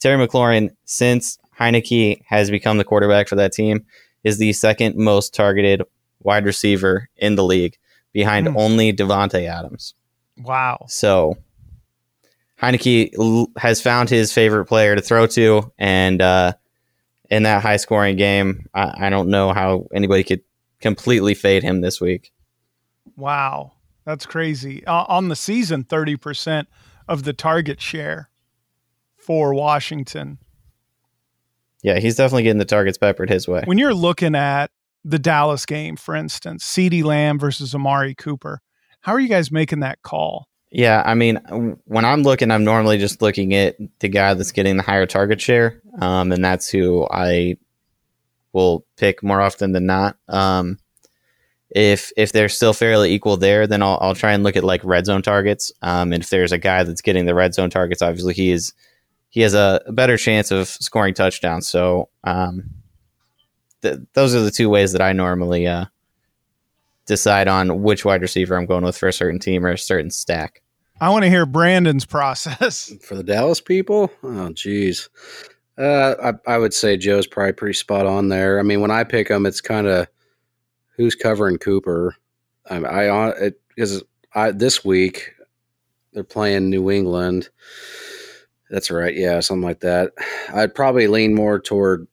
Terry 0.00 0.26
McLaurin, 0.26 0.70
since 0.86 1.38
Heinicke 1.58 2.22
has 2.26 2.50
become 2.50 2.78
the 2.78 2.84
quarterback 2.84 3.28
for 3.28 3.36
that 3.36 3.52
team, 3.52 3.84
is 4.24 4.38
the 4.38 4.52
second 4.52 4.96
most 4.96 5.34
targeted 5.34 5.82
wide 6.20 6.44
receiver 6.44 7.08
in 7.16 7.34
the 7.34 7.44
league, 7.44 7.76
behind 8.12 8.46
mm. 8.46 8.56
only 8.56 8.92
Davante 8.92 9.48
Adams. 9.48 9.94
Wow! 10.38 10.84
So 10.88 11.36
Heinicke 12.60 13.10
l- 13.18 13.50
has 13.56 13.80
found 13.80 14.08
his 14.08 14.32
favorite 14.32 14.66
player 14.66 14.94
to 14.94 15.02
throw 15.02 15.26
to, 15.28 15.72
and 15.78 16.22
uh, 16.22 16.52
in 17.30 17.42
that 17.42 17.62
high 17.62 17.76
scoring 17.76 18.16
game, 18.16 18.66
I-, 18.74 19.06
I 19.06 19.10
don't 19.10 19.28
know 19.28 19.52
how 19.52 19.88
anybody 19.92 20.24
could 20.24 20.42
completely 20.80 21.34
fade 21.34 21.62
him 21.62 21.80
this 21.80 22.00
week. 22.00 22.32
Wow, 23.16 23.72
that's 24.04 24.26
crazy! 24.26 24.86
Uh, 24.86 25.04
on 25.08 25.28
the 25.28 25.36
season, 25.36 25.82
thirty 25.82 26.16
percent 26.16 26.68
of 27.08 27.24
the 27.24 27.32
target 27.32 27.80
share 27.80 28.30
for 29.16 29.54
Washington. 29.54 30.38
Yeah, 31.82 31.98
he's 31.98 32.16
definitely 32.16 32.44
getting 32.44 32.58
the 32.58 32.64
targets 32.64 32.98
peppered 32.98 33.30
his 33.30 33.46
way. 33.46 33.62
When 33.64 33.78
you're 33.78 33.94
looking 33.94 34.34
at 34.34 34.70
the 35.04 35.18
Dallas 35.18 35.64
game, 35.64 35.96
for 35.96 36.14
instance, 36.14 36.64
CeeDee 36.64 37.04
Lamb 37.04 37.38
versus 37.38 37.74
Amari 37.74 38.14
Cooper, 38.14 38.60
how 39.00 39.12
are 39.12 39.20
you 39.20 39.28
guys 39.28 39.50
making 39.50 39.80
that 39.80 40.02
call? 40.02 40.48
Yeah, 40.70 41.02
I 41.06 41.14
mean, 41.14 41.36
when 41.86 42.04
I'm 42.04 42.22
looking, 42.22 42.50
I'm 42.50 42.64
normally 42.64 42.98
just 42.98 43.22
looking 43.22 43.54
at 43.54 43.76
the 44.00 44.08
guy 44.08 44.34
that's 44.34 44.52
getting 44.52 44.76
the 44.76 44.82
higher 44.82 45.06
target 45.06 45.40
share, 45.40 45.80
um, 45.98 46.30
and 46.30 46.44
that's 46.44 46.68
who 46.68 47.06
I 47.10 47.56
will 48.52 48.84
pick 48.96 49.22
more 49.22 49.40
often 49.40 49.72
than 49.72 49.86
not. 49.86 50.18
Um, 50.28 50.78
if 51.70 52.12
if 52.16 52.32
they're 52.32 52.48
still 52.48 52.72
fairly 52.72 53.12
equal 53.12 53.36
there, 53.36 53.66
then 53.66 53.82
I'll, 53.82 53.98
I'll 54.00 54.14
try 54.14 54.32
and 54.32 54.42
look 54.42 54.56
at 54.56 54.64
like 54.64 54.84
red 54.84 55.06
zone 55.06 55.22
targets. 55.22 55.72
Um, 55.80 56.12
and 56.12 56.22
if 56.22 56.30
there's 56.30 56.52
a 56.52 56.58
guy 56.58 56.84
that's 56.84 57.02
getting 57.02 57.24
the 57.24 57.34
red 57.34 57.54
zone 57.54 57.70
targets, 57.70 58.02
obviously 58.02 58.34
he 58.34 58.50
is 58.50 58.72
he 59.28 59.40
has 59.42 59.54
a 59.54 59.82
better 59.88 60.16
chance 60.16 60.50
of 60.50 60.68
scoring 60.68 61.14
touchdowns. 61.14 61.68
So 61.68 62.08
um, 62.24 62.70
th- 63.82 64.00
those 64.14 64.34
are 64.34 64.40
the 64.40 64.50
two 64.50 64.68
ways 64.68 64.92
that 64.92 65.02
I 65.02 65.12
normally 65.12 65.66
uh, 65.66 65.86
decide 67.06 67.48
on 67.48 67.82
which 67.82 68.04
wide 68.04 68.22
receiver 68.22 68.56
I'm 68.56 68.66
going 68.66 68.84
with 68.84 68.96
for 68.96 69.08
a 69.08 69.12
certain 69.12 69.38
team 69.38 69.66
or 69.66 69.70
a 69.70 69.78
certain 69.78 70.10
stack. 70.10 70.62
I 71.00 71.10
want 71.10 71.24
to 71.24 71.30
hear 71.30 71.46
Brandon's 71.46 72.04
process 72.04 72.92
for 73.02 73.14
the 73.14 73.22
Dallas 73.22 73.60
people. 73.60 74.10
Oh, 74.22 74.52
geez. 74.52 75.08
Uh, 75.76 76.32
I, 76.46 76.54
I 76.54 76.58
would 76.58 76.74
say 76.74 76.96
Joe's 76.96 77.26
probably 77.26 77.52
pretty 77.52 77.74
spot 77.74 78.04
on 78.06 78.28
there. 78.28 78.58
I 78.58 78.62
mean, 78.62 78.80
when 78.80 78.90
I 78.90 79.04
pick 79.04 79.28
them, 79.28 79.46
it's 79.46 79.60
kind 79.60 79.86
of 79.86 80.08
who's 80.96 81.14
covering 81.14 81.58
Cooper. 81.58 82.16
I, 82.68 82.76
I 82.78 83.28
it 83.30 83.60
because 83.68 84.02
I 84.34 84.50
this 84.50 84.84
week 84.84 85.32
they're 86.12 86.24
playing 86.24 86.68
New 86.68 86.90
England. 86.90 87.48
That's 88.70 88.90
right. 88.90 89.14
Yeah, 89.16 89.40
something 89.40 89.66
like 89.66 89.80
that. 89.80 90.12
I'd 90.52 90.74
probably 90.74 91.06
lean 91.06 91.34
more 91.34 91.58
toward. 91.58 92.06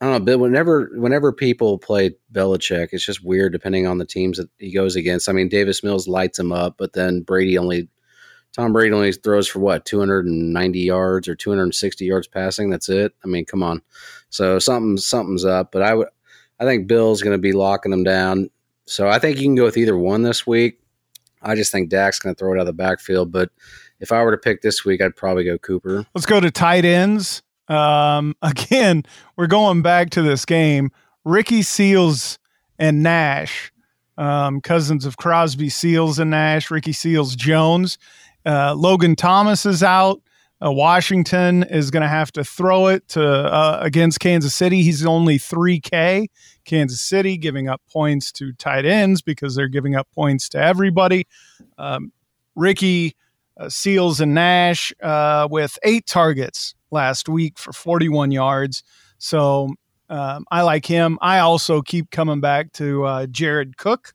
I 0.00 0.06
don't 0.06 0.12
know, 0.12 0.32
but 0.32 0.38
whenever 0.38 0.90
whenever 0.94 1.32
people 1.32 1.78
play 1.78 2.16
Belichick, 2.32 2.88
it's 2.92 3.06
just 3.06 3.24
weird 3.24 3.52
depending 3.52 3.86
on 3.86 3.98
the 3.98 4.04
teams 4.04 4.38
that 4.38 4.50
he 4.58 4.72
goes 4.72 4.96
against. 4.96 5.28
I 5.28 5.32
mean, 5.32 5.48
Davis 5.48 5.82
Mills 5.82 6.08
lights 6.08 6.38
him 6.38 6.52
up, 6.52 6.76
but 6.78 6.92
then 6.92 7.22
Brady 7.22 7.56
only 7.56 7.88
Tom 8.52 8.72
Brady 8.72 8.94
only 8.94 9.12
throws 9.12 9.48
for 9.48 9.58
what 9.58 9.84
290 9.84 10.78
yards 10.78 11.28
or 11.28 11.34
260 11.34 12.04
yards 12.04 12.28
passing. 12.28 12.70
That's 12.70 12.88
it. 12.88 13.12
I 13.24 13.28
mean, 13.28 13.44
come 13.44 13.62
on. 13.62 13.82
So 14.30 14.58
something 14.58 14.96
something's 14.96 15.44
up, 15.44 15.72
but 15.72 15.82
I 15.82 15.94
would 15.94 16.08
I 16.60 16.64
think 16.64 16.86
Bill's 16.86 17.22
going 17.22 17.36
to 17.36 17.40
be 17.40 17.52
locking 17.52 17.90
them 17.90 18.04
down. 18.04 18.50
So 18.86 19.08
I 19.08 19.18
think 19.18 19.38
you 19.38 19.44
can 19.44 19.54
go 19.54 19.64
with 19.64 19.76
either 19.76 19.96
one 19.96 20.22
this 20.22 20.46
week. 20.46 20.78
I 21.42 21.54
just 21.54 21.72
think 21.72 21.90
Dak's 21.90 22.18
going 22.18 22.34
to 22.34 22.38
throw 22.38 22.52
it 22.52 22.56
out 22.56 22.60
of 22.60 22.66
the 22.66 22.72
backfield, 22.72 23.32
but 23.32 23.50
if 24.04 24.12
I 24.12 24.22
were 24.22 24.32
to 24.32 24.36
pick 24.36 24.60
this 24.60 24.84
week, 24.84 25.00
I'd 25.00 25.16
probably 25.16 25.44
go 25.44 25.56
Cooper. 25.56 26.04
Let's 26.14 26.26
go 26.26 26.38
to 26.38 26.50
tight 26.50 26.84
ends. 26.84 27.42
Um, 27.68 28.34
again, 28.42 29.04
we're 29.36 29.46
going 29.46 29.80
back 29.80 30.10
to 30.10 30.22
this 30.22 30.44
game. 30.44 30.90
Ricky 31.24 31.62
Seals 31.62 32.38
and 32.78 33.02
Nash, 33.02 33.72
um, 34.18 34.60
cousins 34.60 35.06
of 35.06 35.16
Crosby, 35.16 35.70
Seals 35.70 36.18
and 36.18 36.30
Nash. 36.30 36.70
Ricky 36.70 36.92
Seals 36.92 37.34
Jones. 37.34 37.96
Uh, 38.44 38.74
Logan 38.74 39.16
Thomas 39.16 39.64
is 39.64 39.82
out. 39.82 40.20
Uh, 40.62 40.70
Washington 40.70 41.62
is 41.62 41.90
going 41.90 42.02
to 42.02 42.08
have 42.08 42.30
to 42.32 42.44
throw 42.44 42.88
it 42.88 43.08
to 43.08 43.24
uh, 43.26 43.78
against 43.80 44.20
Kansas 44.20 44.54
City. 44.54 44.82
He's 44.82 45.04
only 45.06 45.38
3K. 45.38 46.26
Kansas 46.66 47.00
City 47.00 47.38
giving 47.38 47.68
up 47.68 47.80
points 47.90 48.30
to 48.32 48.52
tight 48.52 48.84
ends 48.84 49.22
because 49.22 49.54
they're 49.54 49.68
giving 49.68 49.94
up 49.96 50.08
points 50.14 50.50
to 50.50 50.58
everybody. 50.58 51.26
Um, 51.78 52.12
Ricky 52.54 53.16
uh, 53.56 53.68
Seals 53.68 54.20
and 54.20 54.34
Nash 54.34 54.92
uh, 55.02 55.48
with 55.50 55.78
eight 55.84 56.06
targets 56.06 56.74
last 56.90 57.28
week 57.28 57.58
for 57.58 57.72
41 57.72 58.32
yards. 58.32 58.82
So 59.18 59.74
um, 60.08 60.44
I 60.50 60.62
like 60.62 60.86
him. 60.86 61.18
I 61.22 61.38
also 61.38 61.82
keep 61.82 62.10
coming 62.10 62.40
back 62.40 62.72
to 62.74 63.04
uh, 63.04 63.26
Jared 63.26 63.76
Cook. 63.76 64.12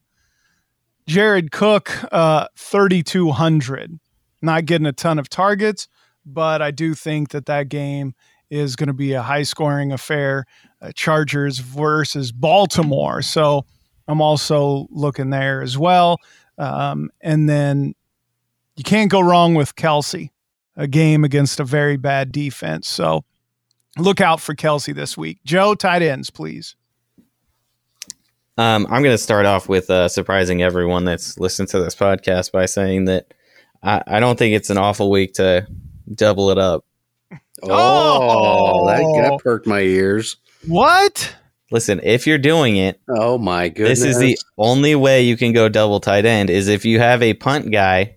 Jared 1.08 1.52
Cook, 1.52 1.92
uh, 2.12 2.48
3,200. 2.56 4.00
Not 4.42 4.66
getting 4.66 4.86
a 4.86 4.94
ton 4.94 5.20
of 5.20 5.28
targets, 5.28 5.88
but 6.26 6.62
I 6.62 6.72
do 6.72 6.94
think 6.94 7.30
that 7.30 7.48
that 7.48 7.70
game 7.70 8.14
is 8.50 8.76
going 8.76 8.88
to 8.88 8.94
be 8.94 9.14
a 9.14 9.22
high 9.22 9.44
scoring 9.44 9.92
affair. 9.92 10.46
Uh, 10.82 10.92
Chargers 10.96 11.60
versus 11.60 12.32
Baltimore. 12.32 13.22
So 13.22 13.66
I'm 14.08 14.22
also 14.22 14.88
looking 14.92 15.30
there 15.30 15.62
as 15.62 15.78
well. 15.78 16.18
Um, 16.58 17.10
and 17.22 17.50
then 17.50 17.94
you 18.80 18.84
can't 18.86 19.12
go 19.12 19.20
wrong 19.20 19.56
with 19.56 19.76
Kelce, 19.76 20.30
a 20.78 20.88
game 20.88 21.26
against 21.26 21.60
a 21.60 21.66
very 21.66 21.98
bad 21.98 22.32
defense. 22.32 22.88
So 22.88 23.26
look 23.98 24.22
out 24.22 24.40
for 24.40 24.56
Kelce 24.56 24.96
this 24.96 25.18
week. 25.18 25.40
Joe, 25.44 25.76
tight 25.76 26.02
ends, 26.02 26.30
please. 26.30 26.78
Um, 28.58 28.88
I'm 28.90 29.04
going 29.04 29.14
to 29.14 29.18
start 29.18 29.46
off 29.46 29.68
with 29.68 29.90
uh, 29.90 30.08
surprising 30.08 30.62
everyone 30.62 31.04
that's 31.04 31.38
listened 31.38 31.68
to 31.70 31.82
this 31.82 31.94
podcast 31.94 32.54
by 32.54 32.68
saying 32.68 33.04
that 33.06 33.34
I, 33.84 34.02
I, 34.08 34.20
don't 34.22 34.40
think 34.40 34.56
it's 34.56 34.70
an 34.70 34.78
awful 34.78 35.12
week 35.12 35.34
to 35.34 35.68
double 36.16 36.50
it 36.50 36.58
up. 36.58 36.86
Oh, 37.62 37.68
oh. 37.70 38.88
That, 38.88 39.00
that 39.00 39.40
perked 39.44 39.68
my 39.68 39.82
ears. 39.82 40.38
What? 40.66 41.36
Listen, 41.70 42.00
if 42.02 42.26
you're 42.26 42.38
doing 42.38 42.78
it, 42.78 43.02
oh 43.10 43.38
my 43.38 43.68
goodness, 43.68 44.00
this 44.00 44.16
is 44.16 44.20
the 44.20 44.38
only 44.58 44.96
way 44.96 45.24
you 45.24 45.36
can 45.36 45.52
go 45.52 45.68
double 45.68 46.00
tight 46.00 46.26
end 46.26 46.50
is 46.50 46.70
if 46.70 46.86
you 46.86 47.00
have 47.00 47.22
a 47.22 47.34
punt 47.34 47.72
guy 47.72 48.16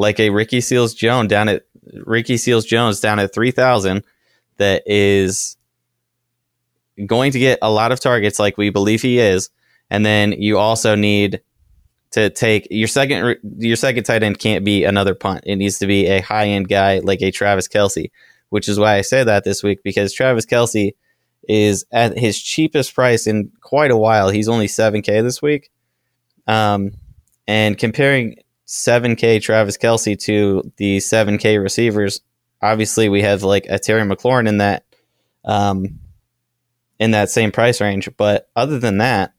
like 0.00 0.18
a 0.18 0.30
Ricky 0.30 0.62
Seals 0.62 0.94
Jones 0.94 1.28
down 1.28 1.48
at 1.48 1.64
Ricky 1.92 2.38
Seals 2.38 2.64
Jones 2.64 3.00
down 3.00 3.18
at 3.18 3.34
three 3.34 3.50
thousand 3.50 4.02
that 4.56 4.82
is 4.86 5.58
going 7.06 7.32
to 7.32 7.38
get 7.38 7.58
a 7.60 7.70
lot 7.70 7.92
of 7.92 8.00
targets 8.00 8.38
like 8.38 8.56
we 8.56 8.70
believe 8.70 9.02
he 9.02 9.18
is 9.18 9.50
and 9.90 10.04
then 10.04 10.32
you 10.32 10.58
also 10.58 10.94
need 10.94 11.42
to 12.12 12.30
take 12.30 12.66
your 12.70 12.88
second 12.88 13.36
your 13.58 13.76
second 13.76 14.04
tight 14.04 14.22
end 14.22 14.38
can't 14.38 14.64
be 14.64 14.84
another 14.84 15.14
punt. 15.14 15.42
It 15.46 15.56
needs 15.56 15.78
to 15.78 15.86
be 15.86 16.06
a 16.06 16.20
high 16.20 16.48
end 16.48 16.68
guy 16.68 17.00
like 17.00 17.20
a 17.20 17.30
Travis 17.30 17.68
Kelce 17.68 18.10
which 18.48 18.68
is 18.68 18.78
why 18.78 18.96
I 18.96 19.02
say 19.02 19.22
that 19.22 19.44
this 19.44 19.62
week 19.62 19.82
because 19.84 20.14
Travis 20.14 20.46
Kelce 20.46 20.94
is 21.46 21.84
at 21.92 22.18
his 22.18 22.40
cheapest 22.40 22.94
price 22.94 23.26
in 23.26 23.52
quite 23.60 23.90
a 23.90 23.98
while. 23.98 24.30
He's 24.30 24.48
only 24.48 24.66
seven 24.66 25.02
K 25.02 25.20
this 25.20 25.42
week. 25.42 25.70
Um, 26.46 26.92
and 27.46 27.76
comparing 27.76 28.36
seven 28.70 29.16
K 29.16 29.40
Travis 29.40 29.76
Kelce 29.76 30.16
to 30.20 30.70
the 30.76 31.00
seven 31.00 31.38
K 31.38 31.58
receivers, 31.58 32.20
obviously 32.62 33.08
we 33.08 33.22
have 33.22 33.42
like 33.42 33.66
a 33.68 33.78
Terry 33.78 34.02
McLaurin 34.02 34.48
in 34.48 34.58
that 34.58 34.84
um 35.44 35.98
in 37.00 37.10
that 37.10 37.30
same 37.30 37.50
price 37.50 37.80
range. 37.80 38.08
But 38.16 38.48
other 38.54 38.78
than 38.78 38.98
that, 38.98 39.32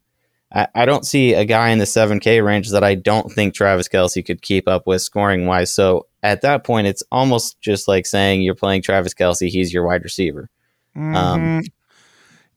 I, 0.51 0.67
I 0.75 0.85
don't 0.85 1.05
see 1.05 1.33
a 1.33 1.45
guy 1.45 1.69
in 1.69 1.79
the 1.79 1.85
7K 1.85 2.43
range 2.43 2.71
that 2.71 2.83
I 2.83 2.95
don't 2.95 3.31
think 3.31 3.53
Travis 3.53 3.87
Kelce 3.87 4.25
could 4.25 4.41
keep 4.41 4.67
up 4.67 4.85
with 4.85 5.01
scoring 5.01 5.45
wise. 5.45 5.73
So 5.73 6.07
at 6.23 6.41
that 6.41 6.63
point, 6.63 6.87
it's 6.87 7.03
almost 7.11 7.61
just 7.61 7.87
like 7.87 8.05
saying 8.05 8.41
you're 8.41 8.55
playing 8.55 8.81
Travis 8.81 9.13
Kelce, 9.13 9.47
he's 9.47 9.71
your 9.71 9.85
wide 9.85 10.03
receiver. 10.03 10.49
Mm-hmm. 10.97 11.15
Um, 11.15 11.61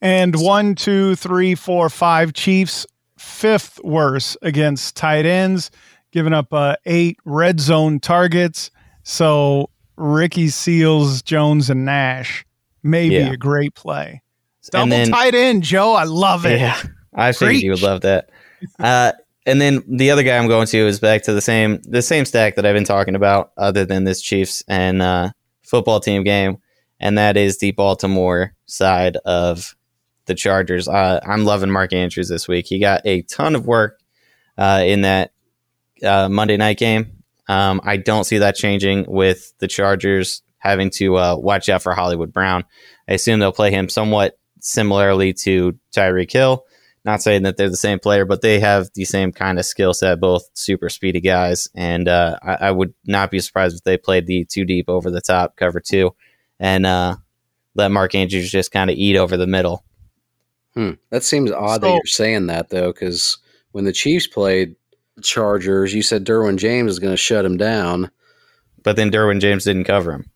and 0.00 0.34
one, 0.40 0.74
two, 0.74 1.14
three, 1.14 1.54
four, 1.54 1.88
five 1.88 2.32
Chiefs, 2.32 2.86
fifth 3.16 3.78
worst 3.84 4.36
against 4.42 4.96
tight 4.96 5.26
ends, 5.26 5.70
giving 6.14 6.32
up 6.32 6.52
uh, 6.52 6.76
eight 6.86 7.18
red 7.24 7.60
zone 7.60 7.98
targets. 7.98 8.70
So 9.02 9.68
Ricky 9.96 10.48
Seals, 10.48 11.20
Jones, 11.20 11.68
and 11.68 11.84
Nash 11.84 12.46
may 12.82 13.06
yeah. 13.08 13.28
be 13.28 13.34
a 13.34 13.36
great 13.36 13.74
play. 13.74 14.22
Double 14.70 14.88
then, 14.88 15.10
tight 15.10 15.34
end, 15.34 15.64
Joe. 15.64 15.92
I 15.92 16.04
love 16.04 16.46
it. 16.46 16.60
Yeah. 16.60 16.80
I 17.14 17.32
figured 17.32 17.62
you 17.62 17.72
would 17.72 17.82
love 17.82 18.00
that. 18.02 18.30
Uh, 18.78 19.12
and 19.44 19.60
then 19.60 19.82
the 19.86 20.10
other 20.10 20.22
guy 20.22 20.38
I'm 20.38 20.48
going 20.48 20.66
to 20.68 20.86
is 20.86 21.00
back 21.00 21.24
to 21.24 21.34
the 21.34 21.42
same 21.42 21.80
the 21.82 22.00
same 22.00 22.24
stack 22.24 22.56
that 22.56 22.64
I've 22.64 22.74
been 22.74 22.84
talking 22.84 23.14
about, 23.14 23.52
other 23.58 23.84
than 23.84 24.04
this 24.04 24.22
Chiefs 24.22 24.64
and 24.68 25.02
uh, 25.02 25.30
football 25.62 26.00
team 26.00 26.24
game, 26.24 26.58
and 26.98 27.18
that 27.18 27.36
is 27.36 27.58
the 27.58 27.72
Baltimore 27.72 28.54
side 28.64 29.16
of 29.26 29.76
the 30.24 30.34
Chargers. 30.34 30.88
Uh, 30.88 31.20
I'm 31.26 31.44
loving 31.44 31.70
Mark 31.70 31.92
Andrews 31.92 32.28
this 32.28 32.48
week. 32.48 32.66
He 32.66 32.78
got 32.78 33.02
a 33.04 33.22
ton 33.22 33.54
of 33.54 33.66
work 33.66 34.00
uh, 34.56 34.82
in 34.84 35.02
that 35.02 35.33
uh, 36.04 36.28
Monday 36.28 36.56
night 36.56 36.78
game. 36.78 37.22
Um, 37.48 37.80
I 37.84 37.96
don't 37.96 38.24
see 38.24 38.38
that 38.38 38.56
changing 38.56 39.04
with 39.06 39.52
the 39.58 39.68
Chargers 39.68 40.42
having 40.58 40.90
to 40.90 41.16
uh, 41.16 41.36
watch 41.36 41.68
out 41.68 41.82
for 41.82 41.94
Hollywood 41.94 42.32
Brown. 42.32 42.64
I 43.08 43.14
assume 43.14 43.38
they'll 43.38 43.52
play 43.52 43.70
him 43.70 43.88
somewhat 43.88 44.38
similarly 44.60 45.34
to 45.34 45.78
Tyreek 45.94 46.32
Hill. 46.32 46.64
Not 47.04 47.22
saying 47.22 47.42
that 47.42 47.58
they're 47.58 47.68
the 47.68 47.76
same 47.76 47.98
player, 47.98 48.24
but 48.24 48.40
they 48.40 48.60
have 48.60 48.88
the 48.94 49.04
same 49.04 49.30
kind 49.30 49.58
of 49.58 49.66
skill 49.66 49.92
set, 49.92 50.20
both 50.20 50.48
super 50.54 50.88
speedy 50.88 51.20
guys. 51.20 51.68
And 51.74 52.08
uh, 52.08 52.38
I, 52.42 52.54
I, 52.54 52.70
would 52.70 52.94
not 53.04 53.30
be 53.30 53.40
surprised 53.40 53.76
if 53.76 53.82
they 53.82 53.98
played 53.98 54.26
the 54.26 54.46
two 54.46 54.64
deep 54.64 54.88
over 54.88 55.10
the 55.10 55.20
top 55.20 55.54
cover 55.56 55.80
two 55.80 56.14
and 56.58 56.86
uh, 56.86 57.16
let 57.74 57.90
Mark 57.90 58.14
Andrews 58.14 58.50
just 58.50 58.72
kind 58.72 58.88
of 58.88 58.96
eat 58.96 59.16
over 59.16 59.36
the 59.36 59.46
middle. 59.46 59.84
Hmm. 60.74 60.92
That 61.10 61.22
seems 61.22 61.50
odd 61.50 61.82
so, 61.82 61.88
that 61.88 61.92
you're 61.92 62.06
saying 62.06 62.46
that, 62.46 62.70
though, 62.70 62.92
because 62.92 63.38
when 63.72 63.84
the 63.84 63.92
Chiefs 63.92 64.26
played 64.26 64.76
Chargers, 65.22 65.94
you 65.94 66.02
said 66.02 66.24
Derwin 66.24 66.56
James 66.56 66.92
is 66.92 66.98
going 66.98 67.12
to 67.12 67.16
shut 67.16 67.44
him 67.44 67.56
down. 67.56 68.10
But 68.82 68.96
then 68.96 69.10
Derwin 69.10 69.40
James 69.40 69.64
didn't 69.64 69.84
cover 69.84 70.12
him. 70.12 70.30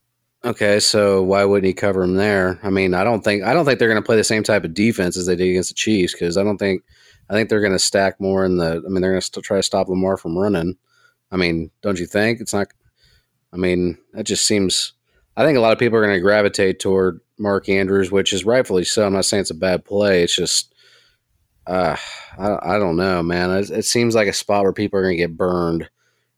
Okay, 0.45 0.79
so 0.79 1.23
why 1.23 1.45
wouldn't 1.45 1.67
he 1.67 1.75
cover 1.75 2.03
him 2.03 2.14
there? 2.14 2.61
I 2.62 2.71
mean, 2.71 2.95
I 2.95 3.03
don't 3.03 3.23
think 3.23 3.43
I 3.43 3.53
don't 3.53 3.64
think 3.64 3.79
they're 3.79 3.88
going 3.88 4.01
to 4.01 4.07
play 4.07 4.17
the 4.17 4.25
same 4.25 4.45
type 4.45 4.64
of 4.64 4.73
defense 4.73 5.17
as 5.17 5.27
they 5.27 5.35
did 5.35 5.51
against 5.51 5.71
the 5.71 5.75
Chiefs 5.75 6.12
because 6.12 6.37
I 6.37 6.45
don't 6.45 6.59
think 6.59 6.85
I 7.29 7.35
think 7.35 7.49
they're 7.49 7.61
going 7.61 7.73
to 7.73 7.79
stack 7.79 8.21
more 8.21 8.45
in 8.45 8.57
the. 8.57 8.83
I 8.85 8.88
mean, 8.88 9.03
they're 9.03 9.11
going 9.11 9.21
to 9.21 9.27
still 9.27 9.43
try 9.43 9.57
to 9.57 9.62
stop 9.62 9.88
Lamar 9.88 10.17
from 10.17 10.38
running. 10.38 10.77
I 11.31 11.37
mean, 11.37 11.71
don't 11.83 11.99
you 11.99 12.07
think? 12.07 12.41
It's 12.41 12.55
not. 12.55 12.69
I 13.53 13.57
mean, 13.57 13.99
that 14.12 14.25
just 14.25 14.47
seems. 14.47 14.93
I 15.37 15.45
think 15.45 15.59
a 15.59 15.61
lot 15.61 15.73
of 15.73 15.79
people 15.79 15.99
are 15.99 16.03
going 16.03 16.17
to 16.17 16.21
gravitate 16.21 16.81
toward 16.81 17.21
Mark 17.38 17.69
Andrews, 17.69 18.11
which 18.11 18.33
is 18.33 18.45
rightfully 18.45 18.85
so. 18.85 19.07
I'm 19.07 19.12
not 19.12 19.25
saying 19.25 19.43
it's 19.43 19.51
a 19.51 19.55
bad 19.55 19.85
play. 19.85 20.23
It's 20.23 20.35
just, 20.35 20.75
uh, 21.69 21.97
I, 22.39 22.75
I 22.75 22.79
don't 22.79 22.97
know, 22.97 23.23
man. 23.23 23.51
It, 23.51 23.71
it 23.71 23.85
seems 23.85 24.15
like 24.15 24.29
a 24.29 24.33
spot 24.33 24.65
where 24.65 24.73
people 24.73 24.99
are 24.99 25.03
going 25.03 25.17
to 25.17 25.23
get 25.23 25.37
burned 25.37 25.89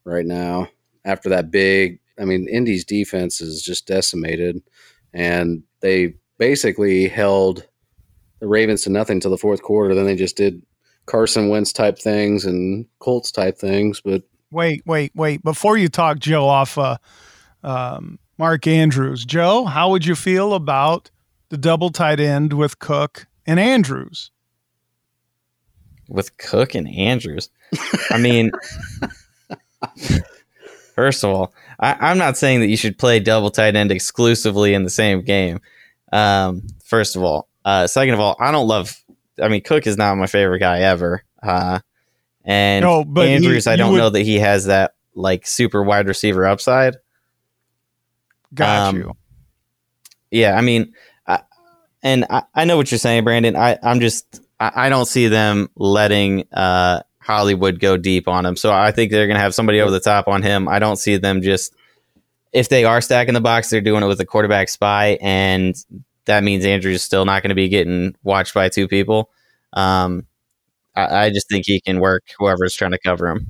right 0.05 0.27
now 0.27 0.69
after 1.05 1.29
that 1.31 1.51
big 1.51 2.01
I 2.21 2.25
mean, 2.27 2.47
Indy's 2.49 2.85
defense 2.85 3.41
is 3.41 3.63
just 3.63 3.87
decimated, 3.87 4.63
and 5.15 5.63
they 5.81 6.15
basically 6.39 7.09
held 7.09 7.67
the 8.41 8.47
Ravens 8.47 8.83
to 8.83 8.91
nothing 8.91 9.17
until 9.17 9.31
the 9.31 9.39
fourth 9.39 9.63
quarter. 9.63 9.95
Then 9.95 10.05
they 10.05 10.17
just 10.17 10.37
did 10.37 10.63
Carson 11.07 11.49
Wentz 11.49 11.73
type 11.73 11.99
things 11.99 12.45
and 12.45 12.87
Colts 12.99 13.33
type 13.33 13.59
things. 13.59 14.03
But 14.05 14.23
wait, 14.51 14.83
wait, 14.85 15.13
wait! 15.15 15.43
Before 15.43 15.79
you 15.79 15.89
talk 15.89 16.19
Joe 16.19 16.47
off 16.47 16.77
uh, 16.77 16.99
um, 17.65 18.19
Mark 18.37 18.67
Andrews, 18.67 19.25
Joe, 19.25 19.65
how 19.65 19.91
would 19.91 20.05
you 20.05 20.15
feel 20.15 20.53
about 20.53 21.11
the 21.49 21.59
double 21.59 21.89
tight 21.91 22.21
end 22.21 22.53
with 22.53 22.79
Cook 22.79 23.27
and 23.47 23.59
Andrews? 23.59 24.31
With 26.11 26.37
Cook 26.37 26.75
and 26.75 26.89
Andrews, 26.89 27.51
I 28.11 28.19
mean. 28.19 28.53
First 30.95 31.25
of 31.25 31.31
all, 31.31 31.55
I, 31.79 32.11
am 32.11 32.19
not 32.19 32.37
saying 32.37 32.61
that 32.61 32.67
you 32.67 32.77
should 32.77 32.99
play 32.99 33.21
double 33.21 33.51
tight 33.51 33.75
end 33.75 33.91
exclusively 33.91 34.75
in 34.75 34.83
the 34.85 34.91
same 34.91 35.23
game. 35.23 35.61
Um, 36.13 36.67
first 36.85 37.17
of 37.17 37.23
all, 37.23 37.49
uh, 37.65 37.87
second 37.87 38.13
of 38.13 38.21
all, 38.21 38.37
I 38.39 38.51
don't 38.51 38.69
love. 38.69 38.95
I 39.41 39.49
mean, 39.49 39.63
Cook 39.63 39.87
is 39.87 39.97
not 39.97 40.17
my 40.17 40.27
favorite 40.27 40.59
guy 40.59 40.81
ever. 40.81 41.25
Uh, 41.43 41.81
and 42.45 42.83
no, 42.83 43.05
but 43.05 43.29
Andrews, 43.29 43.65
he, 43.65 43.71
I 43.71 43.77
don't 43.77 43.93
would, 43.93 43.99
know 43.99 44.11
that 44.11 44.23
he 44.23 44.39
has 44.41 44.67
that 44.67 44.95
like 45.15 45.47
super 45.47 45.83
wide 45.83 46.07
receiver 46.07 46.47
upside. 46.47 46.97
Got 48.53 48.89
um, 48.89 48.97
you. 48.97 49.17
Yeah, 50.31 50.57
I 50.57 50.61
mean, 50.61 50.93
I, 51.27 51.41
and 52.03 52.27
I, 52.29 52.43
I 52.55 52.65
know 52.65 52.77
what 52.77 52.91
you're 52.91 52.99
saying, 52.99 53.25
Brandon. 53.25 53.57
I, 53.57 53.79
I'm 53.83 54.01
just 54.01 54.40
I, 54.61 54.87
I 54.87 54.89
don't 54.89 55.07
see 55.07 55.27
them 55.27 55.71
letting 55.75 56.47
uh, 56.53 57.03
Hollywood 57.19 57.81
go 57.81 57.97
deep 57.97 58.29
on 58.29 58.47
him. 58.47 58.57
So 58.57 58.73
I 58.73 58.93
think 58.93 59.11
they're 59.11 59.27
going 59.27 59.37
to 59.37 59.43
have 59.43 59.55
somebody 59.55 59.81
over 59.81 59.91
the 59.91 60.01
top 60.01 60.29
on 60.29 60.43
him. 60.43 60.69
I 60.69 60.79
don't 60.79 60.97
see 60.97 61.17
them 61.17 61.43
just, 61.43 61.75
if 62.53 62.69
they 62.69 62.85
are 62.85 63.01
stacking 63.01 63.35
the 63.35 63.41
box, 63.41 63.71
they're 63.71 63.81
doing 63.81 64.03
it 64.03 64.07
with 64.07 64.21
a 64.21 64.27
quarterback 64.27 64.69
spy. 64.69 65.19
And 65.21 65.75
that 66.27 66.45
means 66.45 66.65
Andrew's 66.65 66.97
is 66.97 67.03
still 67.03 67.25
not 67.25 67.43
going 67.43 67.49
to 67.49 67.55
be 67.55 67.69
getting 67.69 68.15
watched 68.23 68.55
by 68.55 68.69
two 68.69 68.87
people. 68.87 69.31
Um, 69.73 70.27
I, 70.95 71.27
I 71.27 71.31
just 71.31 71.49
think 71.49 71.65
he 71.67 71.81
can 71.81 72.01
work 72.01 72.25
whoever's 72.39 72.75
trying 72.75 72.93
to 72.93 72.99
cover 72.99 73.29
him. 73.29 73.47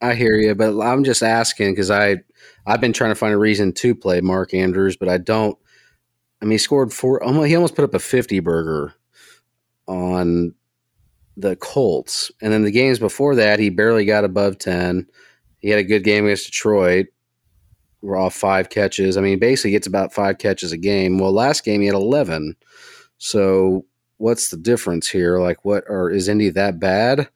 I 0.00 0.14
hear 0.14 0.36
you, 0.36 0.54
but 0.54 0.78
I'm 0.80 1.04
just 1.04 1.22
asking 1.22 1.72
because 1.72 1.90
I 1.90 2.16
I've 2.66 2.80
been 2.80 2.92
trying 2.92 3.10
to 3.10 3.14
find 3.14 3.32
a 3.32 3.38
reason 3.38 3.72
to 3.74 3.94
play 3.94 4.20
Mark 4.20 4.52
Andrews, 4.52 4.96
but 4.96 5.08
I 5.08 5.16
don't. 5.18 5.56
I 6.42 6.44
mean, 6.44 6.52
he 6.52 6.58
scored 6.58 6.92
four. 6.92 7.20
He 7.46 7.54
almost 7.54 7.74
put 7.74 7.84
up 7.84 7.94
a 7.94 7.98
50 7.98 8.40
burger 8.40 8.94
on 9.86 10.54
the 11.36 11.56
Colts. 11.56 12.30
And 12.40 12.52
then 12.52 12.62
the 12.62 12.70
games 12.70 12.98
before 12.98 13.34
that, 13.36 13.58
he 13.58 13.70
barely 13.70 14.04
got 14.04 14.24
above 14.24 14.58
10. 14.58 15.06
He 15.58 15.70
had 15.70 15.78
a 15.78 15.84
good 15.84 16.04
game 16.04 16.26
against 16.26 16.46
Detroit. 16.46 17.06
We're 18.02 18.18
off 18.18 18.34
five 18.34 18.68
catches. 18.68 19.16
I 19.16 19.22
mean, 19.22 19.38
basically 19.38 19.70
gets 19.70 19.86
about 19.86 20.12
five 20.12 20.36
catches 20.36 20.72
a 20.72 20.76
game. 20.76 21.18
Well, 21.18 21.32
last 21.32 21.64
game 21.64 21.80
he 21.80 21.86
had 21.86 21.96
eleven. 21.96 22.54
So 23.16 23.86
what's 24.18 24.50
the 24.50 24.58
difference 24.58 25.08
here? 25.08 25.38
Like, 25.38 25.64
what 25.64 25.84
or 25.88 26.10
is 26.10 26.28
Indy 26.28 26.50
that 26.50 26.78
bad, 26.78 27.28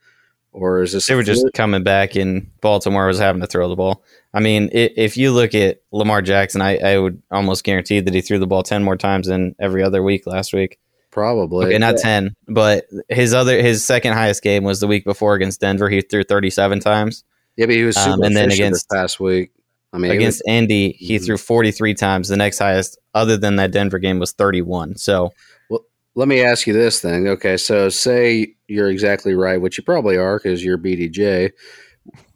or 0.53 0.83
is 0.83 0.93
this? 0.93 1.07
They 1.07 1.15
were 1.15 1.23
just 1.23 1.47
coming 1.55 1.83
back, 1.83 2.17
and 2.17 2.51
Baltimore 2.61 3.07
was 3.07 3.19
having 3.19 3.41
to 3.41 3.47
throw 3.47 3.67
the 3.71 3.77
ball. 3.77 4.05
I 4.35 4.41
mean, 4.41 4.69
if 4.73 5.17
you 5.17 5.33
look 5.33 5.55
at 5.55 5.81
Lamar 5.91 6.21
Jackson, 6.21 6.61
I, 6.61 6.77
I 6.77 6.99
would 6.99 7.23
almost 7.31 7.65
guarantee 7.65 8.01
that 8.01 8.13
he 8.13 8.21
threw 8.21 8.39
the 8.39 8.47
ball 8.47 8.63
ten 8.63 8.85
more 8.85 8.97
times 8.97 9.27
than 9.27 9.55
every 9.59 9.83
other 9.83 10.03
week 10.03 10.27
last 10.27 10.53
week. 10.53 10.79
Probably. 11.11 11.66
Okay, 11.66 11.79
not 11.79 11.97
yeah. 11.97 12.03
10, 12.03 12.35
but 12.49 12.85
his 13.09 13.33
other 13.33 13.61
his 13.62 13.85
second 13.85 14.12
highest 14.12 14.42
game 14.42 14.64
was 14.64 14.81
the 14.81 14.87
week 14.87 15.05
before 15.05 15.35
against 15.35 15.61
Denver. 15.61 15.88
He 15.88 16.03
threw 16.03 16.23
37 16.23 16.81
times. 16.81 17.25
Yeah, 17.57 17.66
but 17.66 17.75
he 17.75 17.83
was 17.83 17.97
um, 17.97 18.23
and 18.23 18.37
then 18.37 18.53
against 18.53 18.88
past 18.90 19.18
week. 19.18 19.53
I 19.92 19.99
mean, 19.99 20.11
against 20.11 20.42
was, 20.47 20.55
Indy, 20.55 20.92
he 20.92 21.16
mm-hmm. 21.16 21.25
threw 21.25 21.37
43 21.38 21.94
times. 21.94 22.29
The 22.29 22.37
next 22.37 22.59
highest, 22.59 22.99
other 23.14 23.37
than 23.37 23.57
that 23.57 23.73
Denver 23.73 23.99
game, 23.99 24.18
was 24.18 24.33
31. 24.33 24.97
So, 24.97 25.33
well, 25.71 25.81
let 26.14 26.29
me 26.29 26.42
ask 26.42 26.66
you 26.66 26.75
this 26.75 27.01
thing. 27.01 27.27
Okay, 27.27 27.57
so 27.57 27.88
say 27.88 28.55
you're 28.68 28.90
exactly 28.90 29.35
right, 29.35 29.61
which 29.61 29.79
you 29.79 29.85
probably 29.85 30.16
are 30.16 30.38
because 30.38 30.62
you're 30.62 30.79
BDJ. 30.79 31.53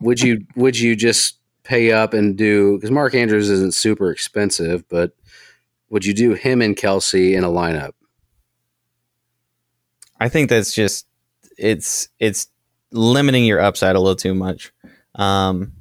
Would 0.00 0.20
you 0.20 0.44
would 0.56 0.78
you 0.78 0.96
just 0.96 1.38
pay 1.62 1.92
up 1.92 2.14
and 2.14 2.36
do 2.36 2.76
because 2.76 2.90
Mark 2.90 3.14
Andrews 3.14 3.50
isn't 3.50 3.74
super 3.74 4.10
expensive, 4.10 4.88
but 4.88 5.12
would 5.90 6.04
you 6.06 6.14
do 6.14 6.32
him 6.32 6.62
and 6.62 6.74
Kelce 6.74 7.34
in 7.36 7.44
a 7.44 7.48
lineup? 7.48 7.92
I 10.22 10.28
think 10.28 10.50
that's 10.50 10.72
just 10.72 11.06
it's 11.58 12.08
it's 12.20 12.46
limiting 12.92 13.44
your 13.44 13.60
upside 13.60 13.96
a 13.96 14.00
little 14.00 14.14
too 14.14 14.34
much. 14.34 14.72
Um, 15.16 15.72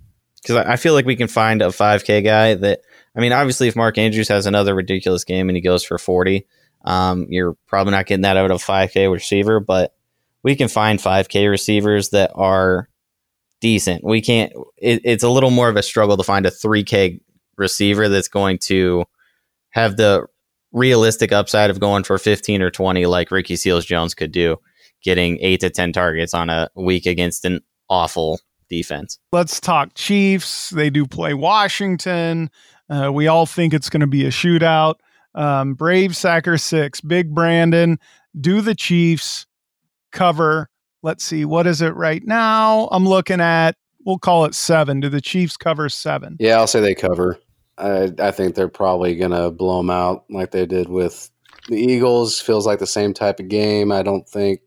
because 0.41 0.56
I, 0.56 0.73
I 0.73 0.75
feel 0.77 0.95
like 0.95 1.06
we 1.06 1.15
can 1.15 1.27
find 1.27 1.62
a 1.62 1.67
5K 1.67 2.23
guy 2.23 2.56
that 2.56 2.82
I 3.15 3.19
mean, 3.19 3.34
obviously, 3.34 3.67
if 3.67 3.75
Mark 3.75 3.99
Andrews 3.99 4.30
has 4.30 4.47
another 4.47 4.73
ridiculous 4.73 5.23
game 5.23 5.47
and 5.47 5.56
he 5.56 5.62
goes 5.62 5.84
for 5.84 5.99
40, 5.99 6.47
um, 6.86 7.27
you're 7.30 7.56
probably 7.67 7.91
not 7.91 8.08
getting 8.08 8.23
that 8.23 8.36
out 8.36 8.49
of 8.49 8.62
a 8.62 8.63
5K 8.63 9.12
receiver, 9.12 9.60
but 9.60 9.93
we 10.41 10.56
can 10.56 10.69
find 10.69 10.97
5K 10.97 11.47
receivers 11.47 12.10
that 12.10 12.32
are 12.34 12.89
decent. 13.60 14.04
We 14.04 14.21
can't, 14.21 14.54
it, 14.77 15.01
it's 15.04 15.23
a 15.23 15.30
little 15.30 15.51
more 15.51 15.69
of 15.69 15.75
a 15.75 15.84
struggle 15.84 16.17
to 16.17 16.23
find 16.23 16.47
a 16.47 16.51
3K 16.51 17.21
receiver 17.58 18.10
that's 18.10 18.27
going 18.27 18.58
to 18.63 19.06
have 19.69 19.97
the 19.97 20.25
realistic 20.71 21.31
upside 21.31 21.69
of 21.69 21.79
going 21.79 22.03
for 22.03 22.17
15 22.17 22.62
or 22.62 22.71
20 22.71 23.05
like 23.05 23.31
Ricky 23.31 23.55
Seals 23.55 23.86
Jones 23.86 24.13
could 24.13 24.31
do, 24.31 24.57
getting 25.03 25.38
eight 25.41 25.60
to 25.62 25.69
10 25.69 25.93
targets 25.93 26.34
on 26.34 26.49
a 26.49 26.69
week 26.75 27.05
against 27.05 27.45
an 27.45 27.62
awful 27.89 28.39
defense. 28.69 29.19
Let's 29.31 29.60
talk 29.60 29.93
Chiefs. 29.95 30.69
They 30.69 30.89
do 30.89 31.05
play 31.05 31.34
Washington. 31.34 32.49
Uh, 32.89 33.12
we 33.13 33.27
all 33.27 33.45
think 33.45 33.73
it's 33.73 33.89
going 33.89 34.01
to 34.01 34.07
be 34.07 34.25
a 34.25 34.29
shootout. 34.29 34.95
Um, 35.34 35.75
Brave 35.75 36.15
Sacker 36.15 36.57
six, 36.57 36.99
Big 36.99 37.34
Brandon, 37.34 37.99
do 38.39 38.62
the 38.62 38.75
Chiefs 38.75 39.45
cover? 40.12 40.69
Let's 41.03 41.23
see, 41.23 41.45
what 41.45 41.67
is 41.67 41.81
it 41.81 41.95
right 41.95 42.21
now? 42.25 42.89
I'm 42.91 43.07
looking 43.07 43.39
at, 43.39 43.75
we'll 44.05 44.19
call 44.19 44.45
it 44.45 44.53
seven. 44.53 44.99
Do 44.99 45.10
the 45.10 45.21
Chiefs 45.21 45.55
cover 45.57 45.88
seven? 45.88 46.36
Yeah, 46.39 46.57
I'll 46.57 46.67
say 46.67 46.81
they 46.81 46.95
cover. 46.95 47.39
I, 47.82 48.12
I 48.20 48.32
think 48.32 48.56
they're 48.56 48.67
probably 48.67 49.15
going 49.15 49.32
to 49.32 49.52
blow 49.52 49.78
them 49.78 49.89
out 49.89 50.26
like 50.30 50.52
they 50.52 50.65
did 50.65 50.88
with 50.88 51.30
the 51.67 51.78
Eagles. 51.78 52.39
Feels 52.39 52.65
like 52.65 52.80
the 52.80 52.88
same 52.88 53.13
type 53.13 53.39
of 53.39 53.48
game. 53.48 53.91
I 53.91 54.04
don't 54.04 54.28
think 54.28 54.62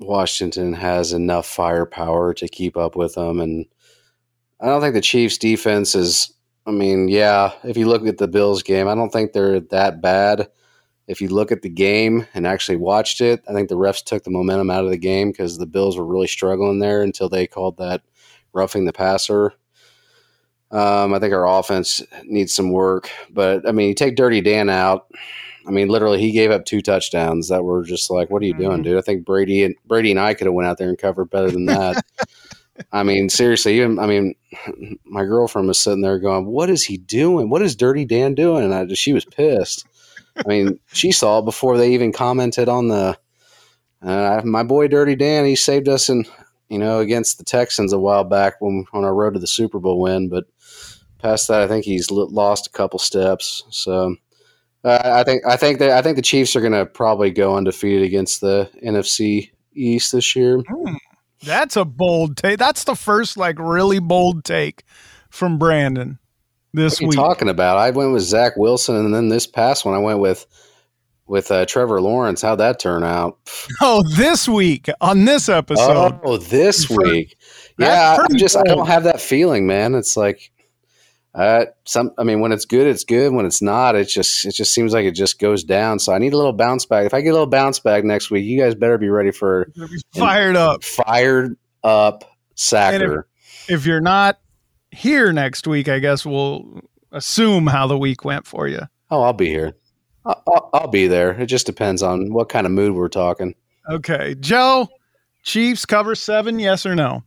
Washington 0.00 0.72
has 0.72 1.12
enough 1.12 1.46
firepower 1.46 2.34
to 2.34 2.48
keep 2.48 2.76
up 2.76 2.96
with 2.96 3.14
them. 3.14 3.40
And 3.40 3.66
I 4.60 4.66
don't 4.66 4.80
think 4.80 4.94
the 4.94 5.00
Chiefs 5.00 5.38
defense 5.38 5.94
is, 5.94 6.32
I 6.66 6.70
mean, 6.70 7.08
yeah, 7.08 7.52
if 7.64 7.76
you 7.76 7.86
look 7.86 8.06
at 8.06 8.18
the 8.18 8.28
Bills 8.28 8.62
game, 8.62 8.88
I 8.88 8.94
don't 8.94 9.10
think 9.10 9.32
they're 9.32 9.60
that 9.60 10.00
bad. 10.00 10.48
If 11.06 11.22
you 11.22 11.28
look 11.28 11.50
at 11.50 11.62
the 11.62 11.70
game 11.70 12.26
and 12.34 12.46
actually 12.46 12.76
watched 12.76 13.20
it, 13.20 13.42
I 13.48 13.52
think 13.52 13.68
the 13.68 13.78
refs 13.78 14.04
took 14.04 14.24
the 14.24 14.30
momentum 14.30 14.70
out 14.70 14.84
of 14.84 14.90
the 14.90 14.98
game 14.98 15.30
because 15.30 15.56
the 15.56 15.66
Bills 15.66 15.96
were 15.96 16.04
really 16.04 16.26
struggling 16.26 16.80
there 16.80 17.02
until 17.02 17.28
they 17.28 17.46
called 17.46 17.78
that 17.78 18.02
roughing 18.52 18.84
the 18.84 18.92
passer 18.92 19.54
um, 20.70 21.14
I 21.14 21.18
think 21.18 21.32
our 21.32 21.46
offense 21.46 22.02
needs 22.24 22.52
some 22.52 22.70
work, 22.70 23.10
but 23.30 23.66
I 23.66 23.72
mean, 23.72 23.88
you 23.88 23.94
take 23.94 24.16
Dirty 24.16 24.40
Dan 24.40 24.68
out. 24.68 25.06
I 25.66 25.70
mean, 25.70 25.88
literally, 25.88 26.20
he 26.20 26.32
gave 26.32 26.50
up 26.50 26.64
two 26.64 26.80
touchdowns 26.80 27.48
that 27.48 27.64
were 27.64 27.84
just 27.84 28.10
like, 28.10 28.30
"What 28.30 28.42
are 28.42 28.46
you 28.46 28.54
mm-hmm. 28.54 28.62
doing, 28.62 28.82
dude?" 28.82 28.98
I 28.98 29.02
think 29.02 29.24
Brady 29.24 29.64
and 29.64 29.74
Brady 29.86 30.10
and 30.10 30.20
I 30.20 30.34
could 30.34 30.46
have 30.46 30.54
went 30.54 30.68
out 30.68 30.78
there 30.78 30.88
and 30.88 30.98
covered 30.98 31.30
better 31.30 31.50
than 31.50 31.66
that. 31.66 32.04
I 32.92 33.02
mean, 33.02 33.28
seriously, 33.28 33.78
even 33.78 33.98
I 33.98 34.06
mean, 34.06 34.34
my 35.04 35.24
girlfriend 35.24 35.68
was 35.68 35.78
sitting 35.78 36.02
there 36.02 36.18
going, 36.18 36.46
"What 36.46 36.70
is 36.70 36.84
he 36.84 36.96
doing? 36.96 37.48
What 37.48 37.62
is 37.62 37.76
Dirty 37.76 38.04
Dan 38.04 38.34
doing?" 38.34 38.64
And 38.64 38.74
I 38.74 38.84
just, 38.84 39.02
she 39.02 39.12
was 39.12 39.24
pissed. 39.24 39.86
I 40.36 40.46
mean, 40.46 40.78
she 40.92 41.12
saw 41.12 41.40
it 41.40 41.44
before 41.44 41.76
they 41.76 41.92
even 41.92 42.12
commented 42.12 42.68
on 42.68 42.88
the. 42.88 43.18
Uh, 44.00 44.40
my 44.44 44.62
boy 44.62 44.86
Dirty 44.86 45.16
Dan, 45.16 45.44
he 45.44 45.56
saved 45.56 45.88
us 45.88 46.08
in 46.08 46.24
you 46.68 46.78
know 46.78 47.00
against 47.00 47.38
the 47.38 47.44
Texans 47.44 47.92
a 47.92 47.98
while 47.98 48.24
back 48.24 48.60
when 48.60 48.84
on 48.92 49.04
our 49.04 49.14
road 49.14 49.34
to 49.34 49.40
the 49.40 49.46
Super 49.46 49.78
Bowl 49.78 50.00
win, 50.00 50.28
but 50.28 50.44
past 51.18 51.48
that, 51.48 51.62
I 51.62 51.68
think 51.68 51.84
he's 51.84 52.10
lost 52.10 52.66
a 52.66 52.70
couple 52.70 52.98
steps. 52.98 53.64
So 53.70 54.16
uh, 54.84 55.00
I 55.04 55.24
think 55.24 55.44
I 55.46 55.56
think 55.56 55.78
that 55.80 55.90
I 55.90 56.02
think 56.02 56.16
the 56.16 56.22
Chiefs 56.22 56.54
are 56.56 56.60
going 56.60 56.72
to 56.72 56.86
probably 56.86 57.30
go 57.30 57.56
undefeated 57.56 58.02
against 58.02 58.40
the 58.40 58.70
NFC 58.84 59.50
East 59.74 60.12
this 60.12 60.34
year. 60.36 60.58
Hmm. 60.58 60.94
That's 61.42 61.76
a 61.76 61.84
bold 61.84 62.36
take. 62.36 62.58
That's 62.58 62.84
the 62.84 62.96
first 62.96 63.36
like 63.36 63.58
really 63.58 64.00
bold 64.00 64.44
take 64.44 64.82
from 65.30 65.58
Brandon 65.58 66.18
this 66.72 67.00
week. 67.00 67.08
what 67.08 67.16
week. 67.16 67.16
talking 67.16 67.48
about? 67.48 67.78
I 67.78 67.90
went 67.90 68.12
with 68.12 68.22
Zach 68.22 68.56
Wilson, 68.56 68.96
and 68.96 69.14
then 69.14 69.28
this 69.28 69.46
past 69.46 69.84
one 69.84 69.94
I 69.94 69.98
went 69.98 70.18
with 70.18 70.46
with 71.28 71.50
uh, 71.50 71.66
Trevor 71.66 72.00
Lawrence. 72.00 72.42
How'd 72.42 72.58
that 72.58 72.78
turn 72.78 73.04
out? 73.04 73.38
Oh, 73.80 74.02
this 74.16 74.48
week 74.48 74.88
on 75.00 75.24
this 75.24 75.48
episode. 75.48 76.18
Oh, 76.24 76.36
this 76.36 76.90
week. 76.90 77.36
yeah, 77.78 78.16
I'm 78.18 78.36
just 78.36 78.54
bold. 78.54 78.66
I 78.68 78.74
don't 78.74 78.86
have 78.86 79.04
that 79.04 79.20
feeling, 79.20 79.66
man. 79.66 79.94
It's 79.94 80.16
like 80.16 80.50
uh, 81.34 81.66
some, 81.84 82.10
I 82.18 82.24
mean, 82.24 82.40
when 82.40 82.50
it's 82.50 82.64
good, 82.64 82.86
it's 82.86 83.04
good. 83.04 83.32
When 83.32 83.46
it's 83.46 83.62
not, 83.62 83.94
it 83.94 84.06
just 84.06 84.44
it 84.44 84.54
just 84.54 84.72
seems 84.72 84.92
like 84.92 85.04
it 85.04 85.12
just 85.12 85.38
goes 85.38 85.62
down. 85.62 85.98
So 86.00 86.12
I 86.12 86.18
need 86.18 86.32
a 86.32 86.36
little 86.36 86.52
bounce 86.52 86.86
back. 86.86 87.06
If 87.06 87.14
I 87.14 87.20
get 87.20 87.30
a 87.30 87.32
little 87.32 87.46
bounce 87.46 87.78
back 87.78 88.02
next 88.02 88.30
week, 88.30 88.44
you 88.44 88.60
guys 88.60 88.74
better 88.74 88.98
be 88.98 89.08
ready 89.08 89.30
for 89.30 89.70
fired 90.14 90.56
up, 90.56 90.82
fired 90.82 91.56
up 91.84 92.24
Sacker. 92.56 93.28
If, 93.68 93.70
if, 93.70 93.86
you're 93.86 94.00
not 94.00 94.40
here 94.90 95.32
next 95.32 95.68
week, 95.68 95.88
I 95.88 96.00
guess 96.00 96.26
we'll 96.26 96.80
assume 97.12 97.68
how 97.68 97.86
the 97.86 97.98
week 97.98 98.24
went 98.24 98.46
for 98.46 98.66
you. 98.66 98.80
Oh, 99.10 99.22
I'll 99.22 99.32
be 99.32 99.48
here. 99.48 99.74
I'll, 100.24 100.42
I'll, 100.46 100.70
I'll 100.74 100.88
be 100.88 101.06
there. 101.06 101.30
It 101.30 101.46
just 101.46 101.66
depends 101.66 102.02
on 102.02 102.32
what 102.32 102.48
kind 102.48 102.66
of 102.66 102.72
mood 102.72 102.94
we're 102.94 103.08
talking. 103.08 103.54
Okay, 103.88 104.34
Joe. 104.38 104.88
Chiefs 105.42 105.86
cover 105.86 106.14
seven, 106.14 106.58
yes 106.58 106.84
or 106.84 106.94
no? 106.94 107.22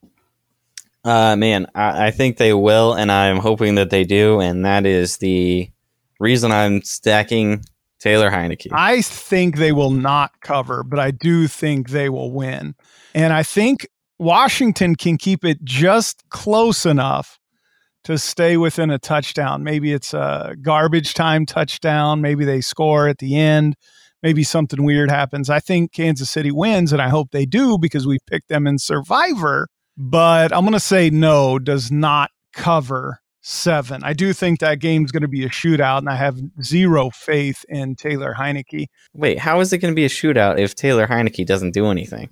Uh, 1.03 1.35
man, 1.35 1.65
I, 1.73 2.07
I, 2.07 2.11
think 2.11 2.37
they 2.37 2.53
will, 2.53 2.93
and 2.93 3.11
I'm 3.11 3.37
hoping 3.37 3.75
that 3.75 3.89
they 3.89 4.03
do, 4.03 4.39
and 4.39 4.63
that 4.65 4.85
is 4.85 5.17
the 5.17 5.71
reason 6.19 6.51
I'm 6.51 6.83
stacking 6.83 7.65
Taylor 7.99 8.29
Heinicke. 8.29 8.67
I 8.71 9.01
think 9.01 9.57
they 9.57 9.71
will 9.71 9.89
not 9.89 10.39
cover, 10.41 10.83
but 10.83 10.99
I 10.99 11.09
do 11.09 11.47
think 11.47 11.89
they 11.89 12.09
will 12.09 12.31
win. 12.31 12.75
And 13.15 13.33
I 13.33 13.41
think 13.41 13.87
Washington 14.19 14.95
can 14.95 15.17
keep 15.17 15.43
it 15.43 15.63
just 15.63 16.23
close 16.29 16.85
enough 16.85 17.39
to 18.03 18.17
stay 18.17 18.57
within 18.57 18.89
a 18.89 18.99
touchdown. 18.99 19.63
Maybe 19.63 19.93
it's 19.93 20.13
a 20.13 20.55
garbage 20.61 21.13
time 21.13 21.45
touchdown. 21.45 22.21
Maybe 22.21 22.45
they 22.45 22.61
score 22.61 23.07
at 23.07 23.19
the 23.19 23.37
end. 23.37 23.75
Maybe 24.23 24.43
something 24.43 24.83
weird 24.83 25.09
happens. 25.09 25.49
I 25.49 25.59
think 25.59 25.93
Kansas 25.93 26.29
City 26.29 26.51
wins, 26.51 26.93
and 26.93 27.01
I 27.01 27.09
hope 27.09 27.31
they 27.31 27.45
do 27.45 27.77
because 27.77 28.05
we 28.05 28.19
picked 28.27 28.49
them 28.49 28.67
in 28.67 28.77
Survivor 28.77 29.67
but 29.97 30.53
I'm 30.53 30.61
going 30.61 30.73
to 30.73 30.79
say 30.79 31.09
no, 31.09 31.59
does 31.59 31.91
not 31.91 32.31
cover 32.53 33.19
seven. 33.41 34.03
I 34.03 34.13
do 34.13 34.33
think 34.33 34.59
that 34.59 34.79
game's 34.79 35.11
going 35.11 35.21
to 35.21 35.27
be 35.27 35.43
a 35.43 35.49
shootout, 35.49 35.99
and 35.99 36.09
I 36.09 36.15
have 36.15 36.39
zero 36.63 37.09
faith 37.11 37.63
in 37.69 37.95
Taylor 37.95 38.35
Heinicke. 38.37 38.87
Wait, 39.13 39.39
how 39.39 39.59
is 39.59 39.73
it 39.73 39.79
going 39.79 39.91
to 39.91 39.95
be 39.95 40.05
a 40.05 40.09
shootout 40.09 40.59
if 40.59 40.75
Taylor 40.75 41.07
Heinicke 41.07 41.45
doesn't 41.45 41.73
do 41.73 41.87
anything? 41.87 42.29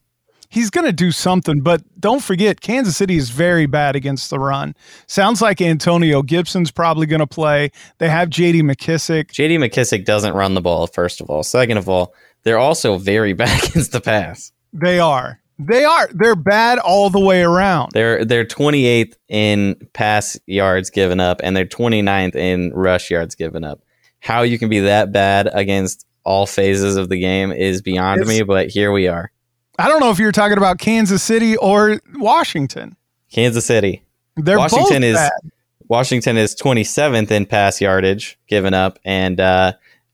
He's 0.50 0.72
going 0.72 0.86
to 0.86 0.94
do 0.94 1.12
something, 1.12 1.62
but 1.62 1.84
don't 2.00 2.24
forget, 2.24 2.60
Kansas 2.60 2.98
City 2.98 3.18
is 3.18 3.30
very 3.30 3.68
bad 3.68 3.96
against 3.96 4.32
the 4.32 4.40
run. 4.40 4.76
Sounds 5.06 5.44
like 5.44 5.62
Antonio 5.62 6.24
Gibson's 6.24 6.72
probably 6.72 7.06
going 7.06 7.20
to 7.20 7.28
play. 7.28 7.72
They 8.00 8.10
have 8.10 8.30
J.D. 8.30 8.64
McKissick. 8.64 9.32
J.D. 9.32 9.58
McKissick 9.58 10.06
doesn't 10.06 10.34
run 10.34 10.56
the 10.56 10.62
ball, 10.62 10.88
first 10.88 11.22
of 11.22 11.30
all. 11.30 11.44
Second 11.44 11.78
of 11.78 11.88
all, 11.88 12.16
they're 12.44 12.58
also 12.58 12.98
very 12.98 13.34
bad 13.34 13.64
against 13.64 13.92
the 13.92 14.02
pass. 14.02 14.52
They 14.74 15.00
are. 15.00 15.40
They 15.60 15.84
are. 15.86 16.10
They're 16.14 16.36
bad 16.36 16.80
all 16.80 17.10
the 17.10 17.20
way 17.20 17.44
around. 17.44 17.92
They're 17.94 18.24
they're 18.24 18.46
28th 18.46 19.16
in 19.28 19.76
pass 19.92 20.40
yards 20.48 20.90
given 20.90 21.20
up 21.20 21.42
and 21.44 21.56
they're 21.56 21.66
29th 21.66 22.36
in 22.36 22.72
rush 22.74 23.12
yards 23.12 23.36
given 23.36 23.66
up. 23.66 23.82
How 24.22 24.44
you 24.44 24.58
can 24.58 24.70
be 24.70 24.80
that 24.80 25.12
bad 25.12 25.50
against 25.52 26.06
all 26.24 26.46
phases 26.46 26.96
of 26.96 27.10
the 27.10 27.20
game 27.20 27.52
is 27.52 27.82
beyond 27.82 28.22
it's, 28.22 28.30
me, 28.30 28.42
but 28.42 28.70
here 28.70 28.92
we 28.92 29.08
are. 29.08 29.32
I 29.80 29.88
don't 29.88 30.00
know 30.00 30.12
if 30.12 30.20
you're 30.20 30.32
talking 30.32 30.58
about 30.58 30.78
Kansas 30.80 31.24
City 31.24 31.56
or 31.58 32.00
Washington. 32.16 32.96
Kansas 33.32 33.66
City. 33.66 34.04
They're 34.36 34.58
Washington 34.58 35.04
is 35.04 35.16
bad. 35.16 35.32
Washington 35.88 36.38
is 36.38 36.56
27th 36.56 37.32
in 37.32 37.46
pass 37.46 37.82
yardage 37.82 38.38
given 38.48 38.74
up 38.74 39.00
and 39.04 39.40
uh, 39.40 39.74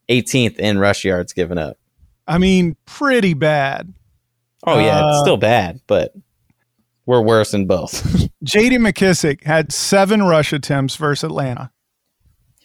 18th 0.09 0.57
in 0.57 0.77
rush 0.79 1.03
yards 1.03 1.33
given 1.33 1.57
up. 1.57 1.77
I 2.27 2.37
mean, 2.37 2.75
pretty 2.85 3.33
bad. 3.33 3.93
Oh 4.65 4.79
yeah, 4.79 4.99
it's 5.09 5.17
Uh, 5.17 5.21
still 5.21 5.37
bad, 5.37 5.81
but 5.87 6.13
we're 7.05 7.21
worse 7.21 7.53
in 7.53 7.67
both. 7.67 8.27
J.D. 8.43 8.77
McKissick 8.77 9.43
had 9.43 9.71
seven 9.71 10.23
rush 10.23 10.53
attempts 10.53 10.95
versus 10.95 11.23
Atlanta. 11.23 11.71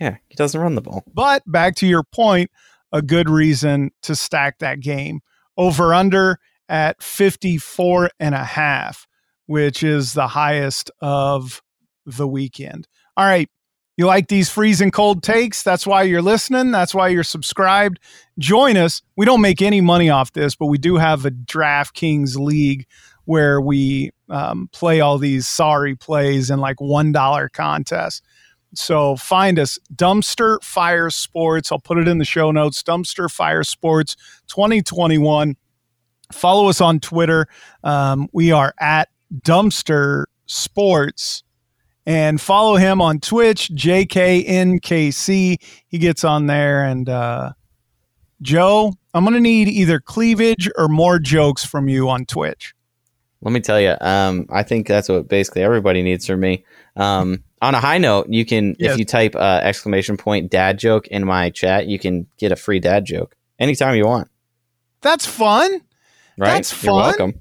yeah, 0.01 0.17
he 0.29 0.35
doesn't 0.35 0.59
run 0.61 0.75
the 0.77 0.81
ball. 0.81 1.05
But 1.13 1.43
back 1.47 1.75
to 1.77 1.87
your 1.87 2.03
point, 2.05 2.51
a 2.93 3.03
good 3.03 3.29
reason 3.29 3.91
to 4.03 4.15
stack 4.15 4.59
that 4.61 4.81
game. 4.81 5.21
Over 5.59 5.93
under 5.93 6.39
at 6.71 7.03
54 7.03 8.11
and 8.21 8.35
a 8.35 8.45
half, 8.45 9.07
which 9.47 9.83
is 9.83 10.15
the 10.15 10.29
highest 10.29 10.91
of 11.01 11.61
the 12.07 12.29
weekend. 12.29 12.87
All 13.17 13.27
right. 13.27 13.51
You 13.97 14.07
like 14.07 14.29
these 14.29 14.49
freezing 14.49 14.93
cold 14.93 15.23
takes? 15.23 15.63
That's 15.63 15.87
why 15.87 16.05
you're 16.05 16.23
listening. 16.23 16.71
That's 16.71 16.95
why 16.95 17.09
you're 17.09 17.23
subscribed. 17.23 17.99
Join 18.39 18.79
us. 18.79 19.03
We 19.17 19.27
don't 19.27 19.43
make 19.43 19.61
any 19.61 19.83
money 19.83 20.09
off 20.09 20.33
this, 20.33 20.55
but 20.55 20.67
we 20.67 20.79
do 20.79 20.97
have 20.97 21.27
a 21.27 21.31
DraftKings 21.31 22.37
league 22.37 22.87
where 23.27 23.61
we 23.61 24.13
um, 24.31 24.71
play 24.73 25.01
all 25.01 25.19
these 25.19 25.47
sorry 25.47 25.97
plays 25.97 26.51
in 26.51 26.61
like 26.61 26.79
$1 26.79 27.53
contests. 27.53 28.23
So 28.75 29.17
find 29.17 29.59
us, 29.59 29.79
Dumpster 29.95 30.63
Fire 30.63 31.11
Sports. 31.11 31.71
I'll 31.71 31.81
put 31.81 31.99
it 31.99 32.09
in 32.09 32.19
the 32.19 32.25
show 32.25 32.53
notes. 32.53 32.83
Dumpster 32.83 33.31
Fire 33.31 33.65
Sports 33.65 34.17
2021. 34.47 35.57
Follow 36.33 36.69
us 36.69 36.81
on 36.81 37.01
Twitter. 37.01 37.47
Um, 37.85 38.29
we 38.33 38.53
are 38.53 38.75
at 38.81 39.09
Dumpster 39.43 40.25
Sports. 40.47 41.43
And 42.07 42.41
follow 42.41 42.77
him 42.77 43.01
on 43.01 43.21
Twitch, 43.21 43.71
JKNKC. 43.75 45.57
He 45.87 45.99
gets 45.99 46.25
on 46.25 46.47
there. 46.47 46.83
And 46.85 47.09
uh, 47.09 47.53
Joe, 48.43 48.95
I'm 49.15 49.25
going 49.25 49.35
to 49.35 49.41
need 49.41 49.69
either 49.69 50.01
cleavage 50.01 50.69
or 50.77 50.89
more 50.89 51.19
jokes 51.19 51.65
from 51.65 51.89
you 51.89 52.09
on 52.09 52.25
Twitch. 52.27 52.75
Let 53.43 53.53
me 53.53 53.61
tell 53.61 53.81
you, 53.81 53.95
um, 54.01 54.47
I 54.51 54.63
think 54.63 54.87
that's 54.87 55.09
what 55.09 55.29
basically 55.29 55.63
everybody 55.63 56.03
needs 56.03 56.27
from 56.27 56.41
me. 56.41 56.65
Um, 56.97 57.45
on 57.63 57.75
a 57.75 57.81
high 57.81 57.99
note, 57.99 58.29
you 58.29 58.45
can 58.45 58.77
Yes. 58.79 58.93
if 58.93 58.99
you 58.99 59.05
type 59.05 59.35
uh, 59.37 59.61
exclamation 59.63 60.17
point 60.17 60.51
dad 60.51 60.79
joke 60.79 61.07
in 61.09 61.25
my 61.25 61.51
chat, 61.51 61.87
you 61.87 61.99
can 61.99 62.27
get 62.39 62.51
a 62.51 62.57
free 62.57 62.81
dad 62.81 63.05
joke 63.05 63.37
anytime 63.59 63.95
you 63.95 64.07
want. 64.07 64.29
That's 65.01 65.27
fun. 65.27 65.81
Right? 66.41 66.55
That's 66.55 66.83
You're 66.83 66.95
welcome. 66.95 67.35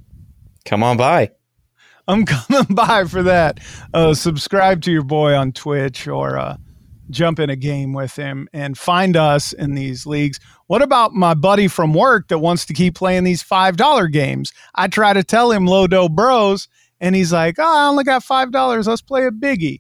Come 0.66 0.84
on 0.84 0.98
by. 0.98 1.32
I'm 2.06 2.26
coming 2.26 2.76
by 2.76 3.06
for 3.06 3.24
that. 3.24 3.62
Uh, 3.94 4.14
subscribe 4.14 4.82
to 4.82 4.92
your 4.92 5.06
boy 5.06 5.34
on 5.34 5.54
Twitch 5.54 6.06
or 6.06 6.38
uh, 6.38 6.58
jump 7.10 7.40
in 7.40 7.50
a 7.50 7.56
game 7.56 7.94
with 7.94 8.14
him 8.18 8.50
and 8.52 8.78
find 8.78 9.16
us 9.16 9.54
in 9.54 9.76
these 9.76 10.06
leagues. 10.06 10.42
What 10.68 10.82
about 10.82 11.14
my 11.14 11.34
buddy 11.34 11.70
from 11.70 11.94
work 11.94 12.28
that 12.28 12.40
wants 12.40 12.66
to 12.66 12.74
keep 12.74 12.94
playing 12.94 13.24
these 13.24 13.42
$5 13.42 14.12
games? 14.12 14.52
I 14.76 14.90
try 14.90 15.14
to 15.14 15.24
tell 15.24 15.50
him 15.50 15.66
low 15.66 15.88
dough 15.88 16.10
bros, 16.10 16.68
and 17.00 17.16
he's 17.16 17.32
like, 17.32 17.56
oh, 17.58 17.64
I 17.64 17.88
only 17.88 18.04
got 18.04 18.22
$5. 18.22 18.86
Let's 18.86 19.02
play 19.02 19.26
a 19.28 19.32
biggie. 19.32 19.80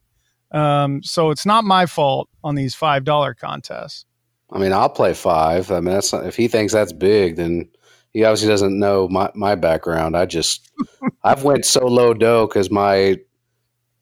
Um, 0.51 1.03
so 1.03 1.29
it's 1.29 1.45
not 1.45 1.65
my 1.65 1.87
fault 1.87 2.29
on 2.41 2.55
these 2.55 2.73
$5 2.73 3.35
contests. 3.37 4.05
I 4.51 4.59
mean, 4.59 4.73
I'll 4.73 4.89
play 4.89 5.13
five. 5.13 5.71
I 5.71 5.79
mean, 5.79 5.93
that's 5.93 6.11
not, 6.11 6.25
if 6.25 6.35
he 6.35 6.47
thinks 6.47 6.73
that's 6.73 6.93
big, 6.93 7.35
then 7.35 7.69
he 8.13 8.23
obviously 8.23 8.47
doesn't 8.47 8.77
know 8.77 9.07
my, 9.07 9.31
my 9.35 9.55
background. 9.55 10.17
I 10.17 10.25
just 10.25 10.69
I've 11.23 11.43
went 11.43 11.65
so 11.65 11.85
low 11.85 12.13
dough 12.13 12.47
because 12.47 12.71
my 12.71 13.17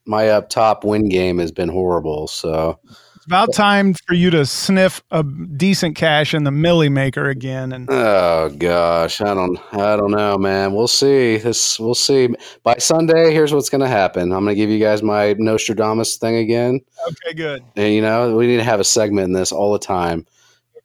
my 0.06 0.30
up 0.30 0.50
top 0.50 0.84
win 0.84 1.10
game 1.10 1.38
has 1.40 1.52
been 1.52 1.68
horrible. 1.68 2.28
So 2.28 2.80
It's 3.16 3.26
about 3.26 3.54
time 3.54 3.94
for 4.08 4.14
you 4.14 4.30
to 4.30 4.46
sniff 4.46 5.04
a 5.12 5.22
decent 5.24 5.98
cash 5.98 6.34
in 6.34 6.46
the 6.46 6.52
Milly 6.52 6.88
Maker 6.88 7.28
again. 7.28 7.74
And 7.74 7.90
oh 7.92 8.50
gosh, 8.58 9.20
I 9.20 9.34
don't 9.34 9.60
I 9.74 9.98
don't 9.98 10.12
know, 10.12 10.38
man. 10.38 10.74
We'll 10.74 10.88
see. 10.88 11.38
This 11.38 11.78
we'll 11.78 11.94
see. 11.94 12.30
By 12.64 12.78
Sunday, 12.78 13.34
here's 13.34 13.54
what's 13.54 13.70
gonna 13.70 13.90
happen. 13.90 14.32
I'm 14.32 14.46
gonna 14.46 14.56
give 14.56 14.70
you 14.70 14.80
guys 14.80 15.04
my 15.04 15.34
Nostradamus 15.38 16.16
thing 16.16 16.38
again. 16.38 16.80
okay, 17.10 17.34
good. 17.34 17.64
And 17.76 17.94
you 17.94 18.02
know, 18.02 18.38
we 18.38 18.48
need 18.48 18.58
to 18.58 18.64
have 18.64 18.80
a 18.80 18.86
segment 18.86 19.26
in 19.26 19.34
this 19.34 19.52
all 19.52 19.74
the 19.74 19.80
time. 19.80 20.26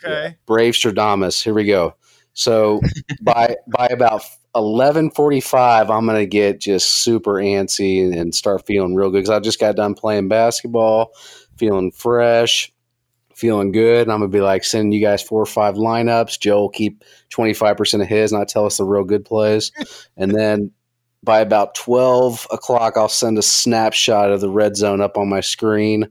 Okay. 0.04 0.36
Brave 0.46 0.74
Stradamus. 0.74 1.40
Here 1.40 1.54
we 1.54 1.64
go. 1.64 1.94
So 2.34 2.80
by 3.22 3.56
by 3.66 3.86
about 3.86 4.22
eleven 4.54 5.10
forty 5.10 5.40
five, 5.40 5.90
I'm 5.90 6.06
gonna 6.06 6.26
get 6.26 6.60
just 6.60 7.02
super 7.04 7.34
antsy 7.34 8.04
and, 8.04 8.14
and 8.14 8.34
start 8.34 8.66
feeling 8.66 8.94
real 8.94 9.10
good 9.10 9.18
because 9.18 9.30
I 9.30 9.40
just 9.40 9.60
got 9.60 9.76
done 9.76 9.94
playing 9.94 10.28
basketball, 10.28 11.12
feeling 11.56 11.92
fresh, 11.92 12.72
feeling 13.34 13.72
good. 13.72 14.02
And 14.02 14.12
I'm 14.12 14.20
gonna 14.20 14.28
be 14.28 14.40
like 14.40 14.64
sending 14.64 14.92
you 14.92 15.04
guys 15.04 15.22
four 15.22 15.42
or 15.42 15.46
five 15.46 15.74
lineups. 15.74 16.40
Joe 16.40 16.60
will 16.60 16.68
keep 16.70 17.04
twenty 17.30 17.54
five 17.54 17.76
percent 17.76 18.02
of 18.02 18.08
his, 18.08 18.32
not 18.32 18.48
tell 18.48 18.66
us 18.66 18.78
the 18.78 18.84
real 18.84 19.04
good 19.04 19.24
plays, 19.24 19.72
and 20.16 20.34
then. 20.34 20.72
By 21.24 21.38
about 21.38 21.76
twelve 21.76 22.48
o'clock, 22.50 22.96
I'll 22.96 23.08
send 23.08 23.38
a 23.38 23.42
snapshot 23.42 24.32
of 24.32 24.40
the 24.40 24.50
red 24.50 24.76
zone 24.76 25.00
up 25.00 25.16
on 25.16 25.28
my 25.28 25.38
screen, 25.38 26.08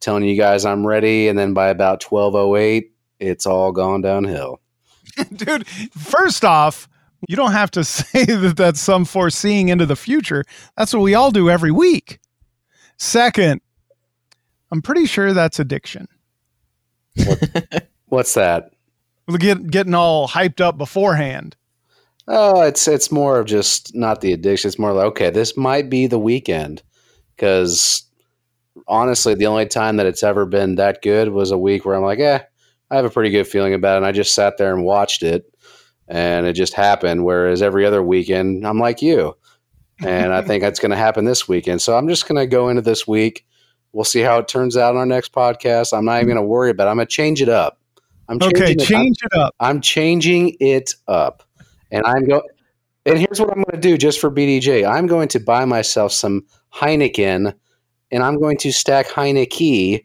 telling 0.00 0.24
you 0.24 0.36
guys 0.36 0.66
I'm 0.66 0.86
ready. 0.86 1.28
And 1.28 1.38
then 1.38 1.54
by 1.54 1.68
about 1.68 2.02
twelve 2.02 2.34
oh 2.34 2.54
eight, 2.56 2.92
it's 3.18 3.46
all 3.46 3.72
gone 3.72 4.02
downhill. 4.02 4.60
Dude, 5.34 5.66
first 5.66 6.44
off, 6.44 6.88
you 7.28 7.36
don't 7.36 7.52
have 7.52 7.70
to 7.72 7.84
say 7.84 8.24
that 8.24 8.56
that's 8.56 8.80
some 8.80 9.04
foreseeing 9.04 9.68
into 9.68 9.86
the 9.86 9.96
future. 9.96 10.44
That's 10.76 10.92
what 10.92 11.02
we 11.02 11.14
all 11.14 11.30
do 11.30 11.50
every 11.50 11.70
week. 11.70 12.20
Second, 12.98 13.60
I'm 14.70 14.82
pretty 14.82 15.06
sure 15.06 15.32
that's 15.32 15.58
addiction. 15.58 16.08
What's 18.06 18.34
that? 18.34 18.70
Get 19.38 19.70
getting 19.70 19.94
all 19.94 20.28
hyped 20.28 20.60
up 20.60 20.76
beforehand. 20.76 21.56
Oh, 22.26 22.62
it's 22.62 22.86
it's 22.88 23.12
more 23.12 23.38
of 23.38 23.46
just 23.46 23.94
not 23.94 24.20
the 24.20 24.32
addiction. 24.32 24.68
It's 24.68 24.78
more 24.78 24.92
like 24.92 25.06
okay, 25.06 25.30
this 25.30 25.56
might 25.56 25.88
be 25.88 26.06
the 26.06 26.18
weekend 26.18 26.82
because 27.34 28.04
honestly, 28.86 29.34
the 29.34 29.46
only 29.46 29.66
time 29.66 29.96
that 29.96 30.06
it's 30.06 30.22
ever 30.22 30.46
been 30.46 30.76
that 30.76 31.02
good 31.02 31.30
was 31.30 31.50
a 31.50 31.58
week 31.58 31.84
where 31.84 31.94
I'm 31.94 32.02
like, 32.02 32.18
eh, 32.18 32.40
I 32.90 32.96
have 32.96 33.04
a 33.04 33.10
pretty 33.10 33.30
good 33.30 33.46
feeling 33.46 33.74
about 33.74 33.94
it. 33.94 33.96
And 33.98 34.06
I 34.06 34.12
just 34.12 34.34
sat 34.34 34.56
there 34.58 34.74
and 34.74 34.84
watched 34.84 35.22
it, 35.22 35.44
and 36.08 36.46
it 36.46 36.54
just 36.54 36.74
happened. 36.74 37.24
Whereas 37.24 37.62
every 37.62 37.86
other 37.86 38.02
weekend, 38.02 38.66
I'm 38.66 38.78
like 38.78 39.00
you, 39.02 39.36
and 40.04 40.32
I 40.32 40.42
think 40.42 40.62
that's 40.62 40.80
going 40.80 40.90
to 40.90 40.96
happen 40.96 41.24
this 41.24 41.46
weekend. 41.48 41.82
So 41.82 41.96
I'm 41.96 42.08
just 42.08 42.26
going 42.28 42.38
to 42.40 42.46
go 42.46 42.68
into 42.68 42.82
this 42.82 43.06
week. 43.06 43.46
We'll 43.92 44.04
see 44.04 44.20
how 44.20 44.38
it 44.38 44.48
turns 44.48 44.76
out 44.76 44.92
in 44.92 44.96
our 44.98 45.06
next 45.06 45.32
podcast. 45.32 45.96
I'm 45.96 46.04
not 46.04 46.16
even 46.18 46.28
going 46.28 46.36
to 46.36 46.42
worry 46.42 46.70
about. 46.70 46.86
it. 46.86 46.90
I'm 46.90 46.96
going 46.96 47.06
to 47.08 47.12
change 47.12 47.42
it 47.42 47.48
up. 47.48 47.78
I'm 48.28 48.38
changing 48.38 48.62
Okay, 48.62 48.72
it. 48.72 48.80
I'm- 48.80 48.86
change 48.86 49.16
it 49.24 49.36
up. 49.38 49.54
I'm 49.58 49.80
changing 49.80 50.56
it 50.60 50.94
up. 51.08 51.42
And 51.90 52.04
I'm 52.06 52.24
going 52.24 52.42
and 53.06 53.18
here's 53.18 53.40
what 53.40 53.48
I'm 53.50 53.62
going 53.64 53.80
to 53.80 53.88
do 53.88 53.96
just 53.98 54.20
for 54.20 54.30
BDJ. 54.30 54.88
I'm 54.88 55.06
going 55.08 55.26
to 55.28 55.40
buy 55.40 55.64
myself 55.64 56.12
some 56.12 56.44
Heineken 56.72 57.52
and 58.12 58.22
I'm 58.22 58.38
going 58.38 58.58
to 58.58 58.70
stack 58.72 59.08
Heinicke 59.08 60.04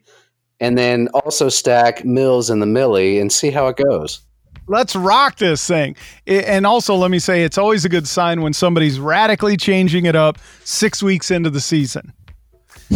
and 0.60 0.76
then 0.78 1.08
also 1.08 1.48
stack 1.48 2.04
Mills 2.04 2.50
in 2.50 2.60
the 2.60 2.66
Milly 2.66 3.18
and 3.18 3.32
see 3.32 3.50
how 3.50 3.68
it 3.68 3.76
goes. 3.76 4.20
Let's 4.68 4.96
rock 4.96 5.36
this 5.36 5.64
thing. 5.66 5.94
And 6.26 6.66
also, 6.66 6.96
let 6.96 7.10
me 7.10 7.20
say, 7.20 7.44
it's 7.44 7.56
always 7.58 7.84
a 7.84 7.88
good 7.88 8.08
sign 8.08 8.42
when 8.42 8.52
somebody's 8.52 8.98
radically 8.98 9.56
changing 9.56 10.06
it 10.06 10.16
up 10.16 10.38
six 10.64 11.02
weeks 11.02 11.30
into 11.30 11.50
the 11.50 11.60
season. 11.60 12.12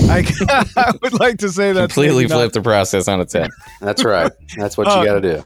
I, 0.09 0.25
I 0.77 0.93
would 1.03 1.19
like 1.21 1.39
to 1.39 1.49
say 1.49 1.73
that 1.73 1.91
Completely 1.91 2.27
flip 2.27 2.53
the 2.53 2.63
process 2.63 3.07
on 3.09 3.21
its 3.21 3.33
head. 3.33 3.51
That's 3.81 4.05
right. 4.05 4.33
That's 4.57 4.77
what 4.77 4.89
Uh, 4.89 5.01
you 5.01 5.07
got 5.07 5.21
to 5.21 5.21
do. 5.21 5.45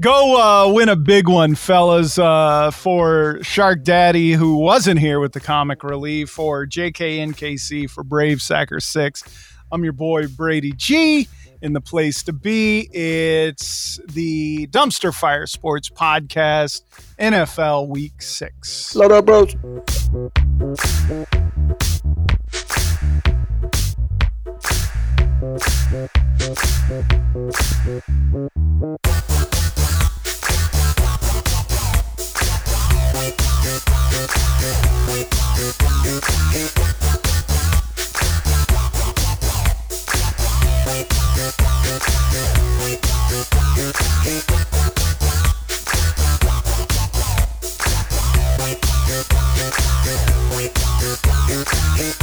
Go 0.00 0.40
uh, 0.40 0.72
win 0.72 0.88
a 0.88 0.96
big 0.96 1.28
one, 1.28 1.54
fellas, 1.54 2.18
uh, 2.18 2.70
for 2.70 3.38
Shark 3.42 3.82
Daddy, 3.82 4.32
who 4.32 4.56
wasn't 4.56 5.00
here 5.00 5.20
with 5.20 5.32
the 5.32 5.40
comic 5.40 5.84
relief, 5.84 6.30
for 6.30 6.66
JKNKC, 6.66 7.90
for 7.90 8.02
Brave 8.02 8.40
Sacker 8.40 8.80
6. 8.80 9.22
I'm 9.70 9.84
your 9.84 9.92
boy, 9.92 10.28
Brady 10.28 10.72
G. 10.76 11.28
In 11.62 11.74
the 11.74 11.80
place 11.80 12.24
to 12.24 12.32
be, 12.32 12.88
it's 12.92 14.00
the 14.08 14.66
Dumpster 14.66 15.14
Fire 15.14 15.46
Sports 15.46 15.88
Podcast, 15.90 16.82
NFL 17.20 17.86
Week 17.86 18.20
6. 18.20 18.96
Load 18.96 19.12
up, 19.12 19.26
bros. 19.26 19.54
Thank 51.94 52.21